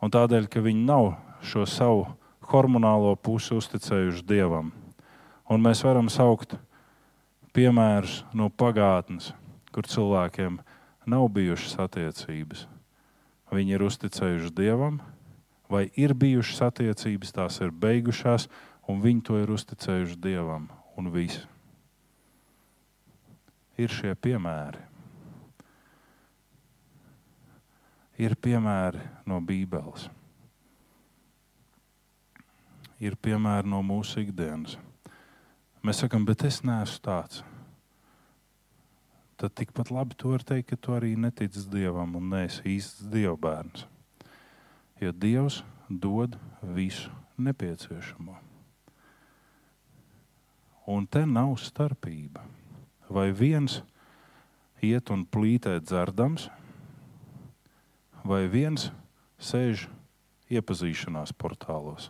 Un 0.05 0.13
tādēļ, 0.13 0.45
ka 0.53 0.61
viņi 0.61 0.83
nav 0.85 1.15
šo 1.41 1.63
savu 1.65 2.03
hormonālo 2.45 3.15
pusi 3.17 3.55
uzticējuši 3.57 4.21
dievam. 4.29 4.69
Un 5.49 5.65
mēs 5.65 5.81
varam 5.81 6.11
saukt 6.13 6.53
piemērus 7.57 8.19
no 8.37 8.51
pagātnes, 8.53 9.31
kur 9.73 9.89
cilvēkiem 9.89 10.61
nav 11.09 11.25
bijušas 11.33 11.79
attiecības. 11.87 12.67
Viņi 13.49 13.77
ir 13.79 13.87
uzticējuši 13.87 14.53
dievam, 14.61 15.01
vai 15.73 15.87
ir 15.97 16.13
bijušas 16.13 16.67
attiecības, 16.69 17.33
tās 17.33 17.57
ir 17.65 17.73
beigušās, 17.73 18.45
un 18.85 19.01
viņi 19.01 19.25
to 19.25 19.41
ir 19.41 19.57
uzticējuši 19.57 20.21
dievam. 20.21 20.69
Un 21.01 21.09
viss 21.09 21.47
ir 23.77 23.91
šie 23.91 24.13
piemēri. 24.15 24.83
Ir 28.21 28.37
piemēri 28.39 29.01
no 29.27 29.41
Bībeles. 29.43 30.07
Ir 33.03 33.17
piemēri 33.19 33.67
no 33.67 33.81
mūsu 33.83 34.23
ikdienas. 34.23 34.77
Mēs 35.83 35.99
sakām, 36.01 36.23
bet 36.25 36.45
es 36.47 36.61
neesmu 36.63 37.03
tāds. 37.03 37.43
Tad 39.35 39.51
tikpat 39.59 39.91
labi 39.91 40.15
to 40.15 40.31
var 40.31 40.45
teikt, 40.47 40.69
ka 40.71 40.79
tu 40.79 40.95
arī 40.95 41.11
netici 41.19 41.65
Dievam 41.67 42.15
un 42.15 42.31
neesi 42.31 42.63
īsts 42.77 43.03
Dieva 43.11 43.35
bērns. 43.35 43.83
Jo 45.03 45.11
Dievs 45.11 45.59
dod 45.89 46.37
visu 46.63 47.11
nepieciešamo. 47.37 48.39
Un 50.87 51.07
te 51.11 51.25
nav 51.27 51.57
starpība. 51.59 52.45
Vai 53.09 53.29
viens 53.35 53.81
iet 54.85 55.11
un 55.13 55.25
plītē 55.25 55.77
dzerdams, 55.81 56.49
vai 58.25 58.45
viens 58.49 58.89
sēž 59.41 59.87
iepazīšanās 60.49 61.33
portālos, 61.37 62.09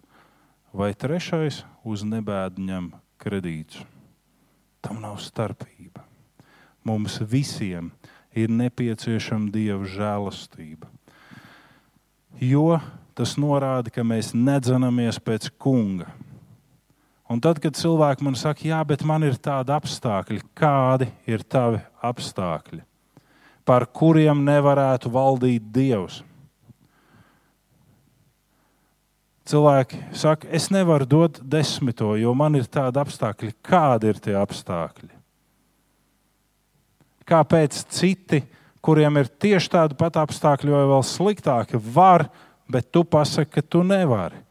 vai 0.75 0.93
trešais 0.95 1.63
uz 1.83 2.03
nebēdu 2.07 2.63
ņem 2.63 2.91
kredītus. 3.21 3.83
Tam 4.83 4.99
nav 5.01 5.17
starpība. 5.23 6.03
Mums 6.85 7.17
visiem 7.25 7.89
ir 8.35 8.51
nepieciešama 8.53 9.49
dieva 9.49 9.87
žēlastība. 9.89 10.91
Jo 12.37 12.77
tas 13.15 13.37
norāda, 13.39 13.89
ka 13.89 14.03
mēs 14.03 14.33
nedzanamies 14.35 15.17
pēc 15.23 15.49
kunga. 15.57 16.11
Un 17.31 17.41
tad, 17.41 17.57
kad 17.61 17.73
cilvēki 17.73 18.25
man 18.25 18.35
saka, 18.37 18.67
jā, 18.67 18.79
bet 18.85 19.01
man 19.07 19.25
ir 19.25 19.39
tādi 19.41 19.73
apstākļi, 19.73 20.43
kādi 20.57 21.07
ir 21.25 21.41
tavi 21.41 21.79
apstākļi, 22.05 22.83
par 23.65 23.87
kuriem 23.89 24.43
nevarētu 24.45 25.09
valdīt 25.09 25.65
Dievs. 25.73 26.21
Cilvēki 29.45 29.99
saka, 30.17 30.49
es 30.53 30.71
nevaru 30.73 31.05
dot 31.05 31.41
desmito, 31.41 32.15
jo 32.17 32.33
man 32.37 32.57
ir 32.57 32.65
tādi 32.69 32.97
apstākļi. 32.97 33.51
Kādi 33.61 34.09
ir 34.09 34.21
tie 34.21 34.33
apstākļi? 34.39 35.11
Kāpēc 37.29 37.77
citi, 37.93 38.41
kuriem 38.85 39.21
ir 39.21 39.29
tieši 39.29 39.69
tādi 39.73 39.97
pat 39.97 40.17
apstākļi, 40.21 40.73
vai 40.73 40.87
vēl 40.89 41.05
sliktāki, 41.05 41.81
var, 41.93 42.27
bet 42.69 42.89
tu 42.93 43.05
pasaki, 43.05 43.51
ka 43.57 43.65
tu 43.65 43.81
nevari? 43.85 44.41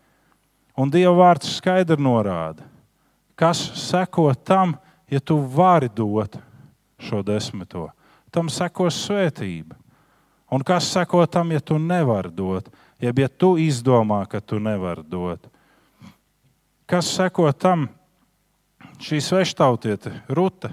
Un 0.78 0.90
Dieva 0.90 1.14
vārds 1.14 1.56
skaidri 1.58 2.02
norāda, 2.02 2.64
kas 3.38 3.60
seko 3.78 4.32
tam, 4.34 4.74
ja 5.10 5.20
tu 5.20 5.38
vari 5.38 5.88
dot 5.88 6.38
šo 6.98 7.22
desmito. 7.22 7.88
Tam 8.34 8.48
sekos 8.50 8.96
svētība. 9.06 9.76
Un 10.50 10.62
kas 10.66 10.88
seko 10.92 11.24
tam, 11.26 11.52
ja 11.54 11.60
tu 11.60 11.78
nevari 11.78 12.30
dot, 12.34 12.68
jeb 13.02 13.18
ja 13.18 13.28
tu 13.28 13.54
izdomā, 13.58 14.24
ka 14.30 14.40
tu 14.40 14.58
nevari 14.62 15.04
dot? 15.06 15.46
Kas 16.86 17.10
seko 17.16 17.50
tam? 17.52 17.88
Šī 19.02 19.18
sveštautiete, 19.20 20.12
Ruta, 20.28 20.70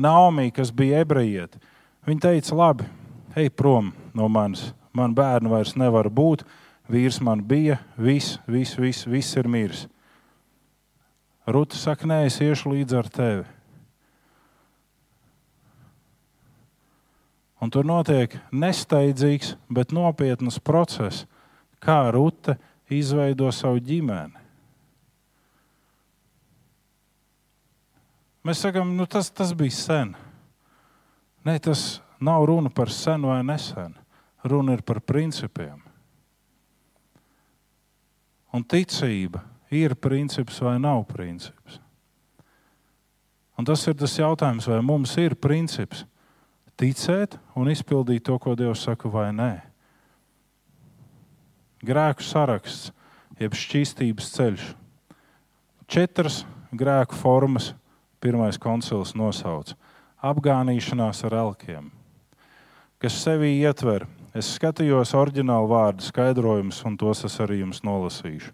Naomi, 0.00 0.48
kas 0.50 0.70
bija 0.72 1.02
ebrejiete, 1.04 1.60
viņa 2.08 2.22
teica, 2.24 2.54
labi, 2.56 2.86
ej 3.36 3.50
prom 3.52 3.90
no 4.16 4.28
manis. 4.32 4.70
Man 4.96 5.12
bērnu 5.14 5.52
vairs 5.52 5.76
nevar 5.78 6.08
būt, 6.08 6.46
vīrs 6.90 7.20
man 7.22 7.44
bija, 7.46 7.78
viss, 7.96 8.38
viss, 8.50 8.76
viss, 8.78 9.06
viss 9.06 9.38
ir 9.38 9.48
miris. 9.48 9.86
Ruta 11.46 11.78
saka, 11.78 12.06
nē, 12.06 12.24
es 12.28 12.38
iešu 12.42 12.74
līdzi 12.74 12.98
ar 12.98 13.08
tevi. 13.10 13.46
Un 17.60 17.72
tur 17.72 17.84
notiek 17.84 18.38
nesteidzīgs, 18.52 19.54
bet 19.68 19.92
nopietns 19.92 20.60
process, 20.64 21.26
kā 21.82 22.06
Ruta 22.14 22.56
izveido 22.90 23.50
savu 23.52 23.82
ģimeni. 23.84 24.38
Mēs 28.46 28.62
sakām, 28.64 28.94
nu 28.96 29.04
tas, 29.04 29.28
tas 29.28 29.52
bija 29.52 29.76
sen. 29.76 30.14
Nē, 31.44 31.58
tas 31.60 32.00
nav 32.24 32.46
runa 32.48 32.72
par 32.72 32.88
senu 32.92 33.28
vai 33.34 33.42
nesenu. 33.44 33.96
Runa 34.48 34.78
ir 34.78 34.82
par 34.86 35.02
principiem. 35.04 35.89
Un 38.52 38.64
ticība 38.66 39.44
ir 39.70 39.94
princips 39.94 40.58
vai 40.62 40.78
nav 40.82 41.04
princips. 41.10 41.78
Un 43.58 43.66
tas 43.68 43.82
ir 43.86 43.94
tas 43.94 44.16
jautājums, 44.16 44.66
vai 44.66 44.80
mums 44.82 45.12
ir 45.20 45.36
princips 45.36 46.06
ticēt 46.80 47.36
un 47.58 47.68
izpildīt 47.68 48.24
to, 48.24 48.38
ko 48.40 48.54
Dievs 48.56 48.86
saka, 48.86 49.10
vai 49.12 49.28
nē. 49.36 49.52
Grēku 51.84 52.24
saraksts, 52.24 52.90
jeb 53.40 53.56
šķīstības 53.56 54.30
ceļš. 54.34 54.64
Četras 55.90 56.42
grēku 56.72 57.16
formas 57.18 57.72
pirmais 58.20 58.58
koncils 58.60 59.14
nosauca- 59.16 59.76
apgānīšanās 60.30 61.24
ar 61.24 61.36
elkiem, 61.44 61.90
kas 62.98 63.12
sevī 63.24 63.60
ietver. 63.60 64.06
Es 64.30 64.46
skatījos 64.54 65.10
oriģinālu 65.18 65.66
vārdu 65.72 66.04
skaidrojumus, 66.06 66.84
un 66.86 66.94
tos 66.94 67.24
es 67.26 67.34
arī 67.42 67.64
jums 67.64 67.80
nolasīšu. 67.82 68.52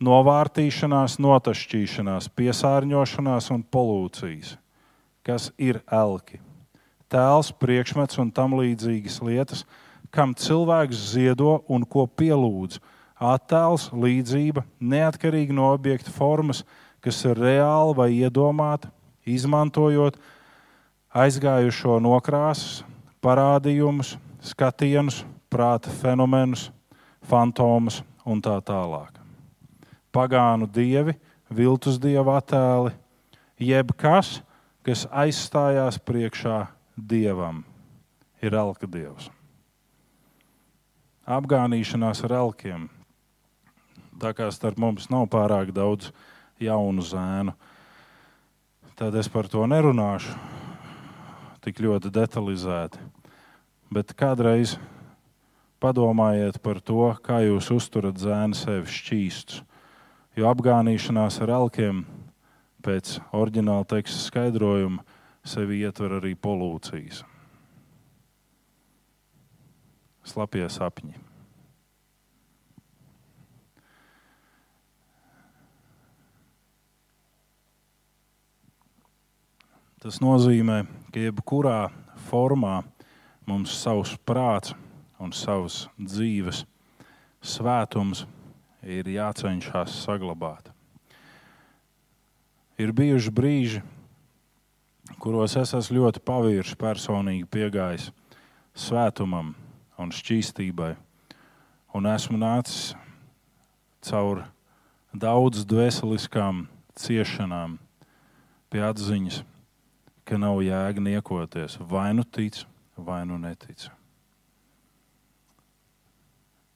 Novārtīšanās, 0.00 1.18
notašķīšanās, 1.20 2.30
piesārņošanās 2.32 3.50
un 3.52 3.64
polūcijas, 3.72 4.54
kas 5.24 5.50
ir 5.60 5.82
elki. 5.92 6.40
Tēls, 7.12 7.52
priekšmets 7.60 8.16
un 8.24 8.32
tam 8.32 8.56
līdzīgas 8.56 9.20
lietas, 9.24 9.66
kam 10.08 10.32
cilvēks 10.32 11.04
ziedo 11.12 11.58
un 11.68 11.84
ko 11.84 12.08
pielūdz. 12.08 12.80
Attēls, 13.20 13.90
līdzība, 13.92 14.64
neatkarīgi 14.80 15.52
no 15.56 15.74
objekta 15.76 16.12
formas, 16.12 16.64
kas 17.04 17.20
ir 17.28 17.36
reāli 17.36 17.96
vai 18.00 18.10
iedomāta, 18.16 18.88
izmantojot 19.28 20.16
aizgājušo 21.16 22.00
nokrāsas, 22.04 22.80
parādījumus, 23.24 24.16
skatienus, 24.46 25.24
prāta 25.50 25.90
fenomenus, 25.90 26.70
fantomus 27.26 28.02
un 28.26 28.42
tā 28.42 28.56
tālāk. 28.64 29.18
Pagānu 30.14 30.68
dievi, 30.70 31.16
viltus 31.52 31.98
dieva 32.00 32.38
attēli, 32.40 32.94
jebkas, 33.60 34.40
kas 34.86 35.04
aizstājās 35.10 35.98
priekšā 35.98 36.64
dievam, 36.96 37.64
ir 38.42 38.54
elka 38.54 38.88
dievs. 38.88 39.30
Apgānīšanās 41.26 42.22
ar 42.28 42.36
elkiem. 42.38 42.86
Tā 44.16 44.30
kā 44.32 44.46
starp 44.54 44.78
mums 44.80 45.10
nav 45.10 45.26
pārāk 45.28 45.74
daudz 45.74 46.12
jaunu 46.62 47.02
zēnu. 47.04 47.52
Tad 48.96 49.18
es 49.18 49.28
par 49.28 49.50
to 49.50 49.66
nerunāšu 49.68 50.32
tik 51.66 51.82
ļoti 51.82 52.12
detalizēti. 52.14 53.02
Bet 53.92 54.12
kādreiz 54.18 54.74
padomājiet 55.82 56.58
par 56.64 56.80
to, 56.82 57.12
kā 57.22 57.40
jūs 57.44 57.70
uzturat 57.74 58.18
zēnu 58.18 58.56
sevi 58.58 58.90
šķīstus. 58.90 59.62
Jo 60.36 60.50
apgānīšanās 60.50 61.38
ar 61.44 61.52
elkiem 61.56 62.02
pēc 62.84 63.16
oriģināla 63.36 63.86
teksta 63.88 64.26
skaidrojuma 64.26 65.04
sevi 65.46 65.80
ietver 65.86 66.18
arī 66.18 66.34
polūcijas. 66.34 67.22
Slapie 70.26 70.66
sapņi. 70.66 71.14
Tas 80.02 80.20
nozīmē, 80.22 80.82
ka 81.14 81.22
jebkurā 81.22 81.78
formā 82.28 82.82
mums 83.46 83.74
savs 83.78 84.16
prāts 84.26 84.74
un 85.22 85.32
savs 85.32 85.86
dzīves 85.98 86.64
svētums 87.40 88.24
ir 88.82 89.08
jācenšas 89.10 89.94
saglabāt. 90.04 90.68
Ir 92.76 92.92
bijuši 92.92 93.32
brīži, 93.32 93.80
kuros 95.22 95.56
es 95.56 95.72
esmu 95.78 96.02
ļoti 96.02 96.22
pavirši 96.26 96.76
personīgi 96.76 97.48
piegājis 97.48 98.10
svētumam 98.76 99.54
un 99.96 100.12
šķīstībai, 100.12 100.92
un 101.96 102.12
esmu 102.12 102.36
nācis 102.42 102.92
caur 104.04 104.44
daudz 105.16 105.64
dvēseliskām 105.64 106.66
ciešanām 107.00 107.78
pie 108.68 108.82
atziņas 108.84 109.44
ka 110.26 110.38
nav 110.42 110.58
jēga 110.64 111.02
niekoties. 111.02 111.78
Vai 111.86 112.10
nu 112.16 112.24
tic, 112.26 112.64
vai 112.96 113.24
nu 113.26 113.36
netic. 113.36 113.90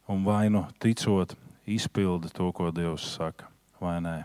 Un 0.06 0.22
vai 0.22 0.48
nu 0.48 0.66
ticot, 0.78 1.36
izpildi 1.64 2.28
to, 2.34 2.50
ko 2.52 2.70
Dievs 2.70 3.14
saka, 3.14 3.48
vai 3.78 4.00
nē. 4.02 4.16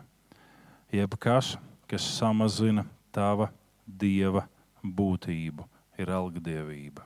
Jebkas, 0.91 1.55
kas 1.87 2.05
samazina 2.17 2.85
tava 3.13 3.51
dieva 3.85 4.47
būtību, 4.81 5.65
ir 6.01 6.11
algdievība. 6.11 7.05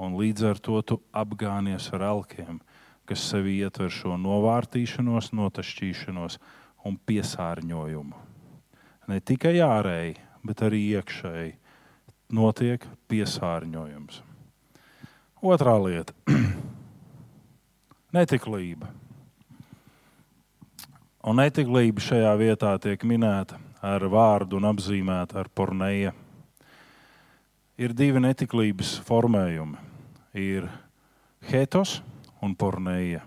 Un 0.00 0.16
līdz 0.16 0.48
ar 0.50 0.60
to 0.60 0.80
tu 0.82 0.98
apgānies 1.12 1.88
ar 1.96 2.04
elkiem, 2.10 2.60
kas 3.08 3.22
sevi 3.30 3.60
ietver 3.62 3.92
šo 3.92 4.16
novārtīšanos, 4.20 5.30
notašķīšanos 5.36 6.40
un 6.84 6.98
piesārņojumu. 7.08 8.24
Ne 9.06 9.20
tikai 9.20 9.56
ārēji, 9.62 10.16
bet 10.44 10.64
arī 10.66 10.82
iekšēji 10.96 11.54
notiek 12.32 12.84
piesārņojums. 13.10 14.22
Otrā 15.42 15.76
lieta. 15.82 16.14
Netiklība. 18.16 18.88
Un 21.26 21.40
netiklība 21.42 22.02
šajā 22.02 22.32
vietā 22.38 22.76
tiek 22.78 23.02
minēta 23.02 23.58
ar 23.82 24.04
vārdu 24.10 24.60
un 24.60 24.68
apzīmēta 24.70 25.40
ar 25.42 25.50
porneja. 25.50 26.12
Ir 27.76 27.92
divi 27.92 28.22
netiklības 28.22 28.94
formējumi. 29.04 29.80
Ir 30.38 30.68
hetos 31.50 31.98
un 32.42 32.54
porneja. 32.54 33.24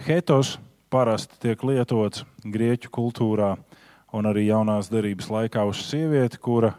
Hetos 0.00 0.56
parasti 0.90 1.36
tiek 1.44 1.62
lietots 1.62 2.24
grieķu 2.44 2.90
kultūrā 2.94 3.52
un 4.16 4.28
arī 4.30 4.46
jaunās 4.48 4.88
derības 4.88 5.28
laikā 5.30 5.64
uz 5.68 5.82
sievieti, 5.90 6.40
kura 6.40 6.72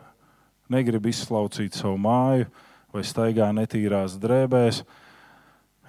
negrib 0.69 1.09
izslaucīt 1.09 1.77
savu 1.77 1.97
māju 2.01 2.49
vai 2.93 3.03
staigā 3.05 3.49
netīrās 3.53 4.17
drēbēs, 4.21 4.81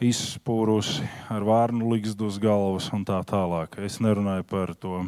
izspūrusi 0.00 1.04
ar 1.32 1.44
vārnu 1.44 1.90
līgstu 1.92 2.28
uz 2.28 2.38
galvas 2.40 2.88
un 2.96 3.04
tā 3.08 3.18
tālāk. 3.28 3.76
Es 3.84 3.98
nerunāju 4.00 4.46
par 4.48 4.72
to 4.76 5.02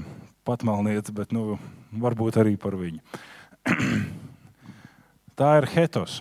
patmalnieci, 0.48 1.14
bet 1.16 1.32
nu, 1.32 1.56
varbūt 1.92 2.40
arī 2.40 2.56
par 2.60 2.76
viņu. 2.80 3.00
tā 5.38 5.54
ir 5.60 5.68
hetos. 5.72 6.20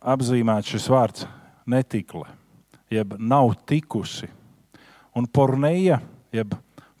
Apzīmēts 0.00 0.72
šis 0.72 0.88
vārds 0.88 1.26
netikle, 1.68 2.24
jeb 2.92 3.18
nav 3.20 3.52
tikusi. 3.68 4.30
Un 5.16 5.26
porneja, 5.28 5.98
jeb 6.32 6.54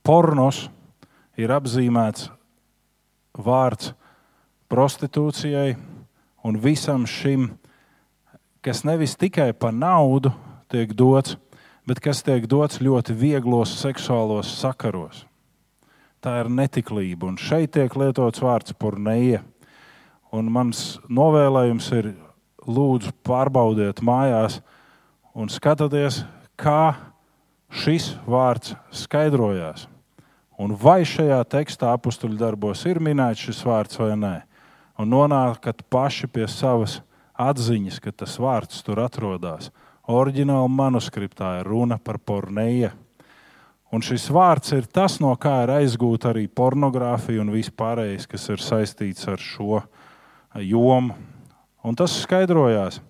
pornos, 0.04 0.66
ir 1.40 1.52
apzīmēts 1.54 2.28
vārds 3.44 3.94
prostitūcijai 4.70 5.74
un 6.44 6.60
visam 6.62 7.06
šim 7.08 7.50
kas 8.60 8.84
nevis 8.84 9.16
tikai 9.16 9.52
par 9.52 9.72
naudu 9.72 10.32
tiek 10.70 10.92
dots, 10.94 11.36
bet 11.88 12.00
kas 12.00 12.22
tiek 12.22 12.46
dots 12.48 12.80
ļoti 12.80 13.16
vieglos 13.16 13.72
seksuālos 13.80 14.52
sakaros. 14.60 15.24
Tā 16.20 16.36
ir 16.42 16.50
netiklība, 16.52 17.30
un 17.30 17.38
šeit 17.40 17.72
tiek 17.76 17.94
lietots 17.96 18.42
vārds 18.44 18.76
porneja. 18.76 19.40
Un 20.36 20.50
mans 20.52 21.00
novēlējums 21.08 21.88
ir, 21.96 22.12
lūdzu, 22.68 23.14
pārbaudiet 23.26 24.02
mājās 24.04 24.60
un 25.34 25.48
skatieties, 25.50 26.20
kā 26.60 26.92
šis 27.72 28.12
vārds 28.28 28.76
skaidrojās. 28.94 29.88
Un 30.60 30.74
vai 30.76 31.00
šajā 31.08 31.38
tekstā 31.48 31.94
apakstuļu 31.96 32.36
darbos 32.36 32.82
ir 32.84 32.98
minēts 33.00 33.46
šis 33.46 33.62
vārds 33.64 33.96
vai 33.96 34.12
nē, 34.20 34.34
un 35.00 35.08
nonākat 35.08 35.86
paši 35.88 36.28
pie 36.28 36.44
savas 36.52 36.98
atziņas, 37.40 38.00
ka 38.04 38.12
tas 38.12 38.36
vārds 38.36 38.82
tur 38.84 39.00
atrodas. 39.00 39.70
Oriģināla 40.10 40.68
manuskriptā 40.68 41.60
ir 41.60 41.70
runa 41.70 41.96
par 41.96 42.18
porneja. 42.18 42.92
Un 43.90 44.04
šis 44.04 44.28
vārds 44.30 44.74
ir 44.76 44.84
tas, 44.84 45.16
no 45.22 45.32
kā 45.40 45.62
ir 45.64 45.72
aizgūta 45.80 46.34
arī 46.34 46.44
pornogrāfija 46.46 47.40
un 47.40 47.54
viss 47.54 47.72
pārējais, 47.72 48.28
kas 48.28 48.48
ir 48.52 48.60
saistīts 48.62 49.26
ar 49.32 49.40
šo 49.40 49.80
jomu. 50.60 51.16
Un 51.80 51.96
tas 51.96 52.12
skaidrojās 52.20 53.00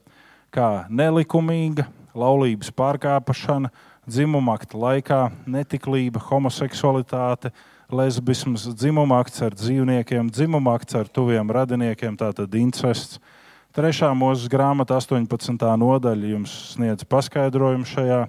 kā 0.55 0.87
nelikumīga 0.87 1.89
laulības 2.15 2.71
pārkāpšana, 2.79 3.73
dzimuma 4.09 4.55
akta 4.59 4.79
laikā, 4.79 5.21
netiklība, 5.51 6.23
homoseksualitāte, 6.31 7.51
lesbisms, 7.91 8.69
dzimuma 8.79 9.19
akts 9.25 9.43
ar 9.45 9.57
dzīvniekiem, 9.59 10.31
dzimuma 10.31 10.79
akts 10.79 10.97
ar 11.01 11.11
tuviem 11.11 11.51
radiniekiem, 11.51 12.17
tātad 12.21 12.55
incests 12.61 13.21
Trešā 13.71 14.09
mūzes 14.19 14.51
grāmata, 14.51 14.97
18. 14.99 15.61
nodaļa, 15.79 16.31
jums 16.33 16.51
sniedz 16.73 17.05
paskaidrojumu 17.07 17.87
šajā. 17.87 18.25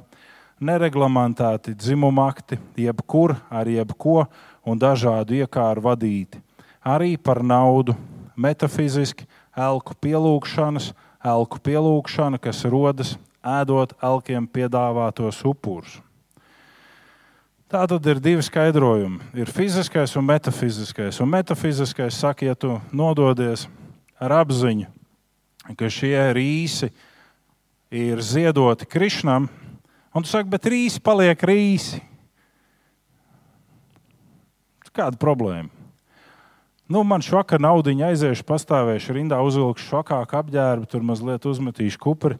Nereglamentēti 0.62 1.74
dzimuma 1.74 2.28
akti, 2.30 2.60
jebkur 2.78 3.34
ar 3.50 3.66
jebko 3.66 4.28
un 4.62 4.78
dažādu 4.78 5.40
iekāru 5.40 5.82
vadīti. 5.88 6.38
Arī 6.86 7.16
par 7.18 7.42
naudu, 7.42 7.96
metafiziski, 8.38 9.26
elku 9.58 9.98
pielūgšanas, 9.98 10.92
elku 11.26 11.58
pielūgšana, 11.66 12.38
kas 12.38 12.62
rodas 12.70 13.16
ēdot 13.42 13.98
elkiem 14.04 14.48
piedāvātos 14.48 15.42
upurus. 15.48 16.00
Tā 17.72 17.86
tad 17.88 18.06
ir 18.12 18.20
divi 18.20 18.44
skaidrojumi. 18.44 19.22
Ir 19.34 19.50
fiziskais 19.50 20.18
un 20.20 20.26
metafiziskais. 20.28 21.22
Un 21.24 21.30
metafiziskais 21.32 22.18
saka, 22.20 22.46
ja 22.46 22.56
tu 22.56 22.76
nododies 22.92 23.68
ar 24.20 24.42
apziņu 24.42 24.90
ka 25.78 25.90
šie 25.92 26.18
rīsi 26.36 26.90
ir 27.92 28.22
ziedoti 28.24 28.88
Krišnam, 28.90 29.48
un 30.12 30.26
tu 30.26 30.32
saki, 30.32 30.50
bet 30.52 30.68
rīsi 30.70 31.02
paliek 31.04 31.44
rīsi. 31.46 32.02
Kāda 34.92 35.16
problēma? 35.16 35.70
Nu, 36.92 37.06
man 37.08 37.24
švakar 37.24 37.62
naudiņa 37.64 38.10
aiziešu, 38.10 38.44
pastāvēšu 38.44 39.14
rindā, 39.16 39.38
uzvilkšu 39.40 39.86
švakāku 39.88 40.36
apģērbu, 40.36 40.90
tur 40.92 41.06
mazliet 41.08 41.48
uzmetīšu 41.48 42.02
kupri 42.04 42.36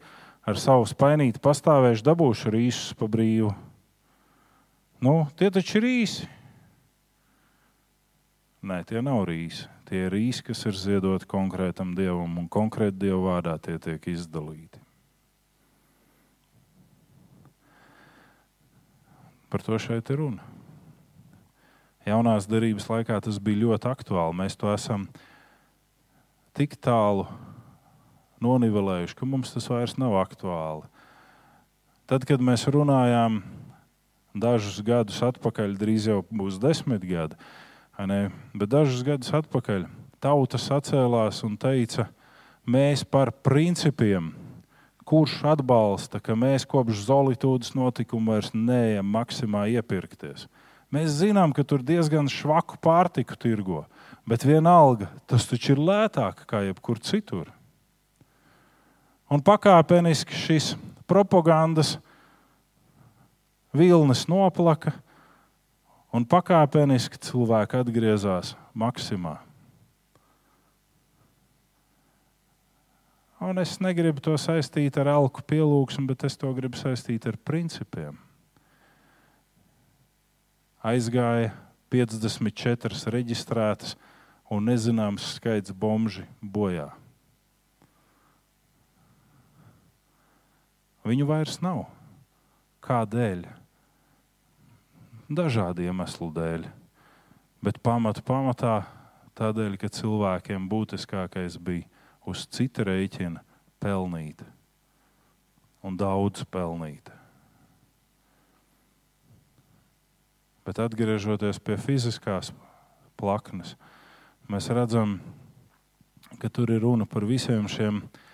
ar 0.48 0.60
savu 0.60 0.88
spainīti, 0.90 1.42
pastāvēšu, 1.44 2.06
dabūšu 2.06 2.54
rīsus 2.54 2.96
pa 2.98 3.10
brīvu. 3.12 3.52
Nu, 5.02 5.26
tie 5.38 5.50
taču 5.54 5.80
ir 5.80 5.88
īsi. 5.90 6.30
Nē, 8.62 8.84
tie 8.86 9.02
nav 9.02 9.24
rīsi. 9.26 9.66
Tie 9.90 10.06
ir 10.06 10.14
rīsi, 10.14 10.44
kas 10.46 10.62
ir 10.70 10.78
ziedoti 10.78 11.28
konkrētam 11.28 11.96
dievam, 11.98 12.38
un 12.38 12.46
konkrēti 12.48 13.02
dievu 13.08 13.26
vārdā 13.26 13.58
tie 13.60 13.80
tiek 13.82 14.06
izdalīti. 14.14 14.80
Par 19.52 19.66
to 19.66 19.76
šeit 19.82 20.08
ir 20.14 20.22
runa. 20.22 20.46
Jaunās 22.08 22.48
darbības 22.50 22.88
laikā 22.88 23.18
tas 23.26 23.42
bija 23.44 23.66
ļoti 23.66 23.90
aktuāli. 23.92 24.38
Mēs 24.40 24.56
to 24.58 24.70
esam 24.72 25.10
tik 26.58 26.78
tālu 26.80 27.28
nonivelējuši, 28.44 29.18
ka 29.18 29.30
mums 29.30 29.54
tas 29.54 29.70
vairs 29.72 29.98
nav 30.02 30.18
aktuāli. 30.22 30.88
Tad, 32.10 32.26
kad 32.28 32.44
mēs 32.44 32.68
runājām 32.68 33.42
dažus 34.36 34.82
gadus 34.84 35.20
atpakaļ, 35.24 35.76
drīz 35.80 36.08
jau 36.12 36.22
būs 36.28 36.60
desmit 36.62 37.06
gadi, 37.08 37.38
Bet 38.02 38.70
dažus 38.72 39.04
gadus 39.06 39.30
atpakaļ 39.36 39.86
tauta 40.24 40.58
sacēlās 40.58 41.44
un 41.46 41.58
teica, 41.60 42.08
mēs 42.66 43.04
par 43.06 43.30
principiem, 43.44 44.32
kurš 45.06 45.42
atbalsta, 45.54 46.22
ka 46.24 46.34
mēs 46.34 46.66
kopš 46.66 47.04
Zolītūdas 47.06 47.76
notikuma 47.78 48.38
vairs 48.38 48.54
neejam 48.56 49.06
maksimā 49.06 49.68
iepirkties. 49.76 50.48
Mēs 50.92 51.20
zinām, 51.20 51.54
ka 51.54 51.64
tur 51.68 51.84
diezgan 51.84 52.30
švaku 52.32 52.80
pārtiku 52.82 53.38
tirgo, 53.40 53.84
bet 54.28 54.46
vienalga 54.48 55.12
tas 55.30 55.46
taču 55.48 55.76
ir 55.76 55.84
lētāk 55.84 56.44
nekā 56.44 56.66
jebkur 56.70 57.00
citur. 57.00 57.52
Un 59.32 59.40
pakāpeniski 59.40 60.36
šis 60.36 60.74
propagandas 61.08 61.96
vilnis 63.72 64.26
noplaka, 64.28 64.92
Un 66.12 66.26
pakāpeniski 66.28 67.22
cilvēki 67.24 67.80
atgriezās 67.80 68.52
maksimā. 68.76 69.38
Un 73.42 73.58
es 73.58 73.78
negribu 73.82 74.22
to 74.22 74.36
saistīt 74.38 75.00
ar 75.02 75.08
alku 75.16 75.42
pielūgsmu, 75.48 76.04
bet 76.12 76.28
es 76.28 76.36
to 76.38 76.52
gribu 76.54 76.78
saistīt 76.78 77.26
ar 77.32 77.40
principiem. 77.48 78.20
Aizgāja 80.84 81.54
54 81.94 83.16
reģistrētas 83.16 83.96
un 84.52 84.68
nezināms 84.68 85.32
skaits 85.38 85.72
bomži 85.72 86.28
bojā. 86.44 86.90
Viņu 91.12 91.28
vairs 91.28 91.60
nav. 91.60 91.90
Kādēļ? 92.88 93.50
dažādu 95.36 95.86
iemeslu 95.86 96.30
dēļ. 96.36 96.68
Bet 97.62 97.80
pamatu 97.84 98.24
pamatā 98.26 98.82
tādēļ, 99.38 99.78
ka 99.80 99.92
cilvēkiem 99.94 100.68
būtiskākais 100.70 101.58
bija 101.62 101.88
uz 102.28 102.46
cita 102.52 102.86
rēķina 102.88 103.44
pelnīt 103.82 104.44
un 105.86 105.98
daudz 105.98 106.44
pelnīt. 106.52 107.10
Bet 110.66 110.82
atgriežoties 110.82 111.58
pie 111.64 111.78
fiziskās 111.82 112.52
plaknes, 113.18 113.74
mēs 114.50 114.70
redzam, 114.74 115.18
ka 116.42 116.52
tur 116.54 116.70
ir 116.74 116.84
runa 116.84 117.08
par 117.10 117.26
visiem 117.26 117.66
šiem 117.70 118.04
dzimuma 118.04 118.31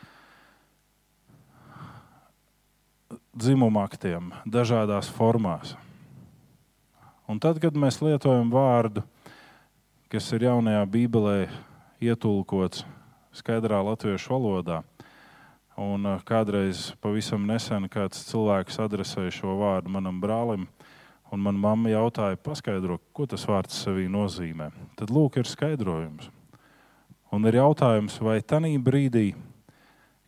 aktiem, 3.82 4.34
dažādās 4.46 5.10
formās. 5.10 5.76
Un 7.28 7.40
tad, 7.40 7.60
kad 7.60 7.76
mēs 7.76 8.02
lietojam 8.02 8.50
vārdu, 8.50 9.04
kas 10.10 10.32
ir 10.34 10.48
jaunajā 10.48 10.86
Bībelē 10.86 11.48
ietulkots 12.00 12.86
skaidrā 13.36 13.84
latviešu 13.84 14.34
valodā, 14.34 14.84
Un 15.78 16.08
uh, 16.10 16.18
kādreiz 16.26 16.88
pavisam 17.06 17.44
nesen 17.46 17.84
kāds 17.94 18.24
cilvēks 18.32 18.80
adresēja 18.82 19.30
šo 19.36 19.60
vārdu 19.60 19.92
manam 19.94 20.18
brālim, 20.18 20.64
un 21.30 21.44
manā 21.46 21.62
mamma 21.62 21.92
jautāja, 21.92 22.40
paskaidro, 22.42 22.98
ko 23.14 23.28
tas 23.30 23.44
vārds 23.46 23.78
sevī 23.84 24.08
nozīmē. 24.10 24.72
Tad 24.98 25.14
lūk, 25.14 25.38
ir 25.38 25.46
skaidrojums. 25.46 26.32
Un 27.30 27.46
ir 27.46 27.60
jautājums, 27.60 28.16
vai 28.26 28.40
tajā 28.42 28.74
brīdī, 28.82 29.28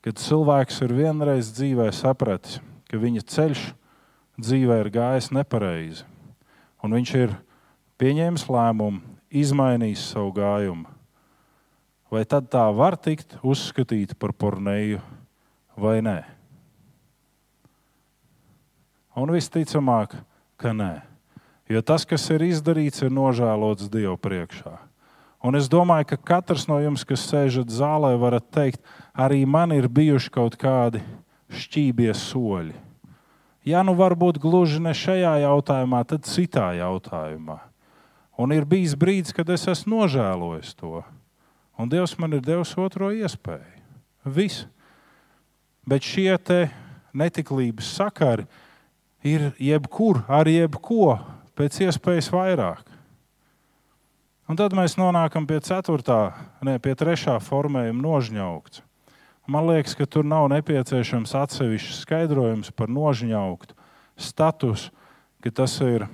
kad 0.05 0.21
cilvēks 0.21 0.83
ir 0.85 0.93
vienreiz 0.99 1.49
dzīvē 1.57 1.89
sapratis, 1.97 2.59
ka 2.89 2.97
viņa 2.97 3.25
ceļš 3.29 3.67
dzīvē 4.41 4.79
ir 4.81 4.89
gājis 4.93 5.29
nepareizi, 5.35 6.07
un 6.81 6.95
viņš 6.97 7.13
ir 7.19 7.35
pieņēmis 8.01 8.47
lēmumu, 8.49 9.03
izmainījis 9.29 10.07
savu 10.15 10.33
gājumu, 10.39 10.89
vai 12.09 12.23
tad 12.25 12.49
tā 12.49 12.65
var 12.73 12.97
tikt 12.97 13.37
uzskatīta 13.45 14.17
par 14.17 14.33
pornēju 14.33 15.03
vai 15.77 15.99
nē? 16.01 16.17
Un 19.19 19.31
visticamāk, 19.35 20.15
ka 20.57 20.73
nē. 20.73 20.93
Jo 21.69 21.83
tas, 21.85 22.05
kas 22.07 22.23
ir 22.33 22.41
izdarīts, 22.47 23.03
ir 23.03 23.11
nožēlots 23.13 23.91
Dieva 23.91 24.15
priekšā. 24.17 24.79
Un 25.45 25.55
es 25.55 25.69
domāju, 25.71 26.07
ka 26.09 26.17
katrs 26.33 26.65
no 26.67 26.79
jums, 26.81 27.05
kas 27.07 27.21
sēžat 27.29 27.69
zālē, 27.71 28.15
varat 28.19 28.47
teikt, 28.51 28.81
arī 29.13 29.45
man 29.45 29.71
ir 29.75 29.87
bijuši 29.87 30.31
kaut 30.33 30.57
kādi 30.59 31.03
šķībie 31.49 32.11
soļi. 32.15 32.75
Ja 33.67 33.83
nu 33.85 33.93
varbūt 33.97 34.39
gluži 34.41 34.79
ne 34.81 34.93
šajā 34.95 35.35
jautājumā, 35.43 36.03
tad 36.07 36.25
citā 36.25 36.71
jautājumā. 36.79 37.59
Un 38.39 38.53
ir 38.55 38.65
bijis 38.65 38.95
brīdis, 38.95 39.35
kad 39.35 39.49
es 39.51 39.67
esmu 39.67 40.05
nožēlojis 40.05 40.71
to. 40.79 41.03
Un 41.79 41.91
Dievs 41.91 42.15
man 42.19 42.37
ir 42.37 42.43
devis 42.43 42.71
otro 42.79 43.11
iespēju. 43.11 43.83
Viss. 44.23 44.65
Bet 45.87 46.05
šie 46.05 46.37
netiklības 47.15 47.87
sakari 47.97 48.45
ir 49.25 49.51
jebkur, 49.59 50.23
ar 50.27 50.47
jebko, 50.47 51.17
pēc 51.57 51.81
iespējas 51.87 52.29
vairāk. 52.31 52.85
Un 54.49 54.57
tad 54.57 54.73
mēs 54.73 54.95
nonākam 54.97 55.45
pie 55.45 55.59
ceturtā, 55.61 56.33
ne 56.65 56.79
pie 56.81 56.95
trešā 56.97 57.35
formējuma 57.43 58.01
nožņaukts. 58.01 58.81
Man 59.49 59.65
liekas, 59.65 59.95
ka 59.97 60.05
tur 60.05 60.27
nav 60.29 60.45
nepieciešams 60.53 61.31
atsevišķs 61.33 62.03
skaidrojums 62.03 62.69
par 62.77 62.91
nožņauktu 62.93 63.73
statusu, 64.19 64.91
ka 65.41 65.49
tas 65.49 65.73
ir 65.81 66.05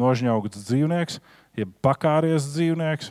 nožņaukts 0.00 0.62
dzīvnieks, 0.70 1.18
jeb 1.58 1.74
pakāries 1.84 2.48
dzīvnieks, 2.54 3.10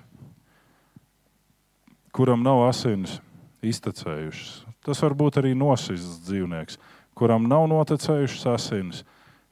kuram 2.10 2.42
nav 2.42 2.64
asinis 2.72 3.20
iztecējušas. 3.62 4.66
Tas 4.82 5.06
var 5.06 5.14
būt 5.14 5.38
arī 5.44 5.54
nosists 5.54 6.24
dzīvnieks, 6.26 6.82
kuram 7.14 7.46
nav 7.46 7.70
noticējušas 7.70 8.50
asinis. 8.56 9.06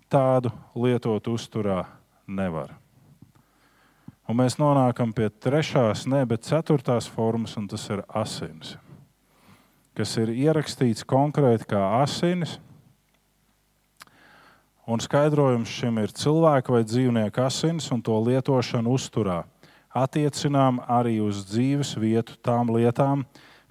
Tādu 0.10 0.50
lietot 0.74 1.30
uzturā 1.30 1.84
nevar. 2.26 2.74
Un 4.26 4.42
mēs 4.42 4.58
nonākam 4.58 5.14
pie 5.14 5.30
trešās, 5.30 6.08
ne, 6.10 6.26
bet 6.26 6.50
ceturtās 6.50 7.06
formas, 7.06 7.54
un 7.62 7.70
tas 7.70 7.86
ir 7.94 8.02
asins. 8.10 8.80
Kas 10.00 10.14
ir 10.16 10.30
ierakstīts 10.32 11.04
konkrēti 11.04 11.66
kā 11.74 11.80
asinis. 11.98 12.54
Un 14.88 15.02
skaidrojums 15.04 15.68
šim 15.68 15.98
ir 16.00 16.14
cilvēka 16.16 16.72
vai 16.72 16.86
dzīvnieka 16.88 17.44
asins 17.50 17.90
un 17.92 18.00
to 18.00 18.16
lietošanu 18.24 18.94
uzturā. 18.96 19.42
Attiecinām 19.92 20.80
arī 20.88 21.18
uz 21.20 21.42
dzīves 21.50 21.92
vietu 22.00 22.38
tām 22.40 22.72
lietām, 22.72 23.26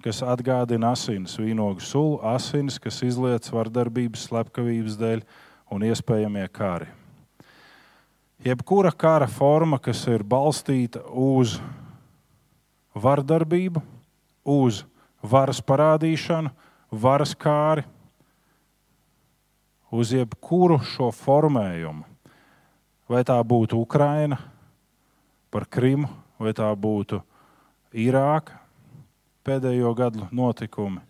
kas 0.05 0.21
atgādina 0.21 0.93
asins, 0.93 1.33
vīnogu 1.41 1.81
sulu, 1.81 2.19
asins, 2.21 2.77
kas 2.77 3.01
izlietas 3.07 3.49
vardarbības, 3.49 4.27
slepkavības 4.29 4.99
dēļ 5.01 5.25
un 5.73 5.87
iespējamie 5.89 6.45
kari. 6.53 6.91
Jebkura 8.45 8.93
kara 8.93 9.25
forma, 9.25 9.81
kas 9.81 10.05
ir 10.13 10.21
balstīta 10.21 11.01
uz 11.09 11.57
vardarbību, 12.93 13.81
uz 14.45 14.85
varas 15.23 15.61
parādīšanu, 15.61 16.51
varas 16.91 17.35
kāri, 17.35 17.83
uz 19.91 20.13
jebkuru 20.13 20.79
šo 20.85 21.09
formējumu. 21.15 22.05
Vai 23.09 23.23
tā 23.25 23.39
būtu 23.41 23.79
Ukraina, 23.81 24.37
par 25.49 25.65
Krimu, 25.65 26.09
vai 26.37 26.53
tā 26.53 26.69
būtu 26.77 27.23
Irāka, 27.97 28.59
pēdējo 29.41 29.95
gadu 29.97 30.27
notikumi. 30.31 31.01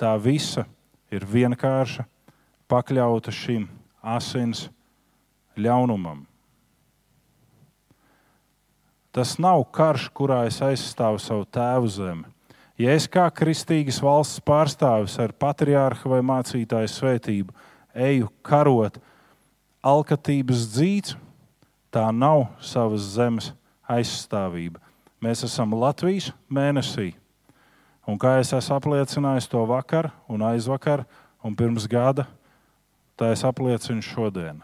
Tā 0.00 0.14
visa 0.16 0.64
ir 1.12 1.26
vienkārša, 1.28 2.06
pakļauta 2.68 3.32
šim 3.32 3.68
asins 4.00 4.66
ļaunumam. 5.56 6.24
Tas 9.12 9.36
nav 9.40 9.62
karš, 9.72 10.10
kurā 10.12 10.42
es 10.48 10.58
aizstāvu 10.64 11.20
savu 11.20 11.46
tēvu 11.48 11.88
zemi. 11.88 12.35
Ja 12.76 12.92
es 12.92 13.06
kā 13.08 13.24
kristīgas 13.32 14.02
valsts 14.04 14.42
pārstāvis 14.44 15.16
ar 15.22 15.32
patriārhu 15.32 16.12
vai 16.12 16.20
mācītāju 16.20 16.90
svētību 16.92 17.54
eju 17.96 18.28
karot 18.44 18.98
alkatības 19.80 20.66
dzīves, 20.74 21.14
tā 21.88 22.10
nav 22.12 22.50
savas 22.60 23.06
zemes 23.14 23.54
aizstāvība. 23.88 24.82
Mēs 25.24 25.46
esam 25.46 25.72
Latvijas 25.72 26.28
mēnesī. 26.52 27.14
Un 28.06 28.20
kā 28.20 28.36
es 28.42 28.52
esmu 28.52 28.76
apliecinājis 28.76 29.48
to 29.50 29.62
vakar, 29.66 30.10
un 30.28 30.44
aizvakar, 30.44 31.06
un 31.42 31.56
pirms 31.56 31.88
gada, 31.88 32.26
tā 33.16 33.32
es 33.32 33.42
apliecinu 33.46 34.04
šodien. 34.04 34.60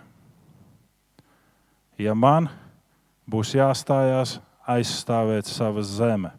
Ja 1.97 2.13
man 2.15 2.51
būs 3.25 3.55
jāstājās 3.57 4.37
aizstāvēt 4.69 5.49
savas 5.49 5.91
zeme, 5.97 6.35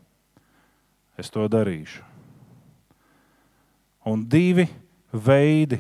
es 1.17 1.29
to 1.31 1.45
darīšu. 1.49 2.01
Un 4.09 4.25
divi 4.27 4.65
veidi, 5.13 5.79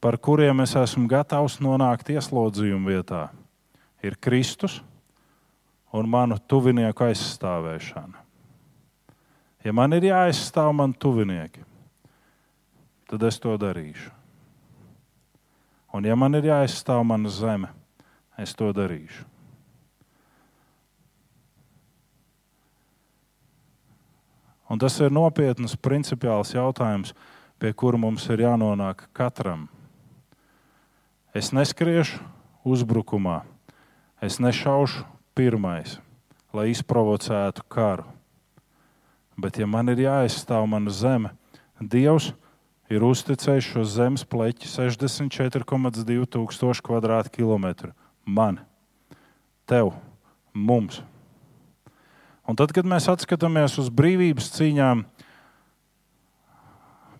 par 0.00 0.18
kuriem 0.18 0.64
es 0.64 0.74
esmu 0.78 1.06
gatavs 1.10 1.60
nonākt 1.62 2.10
ieslodzījuma 2.10 2.90
vietā, 2.90 3.28
ir 4.02 4.16
Kristus 4.18 4.80
un 5.92 6.08
manu 6.08 6.38
tuvinieku 6.48 7.06
aizstāvēšana. 7.10 8.26
Ja 9.64 9.74
man 9.76 9.92
ir 9.92 10.08
jāaizstāv 10.08 10.72
man 10.72 10.94
tuvinieki, 10.96 11.62
tad 13.10 13.26
es 13.28 13.38
to 13.42 13.54
darīšu. 13.60 14.10
Un 15.92 16.06
ja 16.06 16.16
man 16.16 16.38
ir 16.38 16.48
jāaizstāv 16.48 17.02
mana 17.04 17.30
zeme, 17.34 17.68
es 18.38 18.54
to 18.56 18.70
darīšu. 18.72 19.29
Un 24.70 24.78
tas 24.78 24.94
ir 25.02 25.10
nopietns, 25.10 25.74
principiāls 25.74 26.54
jautājums, 26.54 27.10
pie 27.58 27.72
kura 27.74 27.98
mums 27.98 28.28
ir 28.30 28.44
jānonāk 28.44 29.08
katram. 29.16 29.66
Es 31.34 31.50
neskriešu 31.50 32.22
uzbrukumā, 32.62 33.40
es 34.22 34.38
nešaušu 34.38 35.02
pirmais, 35.34 35.98
lai 36.54 36.70
izprovocētu 36.70 37.66
karu. 37.70 38.06
Bet, 39.40 39.58
ja 39.58 39.66
man 39.66 39.90
ir 39.90 40.04
jāaizstāv 40.04 40.66
mana 40.70 40.92
zeme, 40.94 41.34
Dievs 41.80 42.34
ir 42.92 43.04
uzticējis 43.06 43.70
šo 43.72 43.84
zemes 43.88 44.24
pleķi 44.28 44.68
64,2 44.68 46.26
tūkstoši 46.34 46.82
km2. 46.84 47.92
Man, 48.28 48.60
tev, 49.64 49.94
mums. 50.52 51.00
Un 52.50 52.56
tad, 52.58 52.72
kad 52.74 52.82
mēs 52.82 53.06
skatāmies 53.22 53.76
uz 53.78 53.92
brīvības 53.94 54.48
cīņām 54.56 55.04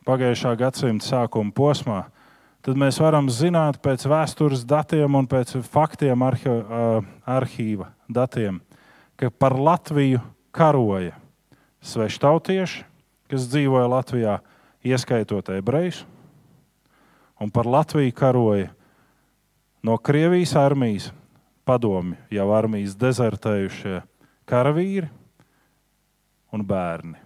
pagājušā 0.08 0.56
gadsimta 0.58 1.06
sākuma 1.06 1.52
posmā, 1.54 2.00
tad 2.66 2.74
mēs 2.80 2.98
varam 2.98 3.28
zināt 3.30 3.78
pēc 3.84 4.08
vēstures 4.10 4.64
datiem 4.66 5.14
un 5.14 5.28
pēc 5.30 5.52
faktiem, 5.70 6.24
arhi, 6.26 6.50
arhīva 7.30 7.92
datiem, 8.10 8.58
ka 9.14 9.30
par 9.30 9.54
Latviju 9.54 10.18
karoja 10.50 11.14
sveštautieši, 11.78 12.82
kas 13.30 13.46
dzīvoja 13.52 13.86
Latvijā, 13.92 14.34
ieskaitot 14.82 15.52
ebrejus, 15.54 16.02
un 17.38 17.54
par 17.54 17.70
Latviju 17.70 18.16
karoja 18.18 18.74
no 19.86 19.94
Krievijas 19.94 20.58
armijas 20.58 21.12
padomi, 21.62 22.18
jau 22.34 22.50
armijas 22.56 22.98
dezertējušie 22.98 24.02
karavīri 24.50 25.19
un 26.54 26.64
bērni. 26.66 27.18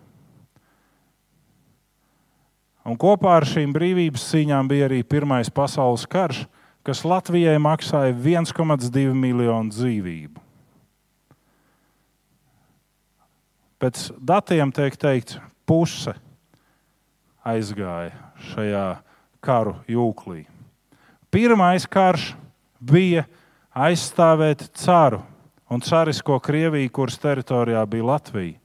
Un 2.84 2.98
kopā 3.00 3.38
ar 3.38 3.46
šīm 3.48 3.72
brīvības 3.72 4.26
cīņām 4.28 4.68
bija 4.68 4.90
arī 4.90 5.00
Pirmais 5.08 5.48
pasaules 5.48 6.04
karš, 6.04 6.42
kas 6.84 7.00
Latvijai 7.08 7.56
maksāja 7.62 8.12
1,2 8.12 9.14
miljonu 9.16 9.72
dzīvību. 9.72 10.42
Pēc 13.80 14.04
datiem 14.20 14.72
tiek 14.72 14.96
teikts, 15.00 15.38
puse 15.64 16.12
aizgāja 17.44 18.12
šajā 18.52 18.84
karu 19.44 19.78
jūklī. 19.88 20.44
Pirmais 21.32 21.88
karš 21.88 22.34
bija 22.80 23.24
aizstāvēt 23.74 24.68
caru 24.76 25.22
un 25.72 25.80
carisko 25.84 26.36
Krieviju, 26.40 26.92
kuras 26.92 27.16
teritorijā 27.20 27.82
bija 27.88 28.08
Latvija. 28.12 28.60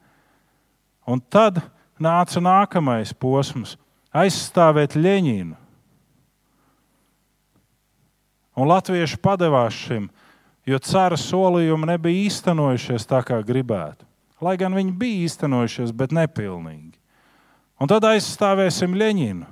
Un 1.10 1.22
tad 1.26 1.64
nāca 1.98 2.42
nākamais 2.42 3.16
posms- 3.18 3.78
aizstāvēt 4.22 4.94
Ļeņinu. 4.94 5.56
Un 8.60 8.68
latvieši 8.68 9.18
padevās 9.18 9.74
šim, 9.74 10.10
jo 10.68 10.78
cara 10.80 11.16
solījumi 11.18 11.90
nebija 11.96 12.30
īstenojušies 12.30 13.08
tā, 13.08 13.24
kā 13.26 13.42
gribētu. 13.42 14.06
Lai 14.42 14.56
gan 14.58 14.74
viņi 14.74 14.98
bija 14.98 15.26
īstenojušies, 15.26 15.96
bet 15.96 16.12
nepilnīgi. 16.12 16.94
Un 17.80 17.88
tad 17.88 18.04
aizstāvēsim 18.04 18.94
Ļeņinu. 18.94 19.46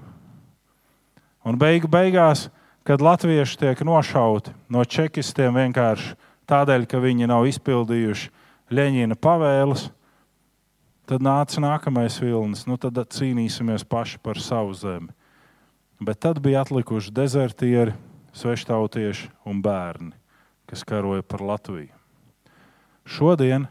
Un 1.48 1.58
beigu 1.58 1.88
beigās, 1.88 2.50
kad 2.84 3.02
latvieši 3.02 3.58
tiek 3.58 3.80
nošauti 3.80 4.54
no 4.70 4.84
čekistiem 4.84 5.56
vienkārši 5.56 6.16
tādēļ, 6.48 6.88
ka 6.88 7.00
viņi 7.00 7.28
nav 7.28 7.48
izpildījuši 7.48 8.30
Ļeņina 8.72 9.16
pavēles, 9.16 9.90
tad 11.08 11.24
nāca 11.24 11.62
nākamais 11.64 12.20
vilnis. 12.22 12.66
Nu, 12.68 12.78
tad 12.78 13.00
cīnīsimies 13.16 13.86
paši 13.88 14.20
par 14.24 14.40
savu 14.44 14.76
zemi. 14.78 15.10
Bet 16.04 16.22
tad 16.22 16.42
bija 16.44 16.62
atlikuši 16.62 17.14
dezertieri, 17.16 17.96
sveštautieši 18.38 19.32
un 19.50 19.64
bērni, 19.66 20.14
kas 20.70 20.86
karoja 20.86 21.26
par 21.26 21.42
Latviju. 21.42 21.90
Šodien 23.08 23.66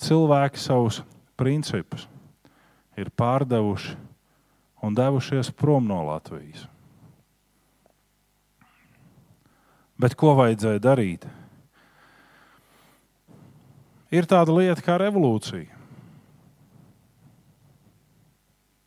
cilvēki 0.00 0.62
savus 0.62 1.02
principus 1.36 2.06
ir 2.96 3.10
pārdevuši 3.12 3.96
un 4.86 4.96
devušies 4.96 5.50
prom 5.52 5.84
no 5.90 6.00
Latvijas. 6.06 6.64
Bet 10.00 10.14
ko 10.16 10.36
vajadzēja 10.38 10.80
darīt? 10.80 11.26
ir 14.10 14.26
tāda 14.28 14.54
lieta 14.54 14.82
kā 14.84 14.98
revolūcija. 15.00 15.75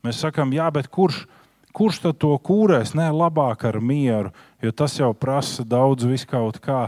Mēs 0.06 0.22
sakām, 0.24 0.54
jā, 0.56 0.70
bet 0.72 0.88
kurš, 0.88 1.26
kurš 1.76 2.00
tad 2.06 2.20
to 2.22 2.32
kūrēs? 2.40 2.94
Nē, 2.96 3.10
labāk 3.12 3.66
ar 3.68 3.80
mieru, 3.84 4.32
jo 4.64 4.72
tas 4.72 4.96
jau 5.00 5.12
prasa 5.14 5.66
daudz 5.68 6.08
viskaut 6.08 6.62
kā. 6.64 6.88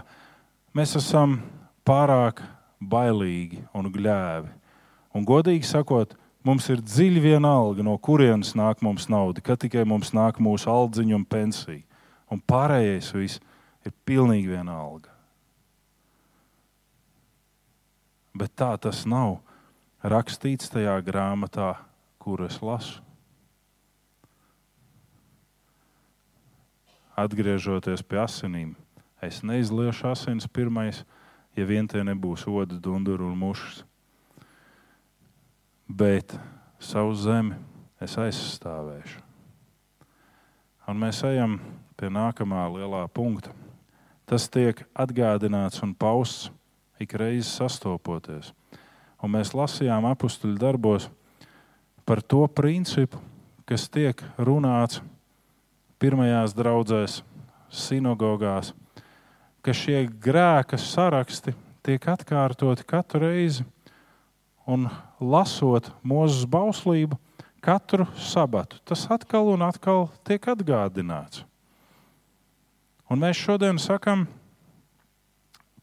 Mēs 0.78 0.95
esam 0.99 1.41
pārāk 1.88 2.39
bailīgi 2.80 3.66
un 3.76 3.91
gļēvi. 3.91 4.51
Un 5.18 5.28
godīgi 5.28 5.68
sakot, 5.68 6.16
mums 6.47 6.70
ir 6.72 6.80
dziļi 6.80 7.26
vienalga, 7.26 7.84
no 7.84 7.97
kurienes 7.99 8.55
nāk 8.55 8.80
mums 8.86 9.09
nauda, 9.12 9.43
kad 9.43 9.59
tikai 9.59 9.84
mums 9.88 10.14
nāk 10.16 10.39
mūsu 10.39 10.72
aldziņa 10.72 11.18
un 11.18 11.28
pensija. 11.28 11.84
Un 12.32 12.39
pārējais 12.39 13.12
viss 13.12 13.41
ir 13.84 13.91
pilnīgi 14.07 14.53
vienalga. 14.53 15.12
Bet 18.32 18.55
tā 18.55 18.72
tas 18.80 19.03
nav 19.03 19.41
rakstīts 19.99 20.72
tajā 20.72 20.95
grāmatā, 21.03 21.74
kuru 22.22 22.46
es 22.46 22.60
lasu. 22.62 23.02
Atgriežoties 27.18 28.06
pie 28.06 28.22
asinīm, 28.22 28.76
es 29.22 29.42
neizliešu 29.46 30.12
asins 30.14 30.48
pirmais, 30.48 31.04
ja 31.58 31.66
vien 31.68 31.90
tie 31.90 32.06
nebūs 32.06 32.46
odas, 32.48 32.80
dunduru 32.80 33.28
un 33.30 33.38
mušas. 33.42 33.82
Bet 35.89 36.38
savu 36.80 37.14
zemi 37.18 37.58
es 38.02 38.16
aizstāvēšu. 38.18 39.20
Un 40.89 40.98
mēs 41.02 41.22
ejam 41.28 41.60
pie 42.00 42.10
nākamā 42.10 42.66
lielā 42.74 43.04
punkta. 43.14 43.52
Tas 44.26 44.48
tiek 44.50 44.80
atgādināts 44.96 45.84
un 45.84 45.93
pausts 45.93 46.50
ik 47.02 47.14
reizi 47.20 47.50
sastopoties. 47.50 48.54
Un 49.22 49.34
mēs 49.36 49.54
lasījām 49.54 50.08
apakstuļu 50.10 50.58
darbos 50.62 51.10
par 52.06 52.22
to 52.22 52.46
principu, 52.48 53.20
kas 53.66 53.88
tiek 53.92 54.22
runāts 54.38 55.02
pirmajās 56.02 56.56
draudzēs, 56.58 57.22
sinagogās, 57.72 58.74
ka 59.62 59.74
šie 59.76 60.04
grēka 60.10 60.80
saraksti 60.82 61.54
tiek 61.86 62.08
atkārtoti 62.14 62.86
katru 62.88 63.26
reizi 63.28 63.66
un 64.66 64.90
lasot 65.22 65.92
mūzes 66.04 66.48
bauslību 66.50 67.18
katru 67.62 68.10
sabatu. 68.18 68.82
Tas 68.86 69.06
atkal 69.14 69.54
un 69.54 69.64
atkal 69.66 70.10
tiek 70.28 70.52
atgādināts. 70.52 71.46
Un 73.12 73.20
mēs 73.22 73.38
šodien 73.38 73.78
sakām, 73.82 74.26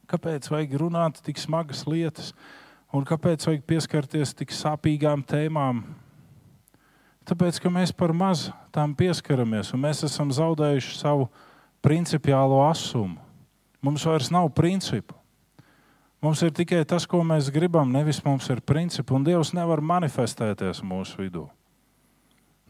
Kāpēc 0.09 0.47
vajag 0.49 0.73
runāt 0.81 1.19
tik 1.21 1.37
smagas 1.37 1.83
lietas, 1.85 2.31
un 2.97 3.05
kāpēc 3.05 3.45
vajag 3.45 3.65
pieskarties 3.69 4.31
tik 4.39 4.55
sāpīgām 4.57 5.21
tēmām? 5.29 5.83
Tāpēc, 7.29 7.59
ka 7.61 7.71
mēs 7.73 7.93
par 7.93 8.15
maz 8.17 8.49
tām 8.73 8.95
pieskaramies, 8.97 9.75
un 9.77 9.83
mēs 9.85 10.01
esam 10.07 10.31
zaudējuši 10.33 10.97
savu 10.97 11.29
principiālo 11.85 12.63
asumu. 12.65 13.19
Mums 13.85 14.07
vairs 14.09 14.31
nav 14.35 14.49
principu. 14.57 15.15
Mums 16.25 16.41
ir 16.43 16.51
tikai 16.57 16.81
tas, 16.89 17.05
ko 17.07 17.21
mēs 17.23 17.53
gribam, 17.55 17.93
nevis 17.95 18.19
mums 18.25 18.49
ir 18.51 18.63
principi, 18.65 19.15
un 19.15 19.27
Dievs 19.27 19.53
nevar 19.55 19.79
manifestēties 19.85 20.81
mūsu 20.83 21.21
vidū. 21.21 21.45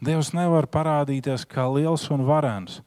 Dievs 0.05 0.33
nevar 0.35 0.67
parādīties 0.69 1.47
kā 1.49 1.65
liels 1.71 2.05
un 2.13 2.27
varens, 2.27 2.83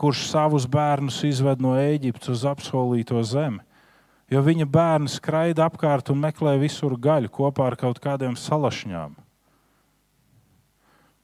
kurš 0.00 0.24
savus 0.32 0.66
bērnus 0.66 1.20
izved 1.28 1.62
no 1.62 1.76
Ēģiptes 1.78 2.32
uz 2.34 2.48
apsolīto 2.48 3.22
zemi 3.22 3.62
jo 4.32 4.40
viņa 4.40 4.66
bērni 4.70 5.10
skraida 5.12 5.66
apkārt 5.68 6.10
un 6.12 6.22
meklē 6.22 6.56
visur 6.60 6.96
gaļu 6.96 7.30
kopā 7.32 7.68
ar 7.68 7.76
kaut 7.80 8.00
kādiem 8.02 8.36
salašņām. 8.38 9.21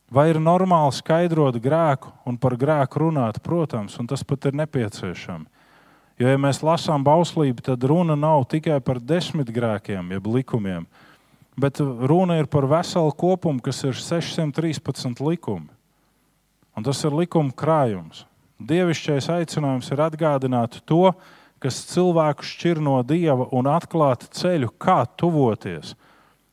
Vai 0.09 0.31
ir 0.33 0.39
normāli 0.41 0.95
skaidrot 0.97 1.59
grēku 1.61 2.15
un 2.29 2.39
par 2.41 2.57
grēku 2.57 3.03
runāt? 3.03 3.43
Protams, 3.45 3.99
un 4.01 4.09
tas 4.09 4.25
pat 4.25 4.49
ir 4.49 4.57
nepieciešams. 4.57 5.51
Jo, 6.19 6.33
ja 6.33 6.39
mēs 6.41 6.65
lasām 6.67 7.05
bauslību, 7.07 7.63
tad 7.63 7.85
runa 7.87 8.17
nav 8.19 8.49
tikai 8.51 8.81
par 8.83 8.99
desmit 8.99 9.53
grēkiem, 9.55 10.09
jeb 10.17 10.25
likumiem, 10.27 10.89
bet 11.55 11.79
runa 11.79 12.41
ir 12.41 12.49
par 12.51 12.67
veselu 12.67 13.13
kopumu, 13.15 13.63
kas 13.63 13.85
ir 13.87 13.95
613 13.95 15.23
likumi. 15.23 15.71
Un 16.75 16.87
tas 16.87 17.05
ir 17.07 17.15
likuma 17.15 17.55
krājums. 17.55 18.25
Dievišķais 18.59 19.31
aicinājums 19.31 19.93
ir 19.95 20.03
atgādināt 20.03 20.81
to, 20.89 21.13
kas 21.63 21.79
cilvēku 21.93 22.47
šķir 22.47 22.83
no 22.83 22.99
dieva 23.07 23.47
un 23.55 23.71
atklāt 23.71 24.27
ceļu, 24.35 24.73
kā 24.75 25.05
tuvoties. 25.19 25.95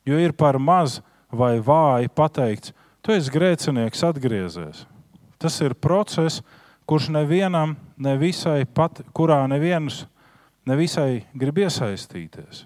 Jo 0.06 0.18
ir 0.22 0.34
par 0.38 0.60
maz 0.62 1.00
vai 1.34 1.56
vāji 1.58 2.10
pateikts, 2.14 2.74
tu 3.06 3.14
esi 3.14 3.30
grēcinieks, 3.30 4.02
atgriezies. 4.08 4.82
Tas 5.38 5.60
ir 5.62 5.76
process, 5.78 6.40
kurš 6.88 7.10
nevienam, 7.14 7.76
nevisai, 8.02 8.64
pat, 8.66 9.04
kurā 9.14 9.44
neviens 9.50 10.04
nevisai 10.66 11.22
grib 11.38 11.60
iesaistīties. 11.62 12.64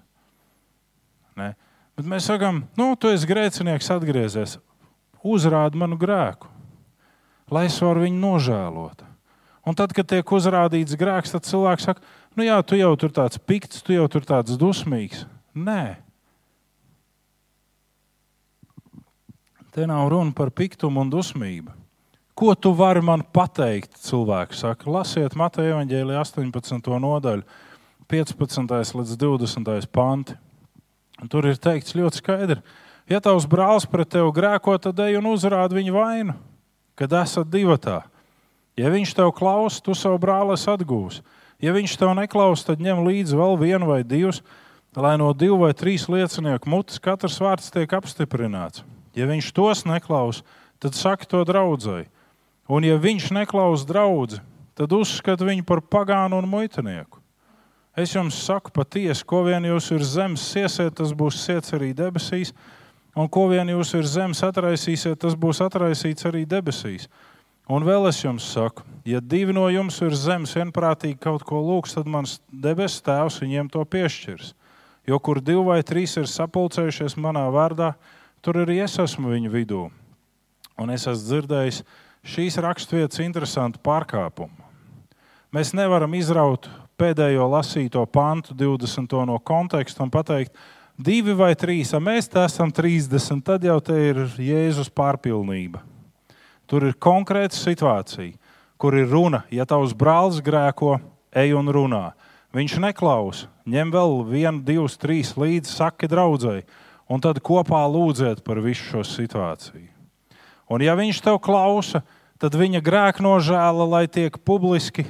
Ne? 1.37 1.53
Bet 1.97 2.09
mēs 2.09 2.25
sakām, 2.31 2.63
nu, 2.79 2.93
tu 2.97 3.11
esi 3.13 3.29
grēcinieks, 3.29 3.91
atgriezies, 3.93 4.57
uzrādi 5.21 5.77
manu 5.77 5.99
grēku, 6.01 6.49
lai 7.53 7.67
es 7.69 7.77
varu 7.83 8.07
viņu 8.07 8.21
nožēlot. 8.23 9.05
Un 9.67 9.77
tad, 9.77 9.93
kad 9.93 10.07
tiek 10.09 10.25
uzrādīts 10.25 10.97
grēks, 10.97 11.35
tad 11.35 11.45
cilvēks 11.45 11.85
saka, 11.85 12.01
nu 12.33 12.47
jā, 12.47 12.57
tu 12.65 12.79
jau 12.79 12.95
tur 12.97 13.13
tāds 13.13 13.37
pikts, 13.37 13.83
tu 13.85 13.93
jau 13.93 14.07
tur 14.09 14.25
tāds 14.25 14.57
dusmīgs. 14.57 15.27
Nē. 15.53 15.99
Te 19.71 19.85
nav 19.87 20.09
runa 20.11 20.33
par 20.35 20.49
piktumu 20.51 20.99
un 20.99 21.07
dusmību. 21.07 21.71
Ko 22.35 22.51
tu 22.59 22.73
vari 22.75 22.99
man 22.99 23.21
pateikt? 23.23 23.93
Cilvēks 24.03 24.65
saka, 24.65 24.89
lasiet 24.91 25.37
Mateja 25.39 25.77
evanģēlī 25.77 26.17
18. 26.19 26.89
nodaļu, 26.99 27.45
15. 28.11 28.91
līdz 28.99 29.15
20. 29.21 29.87
panti. 29.87 30.35
Un 31.23 31.31
tur 31.31 31.47
ir 31.47 31.55
teikts 31.55 31.95
ļoti 31.95 32.19
skaidri, 32.19 32.59
ja 33.07 33.23
tavs 33.23 33.47
brālis 33.47 33.87
pret 33.87 34.11
tevi 34.11 34.35
grēko, 34.35 34.75
tad 34.81 34.99
ej 35.05 35.21
un 35.21 35.31
uzrādi 35.31 35.79
viņa 35.79 35.95
vainu, 35.95 36.35
kad 36.99 37.15
esat 37.21 37.47
divatā. 37.47 38.01
Ja 38.75 38.91
viņš 38.91 39.15
tev 39.15 39.31
klausa, 39.37 39.79
tu 39.85 39.95
savu 39.95 40.19
brāli 40.19 40.59
atgūsi. 40.59 41.23
Ja 41.63 41.71
viņš 41.71 41.95
tev 42.01 42.11
neklausa, 42.17 42.73
tad 42.73 42.83
ņem 42.83 43.05
līdzi 43.07 43.39
vēl 43.39 43.59
vienu 43.61 43.87
vai 43.87 44.01
divus, 44.03 44.43
lai 44.97 45.15
no 45.21 45.31
divu 45.31 45.61
vai 45.63 45.71
trīs 45.71 46.09
liecinieku 46.11 46.67
mutes 46.67 46.99
katrs 46.99 47.39
vārds 47.39 47.71
tiek 47.71 47.93
apstiprināts. 47.93 48.83
Ja 49.17 49.27
viņš 49.29 49.51
tos 49.55 49.85
neklausa, 49.87 50.43
tad 50.79 50.95
saka 50.97 51.27
to 51.27 51.43
draudzēji. 51.47 52.09
Un 52.71 52.85
ja 52.87 52.99
viņš 53.01 53.31
neklausa 53.35 53.87
draugu, 53.89 54.39
tad 54.77 54.93
uzskata 54.95 55.47
viņu 55.47 55.65
par 55.67 55.81
pagānu 55.83 56.39
un 56.39 56.47
muitinieku. 56.47 57.19
Es 57.97 58.13
jums 58.15 58.37
saku 58.39 58.71
patiesi, 58.71 59.25
ko 59.27 59.43
vien 59.43 59.65
jūs 59.67 59.89
ir 59.91 60.05
zemes 60.07 60.45
siesiet, 60.53 60.95
tas 60.95 61.11
būs 61.11 61.41
siets 61.43 61.73
arī 61.75 61.91
debesīs, 61.91 62.53
Un 63.11 63.27
ko 63.27 63.49
vien 63.51 63.67
jūs 63.67 63.91
virs 63.97 64.13
zemes 64.13 64.39
atraisīsiet, 64.47 65.19
tas 65.19 65.35
būs 65.35 65.59
atraisīts 65.65 66.23
arī 66.29 66.45
debesīs. 66.47 67.09
Un 67.71 67.83
vēl 67.87 68.07
es 68.07 68.21
jums 68.23 68.45
saku, 68.53 68.85
ja 69.07 69.19
divi 69.19 69.53
no 69.55 69.67
jums 69.71 69.99
virs 70.01 70.23
zemes 70.23 70.55
vienprātīgi 70.55 71.19
kaut 71.19 71.43
ko 71.47 71.59
lūgs, 71.59 71.95
tad 71.97 72.07
mans 72.07 72.39
debesu 72.51 73.03
tēvs 73.03 73.41
viņiem 73.43 73.69
to 73.71 73.83
piešķirs. 73.83 74.53
Jo 75.07 75.19
kur 75.19 75.41
divi 75.43 75.63
vai 75.67 75.81
trīs 75.83 76.15
ir 76.19 76.29
sapulcējušies 76.29 77.17
manā 77.19 77.43
vārdā, 77.51 77.93
tur 78.41 78.63
arī 78.63 78.81
es 78.83 78.97
esmu 78.99 79.31
viņu 79.33 79.51
vidū. 79.53 79.85
Un 80.81 80.93
es 80.93 81.05
esmu 81.07 81.27
dzirdējis 81.27 81.81
šīs 82.25 82.59
raksturvietas 82.61 83.21
interesantu 83.23 83.81
pārkāpumu. 83.85 84.69
Mēs 85.51 85.73
nevaram 85.75 86.13
izraut 86.15 86.69
pēdējo 87.01 87.47
lasīto 87.51 88.03
pantu, 88.07 88.55
20. 88.57 89.17
no 89.27 89.37
konteksta 89.43 90.05
un 90.05 90.11
pateikt, 90.13 90.53
divi 90.97 91.33
vai 91.37 91.53
trīs, 91.59 91.93
ja 91.93 91.99
mēs 91.99 92.29
te 92.31 92.41
esam 92.45 92.71
30, 92.71 93.41
tad 93.45 93.65
jau 93.65 93.79
te 93.83 93.97
ir 94.11 94.21
Jēzus 94.39 94.91
pārpilnība. 94.93 95.81
Tur 96.69 96.85
ir 96.87 96.95
konkrēta 96.95 97.57
situācija, 97.57 98.37
kur 98.79 98.95
ir 98.95 99.09
runa, 99.11 99.43
ja 99.51 99.65
tavs 99.67 99.91
brālis 99.97 100.39
grēko, 100.45 100.99
ej 101.35 101.55
un 101.57 101.67
runā. 101.73 102.11
Viņš 102.55 102.77
neklausa, 102.83 103.49
ņem 103.67 103.91
vēl 103.93 104.15
vienu, 104.27 104.63
divus, 104.67 104.97
trīs 104.99 105.33
līdzi, 105.39 105.71
saki 105.71 106.09
draudzēji, 106.11 106.65
un 107.11 107.19
tad 107.19 107.41
kopā 107.43 107.83
lūdziet 107.91 108.39
par 108.45 108.61
visu 108.63 108.85
šo 108.87 109.03
situāciju. 109.03 109.89
Un 110.71 110.83
ja 110.83 110.95
viņš 110.95 111.19
tev 111.25 111.41
klausa, 111.43 112.05
tad 112.39 112.55
viņa 112.55 112.79
grēka 112.83 113.23
nožēla, 113.23 113.83
lai 113.83 114.05
tiek 114.07 114.37
publiski 114.47 115.03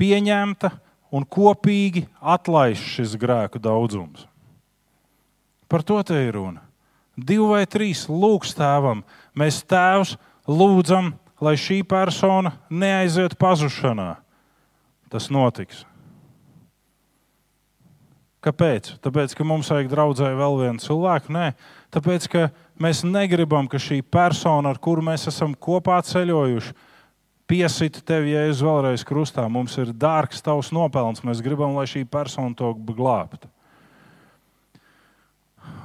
pieņemta 0.00 0.72
un 1.14 1.22
kopīgi 1.22 2.08
atlaiž 2.18 2.82
šis 2.96 3.14
grēku 3.20 3.62
daudzums. 3.62 4.26
Par 5.70 5.84
to 5.86 6.00
te 6.04 6.18
ir 6.26 6.34
runa. 6.36 6.64
Divi 7.16 7.44
vai 7.44 7.62
trīs 7.68 8.06
lūgs 8.08 8.56
tēvam, 8.56 9.04
mēs 9.36 9.62
tēvs 9.68 10.16
lūdzam, 10.48 11.12
lai 11.42 11.54
šī 11.60 11.82
persona 11.86 12.56
neaiziet 12.72 13.36
pazušanā. 13.38 14.16
Tas 15.12 15.28
notiks. 15.30 15.84
Kāpēc? 18.42 18.96
Tāpēc, 19.04 19.36
ka 19.38 19.44
mums 19.46 19.70
vajag 19.70 19.90
draudzēji 19.92 20.38
vēl 20.38 20.56
vienu 20.64 20.82
cilvēku? 20.82 21.30
Nē, 21.34 21.52
tāpēc, 21.94 22.26
ka 22.32 22.48
mēs 22.82 23.04
negribam, 23.06 23.68
ka 23.70 23.78
šī 23.78 24.00
persona, 24.02 24.72
ar 24.72 24.80
kuru 24.82 25.04
mēs 25.06 25.28
esam 25.30 25.54
kopā 25.54 26.00
ceļojuši, 26.08 26.74
piesita 27.46 28.02
tevi, 28.06 28.32
ja 28.34 28.46
es 28.50 28.62
vēlreiz 28.64 29.04
krustā. 29.06 29.44
Mums 29.46 29.76
ir 29.78 29.92
dārgs 29.94 30.42
tavs 30.42 30.72
nopelns. 30.74 31.22
Mēs 31.26 31.42
gribam, 31.44 31.76
lai 31.76 31.86
šī 31.90 32.02
persona 32.10 32.54
to 32.58 32.72
glābtu. 32.88 33.50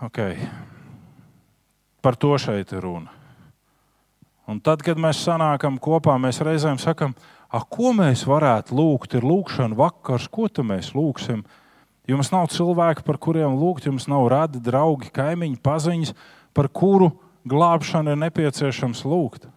Okay. 0.07 0.39
Par 2.01 2.17
to 2.17 2.33
šeit 2.41 2.73
ir 2.73 2.85
runa. 2.85 3.13
Un 4.47 4.61
tad, 4.63 4.79
kad 4.85 4.99
mēs 5.01 5.19
sanākam 5.25 5.75
kopā, 5.83 6.15
mēs 6.21 6.39
reizēm 6.45 6.77
sakam, 6.79 7.13
ko 7.69 7.91
mēs 7.93 8.23
varētu 8.29 8.77
lūgt. 8.77 9.17
Ir 9.19 9.27
lūkšana 9.27 9.75
vakars, 9.75 10.29
ko 10.31 10.47
mēs 10.63 10.93
lūgsim. 10.95 11.43
Jums 12.07 12.31
nav 12.31 12.47
cilvēki, 12.53 13.03
par 13.03 13.19
kuriem 13.19 13.57
lūgt, 13.59 13.89
jums 13.89 14.07
nav 14.07 14.29
radi, 14.31 14.61
draugi, 14.63 15.11
kaimiņi, 15.11 15.59
paziņas, 15.63 16.13
par 16.55 16.69
kuru 16.71 17.11
glābšanu 17.47 18.13
ir 18.13 18.21
nepieciešams 18.21 19.03
lūgt. 19.07 19.49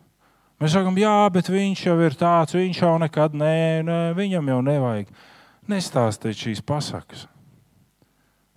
Mēs 0.60 0.74
sakām, 0.74 0.98
jā, 1.00 1.14
bet 1.32 1.48
viņš 1.48 1.86
jau 1.86 1.96
ir 2.04 2.16
tāds, 2.18 2.56
viņš 2.58 2.82
jau 2.82 2.96
nekad 3.00 3.36
nē, 3.38 3.54
nē 3.86 3.98
viņam 4.18 4.50
jau 4.50 4.58
nevajag. 4.66 5.12
Nestāstiet 5.70 6.36
šīs 6.36 6.60
pasakas. 6.66 7.24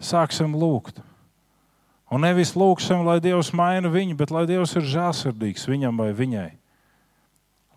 Sāksim 0.04 0.58
lūgt. 0.58 1.00
Un 2.12 2.26
nevis 2.26 2.54
lūgsim, 2.60 3.06
lai 3.08 3.22
Dievs 3.24 3.54
maina 3.56 3.90
viņu, 3.90 4.18
bet 4.20 4.34
lai 4.34 4.44
Dievs 4.50 4.76
ir 4.78 4.86
žēlsirdīgs 4.90 5.70
viņam 5.70 6.02
vai 6.02 6.12
viņai. 6.18 6.50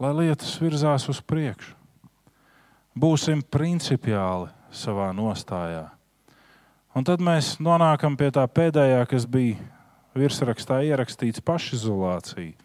Lai 0.02 0.12
lietas 0.16 0.56
virzās 0.60 1.06
uz 1.12 1.22
priekšu. 1.24 1.76
Būsim 2.96 3.44
principiāli 3.44 4.50
savā 4.72 5.12
nostājā. 5.16 5.95
Un 6.96 7.04
tad 7.04 7.20
mēs 7.20 7.58
nonākam 7.60 8.14
pie 8.16 8.30
tā 8.32 8.46
pēdējā, 8.48 9.02
kas 9.10 9.26
bija 9.28 9.60
virsrakstā 10.16 10.78
ierakstīts 10.88 11.42
pašizolācija. 11.44 12.56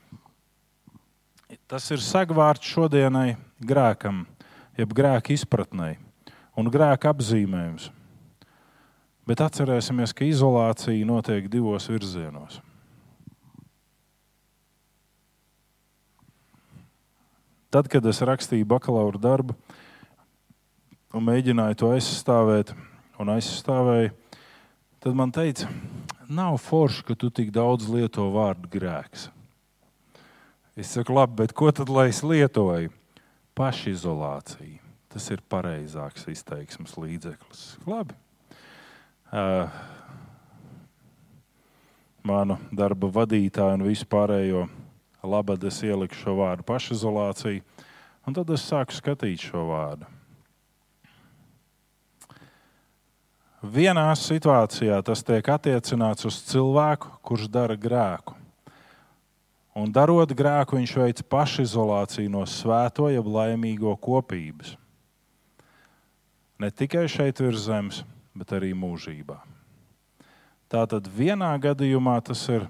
Tas 1.68 1.90
ir 1.92 2.00
segvārds 2.00 2.64
šodienai 2.64 3.36
grēkam, 3.60 4.22
jeb 4.80 4.94
grēka 4.96 5.34
izpratnei 5.36 5.98
un 6.56 6.72
grēka 6.72 7.12
apzīmējums. 7.12 7.90
Bet 9.28 9.44
atcerēsimies, 9.44 10.16
ka 10.16 10.24
izolācija 10.24 11.08
notiek 11.08 11.52
divos 11.52 11.90
virzienos. 11.92 12.62
Tad, 17.72 17.92
kad 17.92 18.08
es 18.08 18.24
rakstīju 18.24 18.68
bakalaura 18.68 19.20
darbu 19.20 19.60
un 21.12 21.28
mēģināju 21.28 21.84
to 21.84 21.92
aizstāvēt, 21.96 22.74
un 23.20 23.36
aizstāvēju, 23.36 24.16
tad 25.02 25.18
man 25.18 25.34
teica, 25.34 25.68
nav 26.30 26.60
forši, 26.62 27.04
ka 27.10 27.18
tu 27.18 27.32
tik 27.34 27.50
daudz 27.56 27.90
lieto 27.90 28.30
vārdu 28.34 28.70
grēks. 28.72 29.30
Es 30.78 30.94
saku, 30.94 31.16
labi, 31.18 31.42
bet 31.42 31.56
ko 31.58 31.72
tad 31.76 31.90
lai 31.92 32.08
es 32.14 32.22
lietoju? 32.24 32.94
Pašizolācija. 33.58 34.80
Tas 35.12 35.26
ir 35.34 35.42
pareizāks 35.52 36.30
izteiksmes 36.32 36.94
līdzeklis. 36.96 37.66
Labi. 37.84 38.16
Uh, 39.32 39.68
manu 42.24 42.56
darba 42.72 43.10
vadītāju 43.12 43.80
un 43.80 43.86
vispārējo 43.90 44.64
labad 45.24 45.64
es 45.68 45.82
ieliku 45.86 46.18
šo 46.18 46.38
vārdu 46.40 46.66
pašizolācija, 46.68 47.62
un 48.28 48.38
tad 48.38 48.50
es 48.54 48.66
sāku 48.70 48.96
skatīt 48.96 49.50
šo 49.50 49.68
vārdu. 49.70 50.08
Vienā 53.62 54.08
situācijā 54.18 54.96
tas 55.06 55.22
tiek 55.22 55.46
attiecināts 55.54 56.26
uz 56.26 56.40
cilvēku, 56.50 57.12
kurš 57.22 57.46
dara 57.46 57.76
grēku. 57.78 58.34
Un 59.78 59.92
darot 59.94 60.32
grēku, 60.34 60.80
viņš 60.80 60.94
veic 60.98 61.20
pašizolāciju 61.30 62.32
no 62.34 62.42
svēto, 62.50 63.06
jeb 63.14 63.28
laimīgo 63.30 63.94
kopības. 64.02 64.74
Ne 66.58 66.72
tikai 66.74 67.06
šeit 67.06 67.38
virs 67.38 67.68
zemes, 67.68 68.00
bet 68.34 68.50
arī 68.58 68.74
mūžībā. 68.74 69.38
Tātad 70.72 71.06
vienā 71.06 71.52
gadījumā 71.62 72.16
tas 72.26 72.42
ir, 72.50 72.66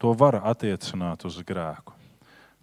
to 0.00 0.14
var 0.16 0.38
attiecināt 0.48 1.26
uz 1.28 1.36
grēku. 1.44 1.92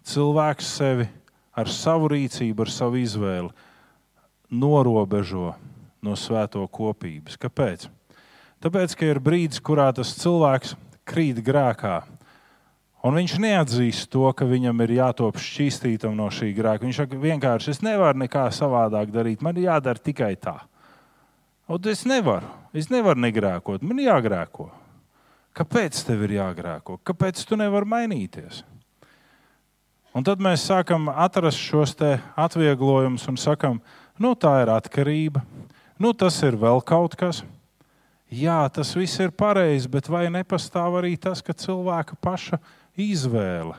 Cilvēks 0.02 0.72
sevi 0.74 1.06
ar 1.54 1.70
savu 1.70 2.10
rīcību, 2.10 2.66
ar 2.66 2.74
savu 2.74 2.98
izvēli 2.98 3.54
norobežo 4.50 5.52
no 6.04 6.16
svēto 6.18 6.64
kopības. 6.68 7.38
Kāpēc? 7.40 7.88
Tāpēc, 8.64 8.96
ka 8.96 9.08
ir 9.08 9.20
brīdis, 9.24 9.62
kurā 9.64 9.90
tas 9.96 10.14
cilvēks 10.20 10.76
krīt 11.08 11.40
grēkā, 11.44 12.02
Un 13.04 13.18
viņš 13.18 13.34
neatzīst 13.36 14.08
to, 14.14 14.24
ka 14.32 14.46
viņam 14.48 14.78
ir 14.86 14.94
jātop 14.96 15.36
šķīstītam 15.36 16.14
no 16.16 16.30
šī 16.32 16.54
grēka. 16.56 16.86
Viņš 16.86 17.00
saka, 17.02 17.18
vienkārši 17.20 17.74
es 17.74 17.82
nevaru 17.84 18.22
nekā 18.22 18.46
savādāk 18.48 19.12
darīt. 19.12 19.42
Man 19.44 19.58
ir 19.60 19.66
jādara 19.66 20.00
tikai 20.00 20.30
tā. 20.40 20.54
Un 21.68 21.90
es 21.92 22.06
nevaru. 22.08 22.48
Es 22.72 22.88
nevaru 22.88 23.20
negrēkot. 23.26 23.84
Man 23.84 24.00
ir 24.00 24.08
jāgrēko. 24.08 24.70
Kāpēc 25.54 26.00
tev 26.08 26.24
ir 26.24 26.38
jāgrēko? 26.38 26.96
Kāpēc 27.04 27.44
tu 27.44 27.60
nevari 27.60 27.90
mainīties? 27.92 28.64
Un 30.16 30.24
tad 30.24 30.40
mēs 30.40 30.64
sākam 30.64 31.10
atrast 31.12 31.60
šos 31.60 31.92
atvieglojumus 32.00 33.28
un 33.28 33.36
sakam, 33.36 33.82
nu, 34.16 34.32
tā 34.32 34.62
ir 34.62 34.72
atkarība, 34.72 35.42
nu, 36.00 36.12
tas 36.12 36.40
ir 36.46 36.58
vēl 36.60 36.82
kaut 36.86 37.16
kas. 37.18 37.42
Jā, 38.34 38.64
tas 38.72 38.94
viss 38.96 39.20
ir 39.22 39.30
pareizi, 39.30 39.88
bet 39.90 40.08
vai 40.10 40.26
nepastāv 40.32 40.98
arī 40.98 41.14
tas, 41.20 41.42
ka 41.44 41.54
cilvēka 41.54 42.16
paša 42.24 42.58
izvēle 42.98 43.76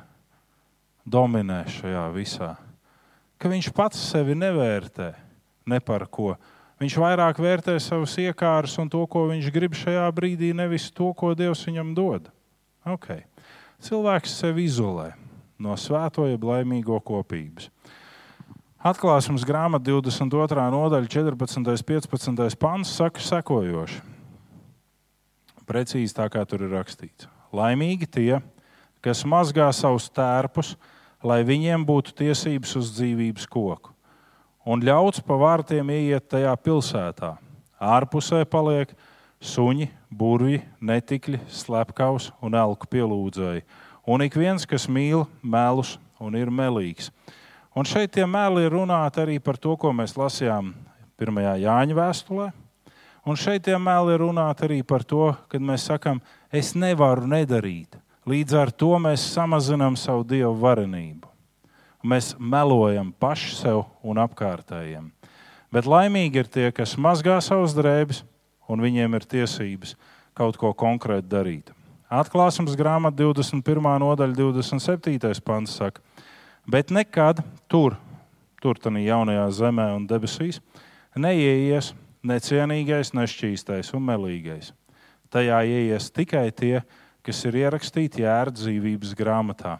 dominē 1.05 1.63
šajā 1.69 2.05
visā. 2.15 2.53
Ka 3.41 3.51
viņš 3.51 3.71
pats 3.75 3.99
sevi 4.13 4.35
nevērtē 4.37 5.11
ne 5.67 5.79
par 5.83 6.07
ko. 6.07 6.35
Viņš 6.79 6.95
vairāk 6.99 7.39
vērtē 7.39 7.75
savus 7.79 8.17
iekārus 8.19 8.75
un 8.81 8.89
to, 8.91 9.01
ko 9.07 9.25
viņš 9.29 9.51
grib 9.55 9.75
šajā 9.77 10.07
brīdī, 10.15 10.51
nevis 10.55 10.89
to, 10.91 11.11
ko 11.15 11.33
Dievs 11.37 11.63
viņam 11.67 11.93
dod. 11.95 12.27
Okay. 12.85 13.23
Cilvēks 13.81 14.39
sevi 14.41 14.67
izolē 14.67 15.13
no 15.61 15.75
svēto 15.79 16.27
jeb 16.27 16.43
laimīgo 16.43 16.99
kopības. 17.03 17.69
Atklāsmes 18.85 19.41
grāmata 19.41 19.87
22. 19.89 20.61
nodaļa, 20.69 21.07
14. 21.09 21.57
un 21.57 21.63
15. 21.65 22.57
pants 22.61 22.91
saka 22.93 23.17
sekojoši. 23.17 23.95
Precīzi 25.65 26.13
tā 26.13 26.27
kā 26.29 26.43
tur 26.45 26.67
ir 26.67 26.75
rakstīts. 26.75 27.25
Laimīgi 27.49 28.05
tie, 28.05 28.35
kas 29.01 29.23
mazgā 29.25 29.71
savus 29.73 30.05
tērpus, 30.13 30.75
lai 31.25 31.39
viņiem 31.47 31.81
būtu 31.87 32.13
tiesības 32.19 32.75
uz 32.77 32.91
dzīvības 32.93 33.47
koku. 33.49 33.89
Un 34.69 34.85
ļauts 34.85 35.23
pa 35.25 35.33
vārtiem 35.41 35.89
ieiet 35.89 36.27
tajā 36.29 36.51
pilsētā. 36.61 37.31
Ārpusē 37.81 38.43
paliek 38.45 38.93
suņi, 39.41 39.87
burvji, 40.13 40.59
netikļi, 40.77 41.39
slepkavs 41.49 42.29
un 42.37 42.53
elku 42.61 42.85
pielūdzēji. 42.93 43.65
Un 44.05 44.21
ik 44.27 44.37
viens, 44.37 44.69
kas 44.69 44.85
mīl 44.85 45.25
melus 45.41 45.95
un 46.21 46.37
ir 46.37 46.53
melīgs. 46.53 47.09
Un 47.75 47.83
šeit 47.83 48.13
tie 48.15 48.23
meli 48.23 48.63
ir 48.63 48.71
runāti 48.71 49.19
arī 49.19 49.35
par 49.43 49.57
to, 49.59 49.73
ko 49.75 49.91
mēs 49.91 50.13
lasījām 50.15 50.71
pirmajā 51.19 51.57
Jāņa 51.59 51.97
vēstulē. 51.97 52.47
Un 53.27 53.35
šeit 53.35 53.65
tie 53.65 53.75
meli 53.81 54.13
ir 54.15 54.21
runāti 54.23 54.63
arī 54.67 54.77
par 54.87 55.03
to, 55.03 55.33
kad 55.51 55.59
mēs 55.59 55.89
sakām, 55.89 56.21
es 56.55 56.71
nevaru 56.77 57.27
nedarīt. 57.27 57.97
Līdz 58.25 58.55
ar 58.57 58.71
to 58.71 58.93
mēs 59.01 59.25
samazinām 59.33 59.97
savu 59.99 60.23
dievu 60.23 60.53
varenību. 60.61 61.27
Mēs 62.05 62.31
melojam 62.39 63.11
paši 63.19 63.51
sev 63.57 63.83
un 64.05 64.21
apkārtējiem. 64.23 65.09
Bet 65.73 65.89
laimīgi 65.89 66.39
ir 66.39 66.47
tie, 66.47 66.69
kas 66.71 66.95
mazgā 67.01 67.41
savus 67.43 67.75
drēbes, 67.75 68.23
un 68.71 68.81
viņiem 68.81 69.17
ir 69.17 69.27
tiesības 69.35 69.97
kaut 70.37 70.55
ko 70.61 70.71
konkrēti 70.77 71.27
darīt. 71.27 71.73
Atklāsmes 72.07 72.77
grāmata 72.77 73.17
21. 73.19 73.83
nodaļa, 73.99 74.37
27. 74.37 75.41
pants 75.43 75.75
saka, 75.81 75.99
bet 76.67 76.91
nekad 76.93 77.43
tur, 77.71 77.97
tur 78.61 78.79
tādā 78.81 79.01
jaunajā 79.03 79.45
zemē 79.61 79.91
un 79.95 80.07
debesīs, 80.09 80.61
neieies 81.15 81.93
necienīgais, 82.25 83.13
nešķīstais 83.15 83.93
un 83.95 84.05
melīgais. 84.09 84.71
Tajā 85.33 85.61
ieies 85.67 86.09
tikai 86.13 86.49
tie, 86.55 86.79
kas 87.25 87.41
ir 87.47 87.57
ierakstīti 87.65 88.23
jēra 88.23 88.53
dzīvības 88.53 89.13
grāmatā. 89.17 89.77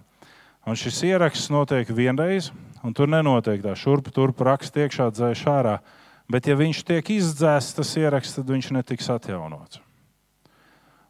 Un 0.66 0.78
šis 0.78 1.04
ieraksts 1.06 1.52
notiek 1.54 1.90
vienreiz, 1.94 2.50
un 2.82 2.94
tur 2.94 3.10
nenotiek 3.10 3.62
tā 3.62 3.76
šurp 3.78 4.10
turp 4.14 4.42
raksts 4.46 4.82
iekšā, 4.82 5.12
dzēš 5.14 5.46
ārā. 5.52 5.78
Bet, 6.26 6.48
ja 6.50 6.56
viņš 6.58 6.80
tiek 6.88 7.10
izdzēsts, 7.20 7.76
tas 7.78 7.92
ieraksts, 8.02 8.40
tad 8.40 8.50
viņš 8.50 8.72
netiks 8.74 9.12
atjaunots. 9.14 9.78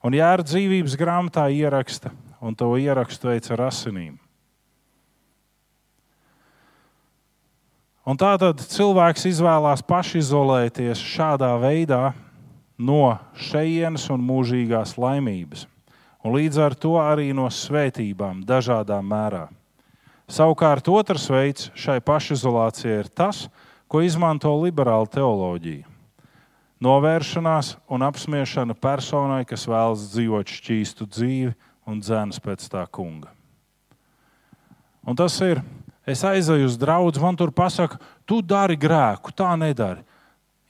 Un 0.04 0.14
jēra 0.14 0.44
dzīvības 0.44 0.98
grāmatā 1.00 1.48
ieraksta, 1.56 2.12
un 2.44 2.54
to 2.60 2.68
ierakstu 2.76 3.32
veids 3.32 3.54
ar 3.56 3.64
asinīm. 3.70 4.18
Un 8.06 8.20
tā 8.22 8.36
tad 8.38 8.62
cilvēks 8.62 9.24
izvēlās 9.32 9.82
pašizolēties 9.82 11.00
šādā 11.02 11.56
veidā 11.58 12.12
no 12.78 13.16
šejienes 13.34 14.06
un 14.14 14.22
mūžīgās 14.22 14.94
laimības, 15.02 15.66
un 16.22 16.36
līdz 16.38 16.60
ar 16.62 16.76
to 16.78 16.94
arī 17.02 17.32
no 17.34 17.48
svētībām 17.50 18.44
dažādā 18.46 19.00
mērā. 19.02 19.48
Savukārt 20.30 20.86
otrs 20.90 21.26
veids 21.34 21.72
šai 21.78 21.98
pašizolācijai 22.06 23.00
ir 23.04 23.10
tas, 23.10 23.48
ko 23.90 24.02
izmanto 24.06 24.54
liberāla 24.62 25.10
teoloģija. 25.10 25.86
Novēršanās 26.86 27.76
un 27.90 28.06
apspiešana 28.06 28.76
personai, 28.78 29.46
kas 29.50 29.66
vēlas 29.70 30.10
dzīvot 30.12 30.54
šķīstu 30.60 31.08
dzīvi 31.10 31.54
un 31.90 32.02
dzēnas 32.06 32.42
pēc 32.44 32.68
tā 32.70 32.84
kunga. 32.86 33.32
Un 35.06 35.18
tas 35.18 35.38
ir 35.46 35.62
Es 36.06 36.22
aizēju 36.22 36.70
uz 36.70 36.78
draugu, 36.78 37.18
man 37.24 37.38
tur 37.38 37.50
pasaka, 37.50 37.98
tu 38.30 38.42
dari 38.46 38.78
grēku, 38.78 39.34
tā 39.34 39.56
nedari. 39.58 40.06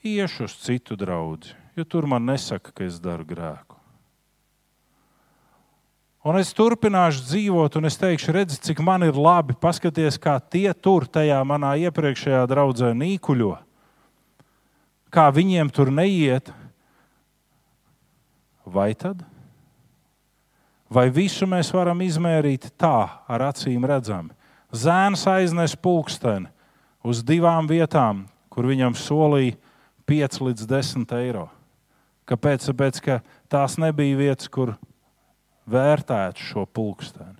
Iešu 0.06 0.46
uz 0.48 0.56
citu 0.64 0.96
draugu, 0.96 1.52
jo 1.76 1.84
tur 1.84 2.06
man 2.08 2.24
nesaka, 2.24 2.72
ka 2.72 2.86
es 2.86 2.96
daru 3.02 3.26
grēku. 3.28 3.76
Un 6.26 6.40
es 6.40 6.50
turpināšu 6.56 7.22
dzīvot, 7.28 7.76
un 7.78 7.86
es 7.86 7.98
teikšu, 8.00 8.32
redzi, 8.34 8.58
cik 8.58 8.80
man 8.82 9.04
ir 9.06 9.14
labi. 9.14 9.54
Paskaties, 9.62 10.16
kā 10.18 10.34
tie 10.42 10.72
tur 10.74 11.06
tajā 11.06 11.38
manā 11.46 11.76
iepriekšējā 11.86 12.40
draudzē 12.50 12.90
nīkuļo. 12.98 13.52
Kā 15.14 15.28
viņiem 15.30 15.70
tur 15.70 15.92
neiet. 15.94 16.50
Vai 18.66 18.90
tad? 18.98 19.22
Vai 20.90 21.06
visu 21.14 21.46
mēs 21.46 21.70
varam 21.74 22.02
izmērīt 22.02 22.72
tā, 22.74 23.22
ar 23.30 23.46
acīm 23.52 23.86
redzami? 23.86 24.34
Zēns 24.76 25.24
aiznes 25.30 25.76
pulksteni 25.78 26.50
uz 27.06 27.22
divām 27.24 27.68
vietām, 27.70 28.26
kur 28.52 28.68
viņam 28.68 28.96
solīja 28.98 29.56
5 30.06 30.42
līdz 30.48 30.68
10 30.70 31.14
eiro. 31.20 31.46
Kāpēc? 32.26 32.66
Tāpēc, 32.68 33.00
ka 33.02 33.20
tās 33.52 33.76
nebija 33.78 34.18
vietas, 34.18 34.50
kur 34.50 34.74
vērtēt 35.70 36.42
šo 36.42 36.66
pulksteni. 36.66 37.38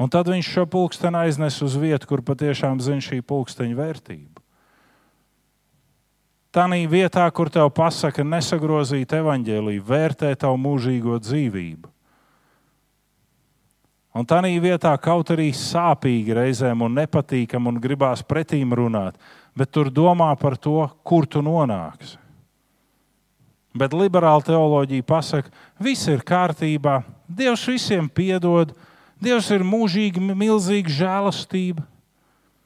Un 0.00 0.08
tad 0.10 0.30
viņš 0.32 0.48
šo 0.48 0.64
pulksteni 0.70 1.18
aiznes 1.26 1.60
uz 1.62 1.76
vietu, 1.78 2.08
kur 2.08 2.22
patiešām 2.24 2.80
zina 2.80 3.04
šī 3.04 3.20
pulksteņa 3.20 3.76
vērtību. 3.76 4.40
Tā 6.50 6.64
vietā, 6.90 7.28
kur 7.30 7.46
tev 7.52 7.68
pasaka, 7.70 8.24
nesagrozīt 8.26 9.12
evaņģēlīju, 9.14 9.84
vērtē 9.86 10.32
tavu 10.34 10.56
mūžīgo 10.58 11.20
dzīvību. 11.22 11.92
Un 14.10 14.26
tā 14.26 14.40
vietā, 14.42 14.90
kaut 14.98 15.30
arī 15.30 15.52
sāpīgi 15.54 16.34
reizēm 16.34 16.82
un 16.82 16.96
nepatīkami 16.98 17.68
un 17.70 17.78
gribās 17.78 18.24
pretīm 18.26 18.74
runāt, 18.74 19.14
bet 19.54 19.70
tur 19.70 19.90
domā 19.90 20.34
par 20.36 20.56
to, 20.56 20.88
kur 21.04 21.26
tu 21.26 21.42
nonāksi. 21.42 22.18
Bet 23.70 23.94
liberāla 23.94 24.42
teoloģija 24.42 25.06
pasaka, 25.06 25.50
viss 25.78 26.08
ir 26.10 26.24
kārtībā, 26.26 27.04
Dievs 27.30 27.62
visiem 27.70 28.08
piedod, 28.10 28.74
Dievs 29.22 29.46
ir 29.54 29.62
mūžīgi, 29.62 30.18
milzīga 30.18 30.90
žēlastība. 30.90 31.84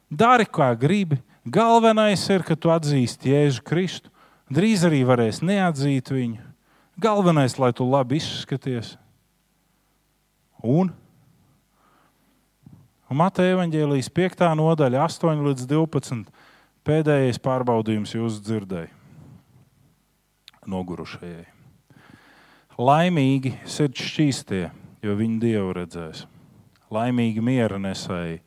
Dari, 0.09 0.47
kā 0.49 0.71
gribi. 0.73 1.19
Galvenais 1.45 2.23
ir, 2.33 2.41
ka 2.41 2.55
tu 2.57 2.71
atzīsti 2.73 3.29
Jēzu 3.29 3.61
Kristu. 3.61 4.09
Drīz 4.49 4.81
arī 4.87 5.03
varēs 5.05 5.43
neatzīt 5.45 6.09
viņu. 6.09 6.41
Galvenais, 6.97 7.57
lai 7.61 7.69
tu 7.75 7.85
labi 7.85 8.17
izskaties. 8.17 8.95
Un 10.63 10.89
Un 13.05 13.19
Mateja 13.21 13.53
evaņģēlijas 13.53 14.07
5. 14.17 14.39
nodaļa, 14.57 15.03
8 15.05 15.43
līdz 15.45 15.67
12. 15.69 16.23
pēdējais 16.81 17.37
pārbaudījums 17.37 18.15
jūs 18.15 18.39
dzirdējāt 18.41 19.03
nogurušajai. 20.65 21.43
Laimīgi 22.81 23.51
sirds 23.69 24.01
šķīstie, 24.09 24.63
jo 25.05 25.13
viņi 25.19 25.37
Dievu 25.43 25.75
redzēs. 25.77 26.23
Laimīgi 26.89 27.43
miera 27.45 27.77
nesēji, 27.77 28.39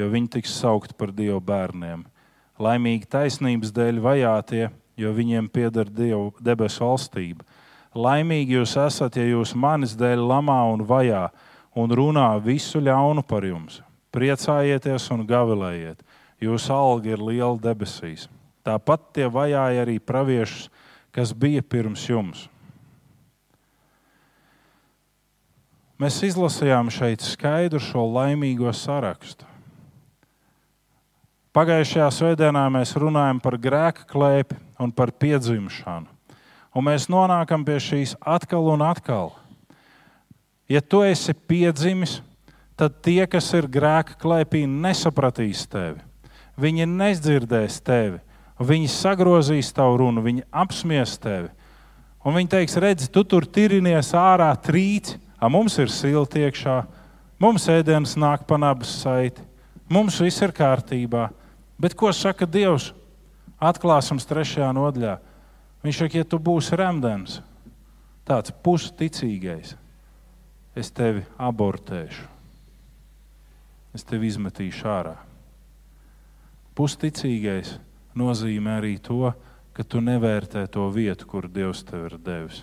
jo 0.00 0.08
viņi 0.08 0.32
tiks 0.38 0.56
saukti 0.62 0.96
par 0.96 1.12
Dievu 1.12 1.42
bērniem. 1.44 2.08
Laimīgi 2.56 3.04
taisnības 3.12 3.68
dēļ 3.76 4.00
vajātie, 4.00 4.70
jo 4.96 5.12
viņiem 5.12 5.52
pieder 5.52 5.92
Dievu 5.92 6.32
debesu 6.40 6.86
valstība. 6.86 7.44
Laimīgi 7.92 8.56
jūs 8.56 8.80
esat, 8.80 9.20
ja 9.20 9.28
jūs 9.28 9.52
manis 9.52 9.92
dēļ 9.92 10.24
lamā 10.24 10.62
un 10.72 10.88
vajā 10.88 11.26
un 11.76 11.92
runā 11.92 12.30
visu 12.40 12.80
ļaunu 12.80 13.20
par 13.28 13.44
jums 13.44 13.84
priecājieties 14.16 15.10
un 15.12 15.26
gavilējiet. 15.28 16.00
Jūsu 16.40 16.72
alga 16.72 17.12
ir 17.12 17.22
liela 17.22 17.56
debesīs. 17.60 18.26
Tāpat 18.66 19.12
tie 19.16 19.28
vajāja 19.30 19.84
arī 19.84 20.00
praviešus, 20.02 20.70
kas 21.14 21.32
bija 21.32 21.62
pirms 21.62 22.02
jums. 22.08 22.46
Mēs 25.96 26.18
izlasījām 26.26 26.90
šeit 26.92 27.22
skaidru 27.24 27.80
šo 27.80 28.02
laimīgo 28.04 28.72
sarakstu. 28.76 29.46
Pagājušajā 31.56 32.10
svētdienā 32.12 32.66
mēs 32.68 32.90
runājam 33.00 33.38
par 33.40 33.56
grēka 33.56 34.04
klēpi 34.10 34.58
un 34.84 34.90
par 34.92 35.08
piedzimšanu. 35.16 36.10
Un 36.76 36.84
mēs 36.84 37.06
nonākam 37.08 37.64
pie 37.64 37.78
šīs 37.80 38.12
atkal 38.20 38.68
un 38.74 38.84
atkal. 38.84 39.30
Ja 40.68 40.82
tu 40.84 41.00
esi 41.06 41.32
piedzimis, 41.32 42.18
tad 42.76 43.00
tie, 43.04 43.24
kas 43.28 43.48
ir 43.56 43.68
grēka 43.72 44.18
klēpī, 44.20 44.66
nesapratīs 44.68 45.64
tevi. 45.72 46.02
Viņi 46.60 46.86
nedzirdēs 46.88 47.80
tevi, 47.84 48.20
viņi 48.60 48.88
sagrozīs 48.92 49.72
tavu 49.76 49.98
runu, 50.00 50.24
viņi 50.24 50.46
apsmies 50.52 51.16
tevi. 51.20 51.50
Un 52.26 52.36
viņi 52.36 52.52
teiks, 52.52 52.76
redz, 52.82 53.08
tu 53.12 53.22
tur 53.24 53.46
tirinies 53.46 54.12
ārā 54.16 54.50
trīci, 54.60 55.18
a 55.36 55.48
mums 55.52 55.76
ir 55.78 55.92
silti 55.92 56.42
iekšā, 56.46 56.78
mums 57.40 57.68
ēdienas 57.70 58.16
nāk 58.18 58.46
pa 58.48 58.58
nabas 58.60 58.92
saiti, 59.02 59.44
mums 59.92 60.18
viss 60.20 60.42
ir 60.44 60.54
kārtībā. 60.56 61.28
Bet 61.80 61.96
ko 61.96 62.12
saka 62.12 62.48
Dievs? 62.48 62.92
Atklāsums 63.56 64.28
trešajā 64.28 64.68
nodaļā. 64.76 65.16
Viņš 65.84 66.00
saka, 66.02 66.20
ja 66.20 66.28
tu 66.28 66.40
būsi 66.42 66.76
remdens, 66.76 67.40
tāds 68.28 68.52
pusticīgais, 68.64 69.76
es 70.76 70.92
tevi 70.92 71.24
abortēšu 71.40 72.35
es 73.96 74.04
tevi 74.04 74.28
izmetīšu 74.30 74.88
ārā. 74.92 75.16
Pusticīgais 76.76 77.78
nozīmē 78.16 78.78
arī 78.82 78.96
to, 79.00 79.32
ka 79.76 79.84
tu 79.84 80.02
nevērtē 80.04 80.66
to 80.72 80.86
vietu, 80.92 81.28
kur 81.28 81.48
Dievs 81.48 81.82
tev 81.88 82.10
ir 82.10 82.18
devis. 82.20 82.62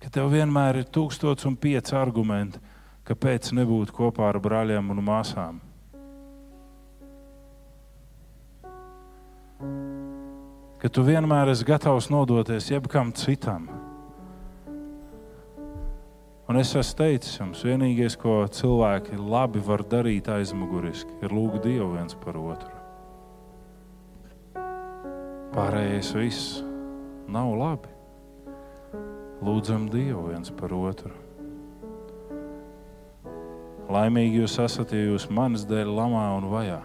Ka 0.00 0.10
tev 0.12 0.32
vienmēr 0.32 0.82
ir 0.82 0.90
tūkstots 0.92 1.48
un 1.48 1.56
pieci 1.60 1.96
argumenti, 1.96 2.60
kāpēc 3.06 3.52
nebūt 3.56 3.92
kopā 3.96 4.30
ar 4.32 4.40
brāļiem 4.42 4.92
un 4.92 5.02
māsām. 5.04 5.60
Ka 10.80 10.92
tu 10.92 11.04
vienmēr 11.06 11.52
esi 11.52 11.64
gatavs 11.64 12.10
nodoties 12.12 12.68
jebkam 12.72 13.12
citam, 13.16 13.70
Un 16.46 16.60
es 16.60 16.70
esmu 16.78 16.94
teicis 17.00 17.40
jums, 17.40 17.64
vienīgais, 17.66 18.14
ko 18.22 18.44
cilvēki 18.46 19.16
labi 19.18 19.58
var 19.66 19.82
darīt 19.82 20.28
aizmuguriski, 20.30 21.16
ir 21.26 21.32
lūgt 21.34 21.64
Dievu 21.64 21.88
viens 21.96 22.14
par 22.22 22.36
otru. 22.38 22.70
Pārējais 25.56 26.12
viss 26.14 26.60
nav 27.26 27.50
labi. 27.58 27.90
Lūdzam 29.42 29.88
Dievu 29.90 30.28
viens 30.28 30.52
par 30.54 30.70
otru. 30.76 31.10
Laimīgi 33.90 34.44
jūs 34.44 34.54
esat, 34.62 34.94
ja 34.94 35.02
jūs 35.02 35.26
manas 35.26 35.66
dēļ 35.66 35.90
lamā 35.98 36.28
un 36.36 36.46
vajā. 36.52 36.78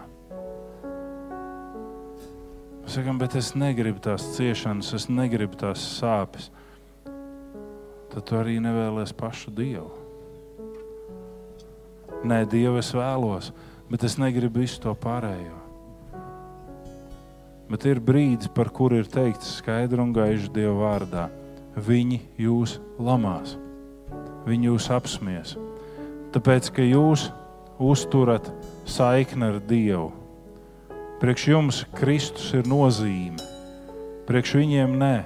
Mēs 2.82 2.98
sakām, 2.98 3.22
bet 3.22 3.38
es 3.38 3.54
negribu 3.54 4.02
tās 4.02 4.26
ciešanas, 4.34 4.90
es 4.98 5.06
negribu 5.06 5.54
tās 5.62 5.86
sāpes 6.00 6.50
tad 8.12 8.28
tu 8.28 8.36
arī 8.36 8.58
nevēlies 8.60 9.14
pašu 9.16 9.52
Dievu. 9.56 9.90
Nē, 12.22 12.44
Dievu 12.46 12.78
es 12.78 12.92
vēlos, 12.94 13.50
bet 13.90 14.04
es 14.06 14.18
negribu 14.20 14.62
visu 14.62 14.78
to 14.84 14.92
pārējo. 14.94 15.58
Bet 17.72 17.86
ir 17.88 18.02
brīdis, 18.04 18.50
par 18.52 18.68
kuru 18.68 19.00
ir 19.00 19.08
teikts 19.08 19.56
skaidri 19.58 20.02
un 20.02 20.12
gaiši 20.12 20.52
Dieva 20.52 20.76
vārdā. 20.76 21.28
Viņi 21.72 22.20
jūs 22.36 22.76
lamās, 23.00 23.56
viņi 24.44 24.68
jūs 24.68 24.90
apsmies. 24.92 25.56
Tāpēc, 26.36 26.68
ka 26.76 26.84
jūs 26.84 27.30
uzturat 27.80 28.52
saikni 28.84 29.48
ar 29.48 29.60
Dievu. 29.64 30.10
Priekš 31.22 31.48
jums 31.48 31.84
Kristus 31.96 32.52
ir 32.58 32.68
nozīme, 32.68 33.40
priekš 34.28 34.58
viņiem 34.60 34.98
nē. 35.00 35.16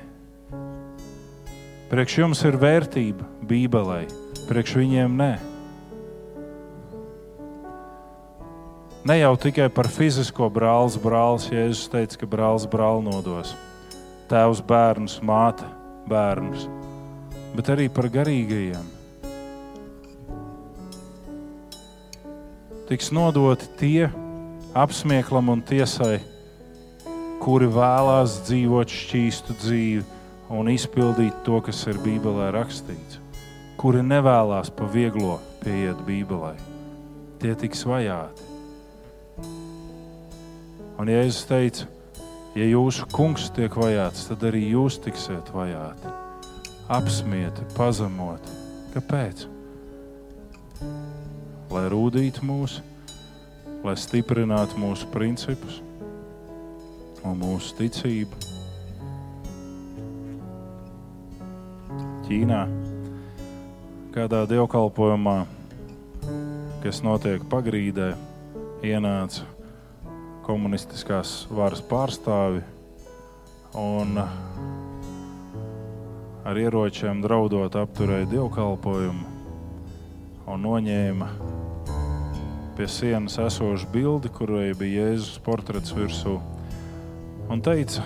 Priekš 1.86 2.16
jums 2.18 2.40
ir 2.42 2.56
vērtība 2.58 3.22
Bībelē, 3.46 4.08
priekš 4.48 4.72
viņiem 4.74 5.12
nē. 5.20 5.34
Ne 9.06 9.14
jau 9.20 9.36
tikai 9.38 9.68
par 9.70 9.86
fizisko 9.94 10.48
brālis, 10.50 10.96
brālis 10.98 11.46
Jēzus 11.46 11.84
teica, 11.92 12.18
ka 12.18 12.26
brālis 12.32 12.66
brāli 12.66 13.04
nodos. 13.06 13.52
Tēvs 14.26 14.64
bērnus, 14.66 15.20
māte 15.22 15.68
bērnus, 16.10 16.66
bet 17.54 17.70
arī 17.70 17.86
par 17.86 18.10
garīgajiem. 18.10 18.90
Tiks 22.90 23.12
nodoti 23.14 23.70
tie 23.78 24.10
apsmieklam 24.74 25.54
un 25.54 25.62
tiesai, 25.62 26.18
kuri 27.46 27.70
vēlās 27.70 28.40
dzīvot 28.50 28.90
šķīstu 28.90 29.60
dzīvi 29.62 30.15
un 30.52 30.70
izpildīt 30.70 31.43
to, 31.47 31.60
kas 31.64 31.82
ir 31.90 31.98
Bībelē 32.05 32.51
rakstīts. 32.55 33.20
Kuri 33.77 34.02
nevēlas 34.06 34.70
pa 34.73 34.86
vieglo 34.89 35.36
pieiet 35.62 35.98
Bībelē, 36.06 36.55
tie 37.43 37.55
tiks 37.59 37.85
vajāti. 37.86 38.47
Un 40.97 41.10
Jēzus 41.12 41.43
teica, 41.51 41.89
ja 42.56 42.68
jūsu 42.70 43.05
kungs 43.12 43.51
tiek 43.56 43.74
vajāts, 43.77 44.24
tad 44.31 44.47
arī 44.48 44.62
jūs 44.70 44.97
tiksiet 45.05 45.51
vajāti, 45.52 46.14
apsmieti, 46.89 47.66
pazemoti. 47.77 48.56
Kāpēc? 48.94 49.44
Lai 51.68 51.85
rūdītu 51.93 52.47
mūs, 52.48 52.78
lai 53.85 53.97
stiprinātu 54.01 54.81
mūsu 54.81 55.10
principus 55.12 55.82
un 57.27 57.36
mūsu 57.43 57.77
ticību 57.77 58.45
Ķīnā, 62.26 62.64
kādā 64.10 64.40
dievkalpojumā, 64.50 65.36
kas 66.82 66.98
notiek 67.06 67.44
pagrīdē, 67.46 68.08
ienāca 68.82 69.44
komunistiskās 70.42 71.36
varas 71.54 71.84
pārstāvi 71.86 72.64
un 73.78 74.18
ar 76.46 76.60
ieročiem 76.64 77.22
draudot 77.22 77.78
apturēja 77.78 78.26
dievkalpojumu 78.34 79.26
un 80.50 80.66
noņēma 80.66 81.30
pie 82.74 82.90
sienas 82.90 83.38
esošu 83.46 83.86
bildi, 83.94 84.34
kurai 84.34 84.72
bija 84.74 85.06
Jēzus 85.06 85.38
portrets 85.46 85.94
virsū, 85.94 86.40
un 87.50 87.62
teica, 87.62 88.02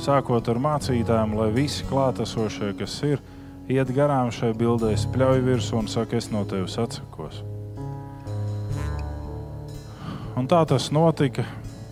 sākot 0.00 0.48
ar 0.48 0.60
mācītājiem, 0.62 1.36
lai 1.38 1.50
visi 1.54 1.86
klātesošie, 1.88 2.72
kas 2.78 2.98
ir, 3.06 3.22
iet 3.70 3.92
garām 3.94 4.30
šai 4.34 4.52
bildē, 4.56 4.94
spļauj 4.98 5.42
virsū 5.46 5.80
un 5.80 5.90
saka, 5.90 6.18
es 6.18 6.30
no 6.32 6.44
tevis 6.48 6.78
atsakos. 6.80 7.42
Un 10.38 10.48
tā 10.48 10.62
tas 10.68 10.88
notika, 10.94 11.44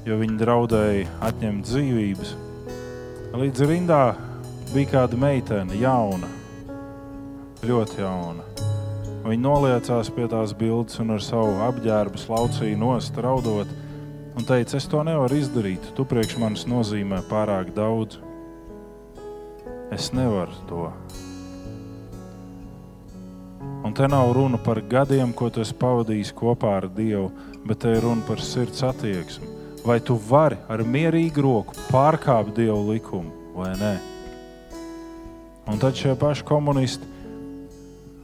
jo 0.06 0.16
viņi 0.20 0.38
draudēja 0.40 1.08
atņemt 1.28 1.68
dzīvības. 1.68 2.34
Līdz 3.36 3.66
rindā 3.68 4.04
bija 4.72 4.94
kāda 4.94 5.18
meitene, 5.20 5.76
jauna, 5.78 6.30
ļoti 7.66 8.00
jauna. 8.00 8.46
Viņa 9.20 9.44
noliecās 9.44 10.08
pie 10.16 10.24
tās 10.32 10.54
bildes 10.56 10.96
un 11.02 11.12
ar 11.14 11.22
savu 11.22 11.60
apģērbu 11.66 12.18
slaucīja 12.22 12.78
nost, 12.80 13.18
raudot 13.20 13.68
un 14.36 14.46
teica, 14.46 14.76
es 14.78 14.86
to 14.90 15.02
nevaru 15.06 15.38
izdarīt. 15.40 15.90
Tu 15.96 16.04
priekš 16.06 16.36
manis 16.40 16.66
nozīmē 16.70 17.22
pārāk 17.30 17.72
daudz. 17.76 18.20
Es 19.90 20.12
nevaru 20.14 20.54
to. 20.68 20.86
Un 23.84 23.94
te 23.96 24.06
nav 24.08 24.32
runa 24.36 24.60
par 24.60 24.82
gadiem, 24.86 25.32
ko 25.34 25.48
tu 25.50 25.64
esi 25.64 25.74
pavadījis 25.74 26.34
kopā 26.36 26.76
ar 26.78 26.86
Dievu, 26.94 27.30
bet 27.66 27.82
te 27.82 27.96
ir 27.96 28.04
runa 28.04 28.22
par 28.28 28.42
sirds 28.44 28.84
attieksmi. 28.86 29.48
Vai 29.84 29.98
tu 30.04 30.18
vari 30.28 30.58
ar 30.68 30.84
mierīgu 30.84 31.42
roku 31.42 31.76
pārkāpt 31.88 32.52
Dieva 32.58 32.78
likumu 32.90 33.54
vai 33.56 33.72
nē? 33.80 33.94
Un 35.70 35.80
tad 35.80 35.96
šie 35.96 36.12
paši 36.18 36.44
komunisti 36.44 37.08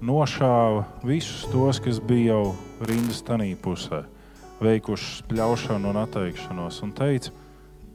nošāva 0.05 0.85
visus 1.07 1.47
tos, 1.49 1.81
kas 1.81 2.03
bija 2.05 2.37
jau 2.37 2.53
rindas 2.85 3.25
tanī 3.25 3.55
pusē 3.57 4.05
veikuši 4.61 5.21
spļaušanu 5.21 5.91
un 5.91 5.99
atteikšanos, 6.01 6.81
un 6.87 6.93
teica, 6.97 7.33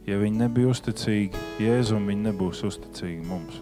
ja 0.06 0.18
viņi 0.22 0.44
nebija 0.44 0.72
uzticīgi 0.72 1.46
Jēzum, 1.62 2.08
viņi 2.10 2.28
nebūs 2.30 2.64
uzticīgi 2.68 3.26
mums. 3.26 3.62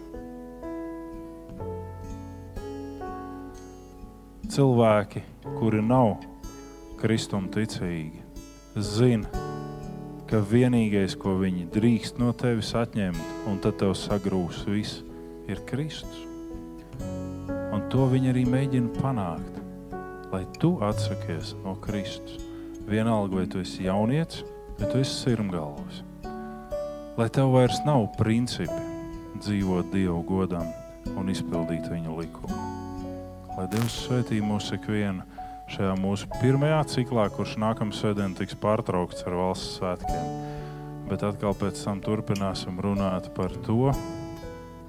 Cilvēki, 4.50 5.22
kuri 5.60 5.80
nav 5.84 6.18
Kristum 7.00 7.46
ticīgi, 7.54 8.20
zina, 8.76 9.30
ka 10.28 10.42
vienīgais, 10.50 11.14
ko 11.18 11.36
viņi 11.40 11.70
drīkst 11.72 12.20
no 12.20 12.34
tevis 12.36 12.74
atņemt, 12.76 13.46
un 13.48 13.62
tad 13.62 13.78
tev 13.80 13.94
sagrūs 13.98 14.64
viss, 14.68 15.00
ir 15.50 15.62
Kristus. 15.70 16.26
Un 17.70 17.86
to 17.90 18.10
viņi 18.10 18.34
arī 18.34 18.44
mēģina 18.50 18.92
panākt, 19.00 19.64
lai 20.34 20.44
tu 20.60 20.76
atsakies 20.84 21.54
no 21.64 21.78
Kristus 21.82 22.49
vienalga, 22.88 23.40
vai 23.40 23.46
tu 23.50 23.60
esi 23.60 23.86
jaunietis, 23.86 24.44
vai 24.78 24.90
tu 24.90 25.00
esi 25.00 25.16
sirmgalvs. 25.24 26.04
Lai 27.18 27.28
tev 27.28 27.52
vairs 27.52 27.80
nav 27.84 28.06
principi 28.16 28.80
dzīvot 29.40 29.90
Dievu 29.92 30.22
godam 30.28 30.68
un 31.18 31.28
izpildīt 31.32 31.88
viņa 31.90 32.16
likumu. 32.16 32.60
Lai 33.56 33.66
Dievs 33.72 33.96
svētī 34.06 34.40
mūs 34.44 34.70
ikvienu 34.76 35.26
šajā 35.70 35.96
mūsu 36.00 36.28
pirmajā 36.40 36.80
ciklā, 36.94 37.26
kurš 37.34 37.56
nākamā 37.62 37.94
svētdiena 37.94 38.36
tiks 38.38 38.56
pārtraukts 38.62 39.26
ar 39.26 39.36
valsts 39.38 39.76
svētkiem. 39.78 40.30
Bet 41.10 41.26
atkal 41.26 41.56
pēc 41.58 41.82
tam 41.82 42.02
turpināsim 42.04 42.78
runāt 42.82 43.30
par 43.36 43.54
to, 43.66 43.92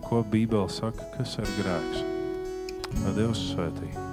ko 0.06 0.24
Bībele 0.32 0.70
saka, 0.70 1.10
kas 1.18 1.38
ir 1.42 1.52
grēks. 1.60 2.08
Lai 3.02 3.18
Dievs 3.18 3.50
svētī! 3.52 4.11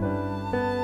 Música 0.00 0.77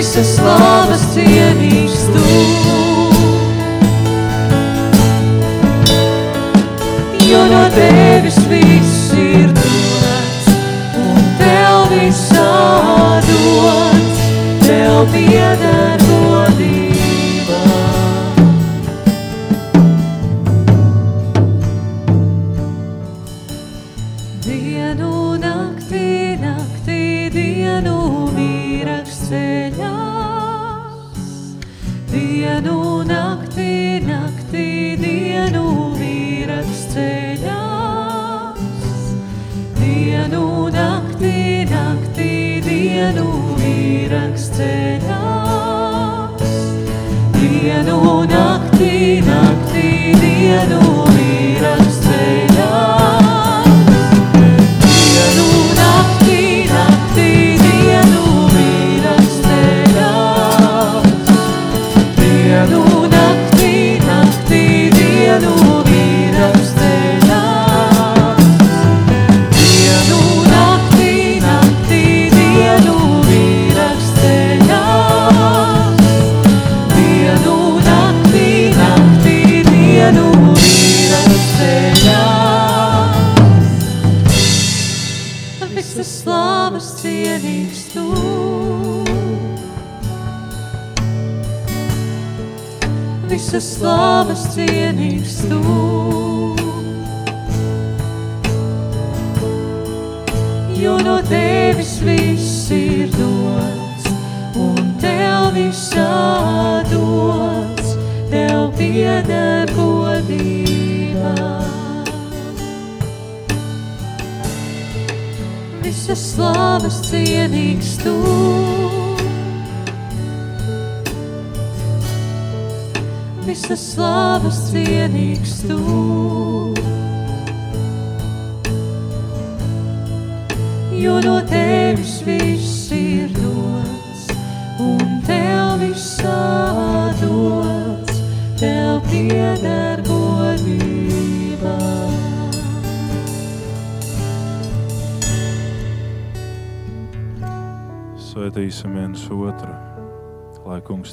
visas 0.00 0.30
slavas 0.38 1.02
cienīgs 1.12 2.06
tu. 2.08 2.22
Jo 7.28 7.42
no 7.50 7.60
tevis 7.74 8.38
viss 8.48 9.12
ir 9.20 9.52
dots, 9.58 10.48
un 11.04 11.20
tev 11.42 11.92
visā 11.92 12.48
dots, 13.28 14.24
tev 14.64 15.04
piedā. 15.12 15.79
the 50.50 50.56
other 50.56 50.89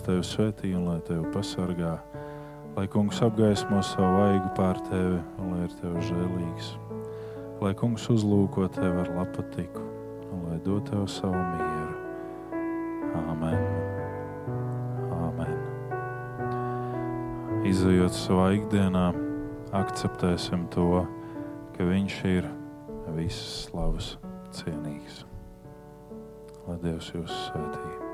tevi 0.07 0.23
svētī 0.23 0.71
un 0.77 0.85
lai 0.87 0.99
tevi 1.03 1.27
pasargā. 1.33 1.97
Lai 2.77 2.85
kungs 2.91 3.19
apgaismo 3.25 3.81
savu 3.83 4.21
vaigu 4.21 4.49
pār 4.55 4.79
tevi 4.87 5.19
un 5.41 5.51
lai 5.51 5.65
ir 5.65 5.73
tev 5.81 5.97
žēlīgs. 6.07 6.69
Lai 7.59 7.73
kungs 7.75 8.05
uzlūko 8.13 8.69
tevi 8.71 9.01
ar 9.03 9.11
lapatiku 9.17 9.83
un 10.31 10.45
lai 10.47 10.59
dod 10.63 10.87
tev 10.87 11.07
savu 11.11 11.35
mieru. 11.35 11.95
Āmen. 13.17 13.59
Āmen. 15.17 15.53
Izejot 17.67 18.15
savā 18.15 18.51
ikdienā, 18.61 19.09
akceptēsim 19.75 20.67
to, 20.71 21.03
ka 21.75 21.91
viņš 21.91 22.19
ir 22.31 22.51
visas 23.17 23.67
slavas 23.67 24.15
cienīgs. 24.55 25.25
Lai 26.67 26.77
Dievs 26.83 27.15
jūs 27.15 27.31
svētītu! 27.47 28.06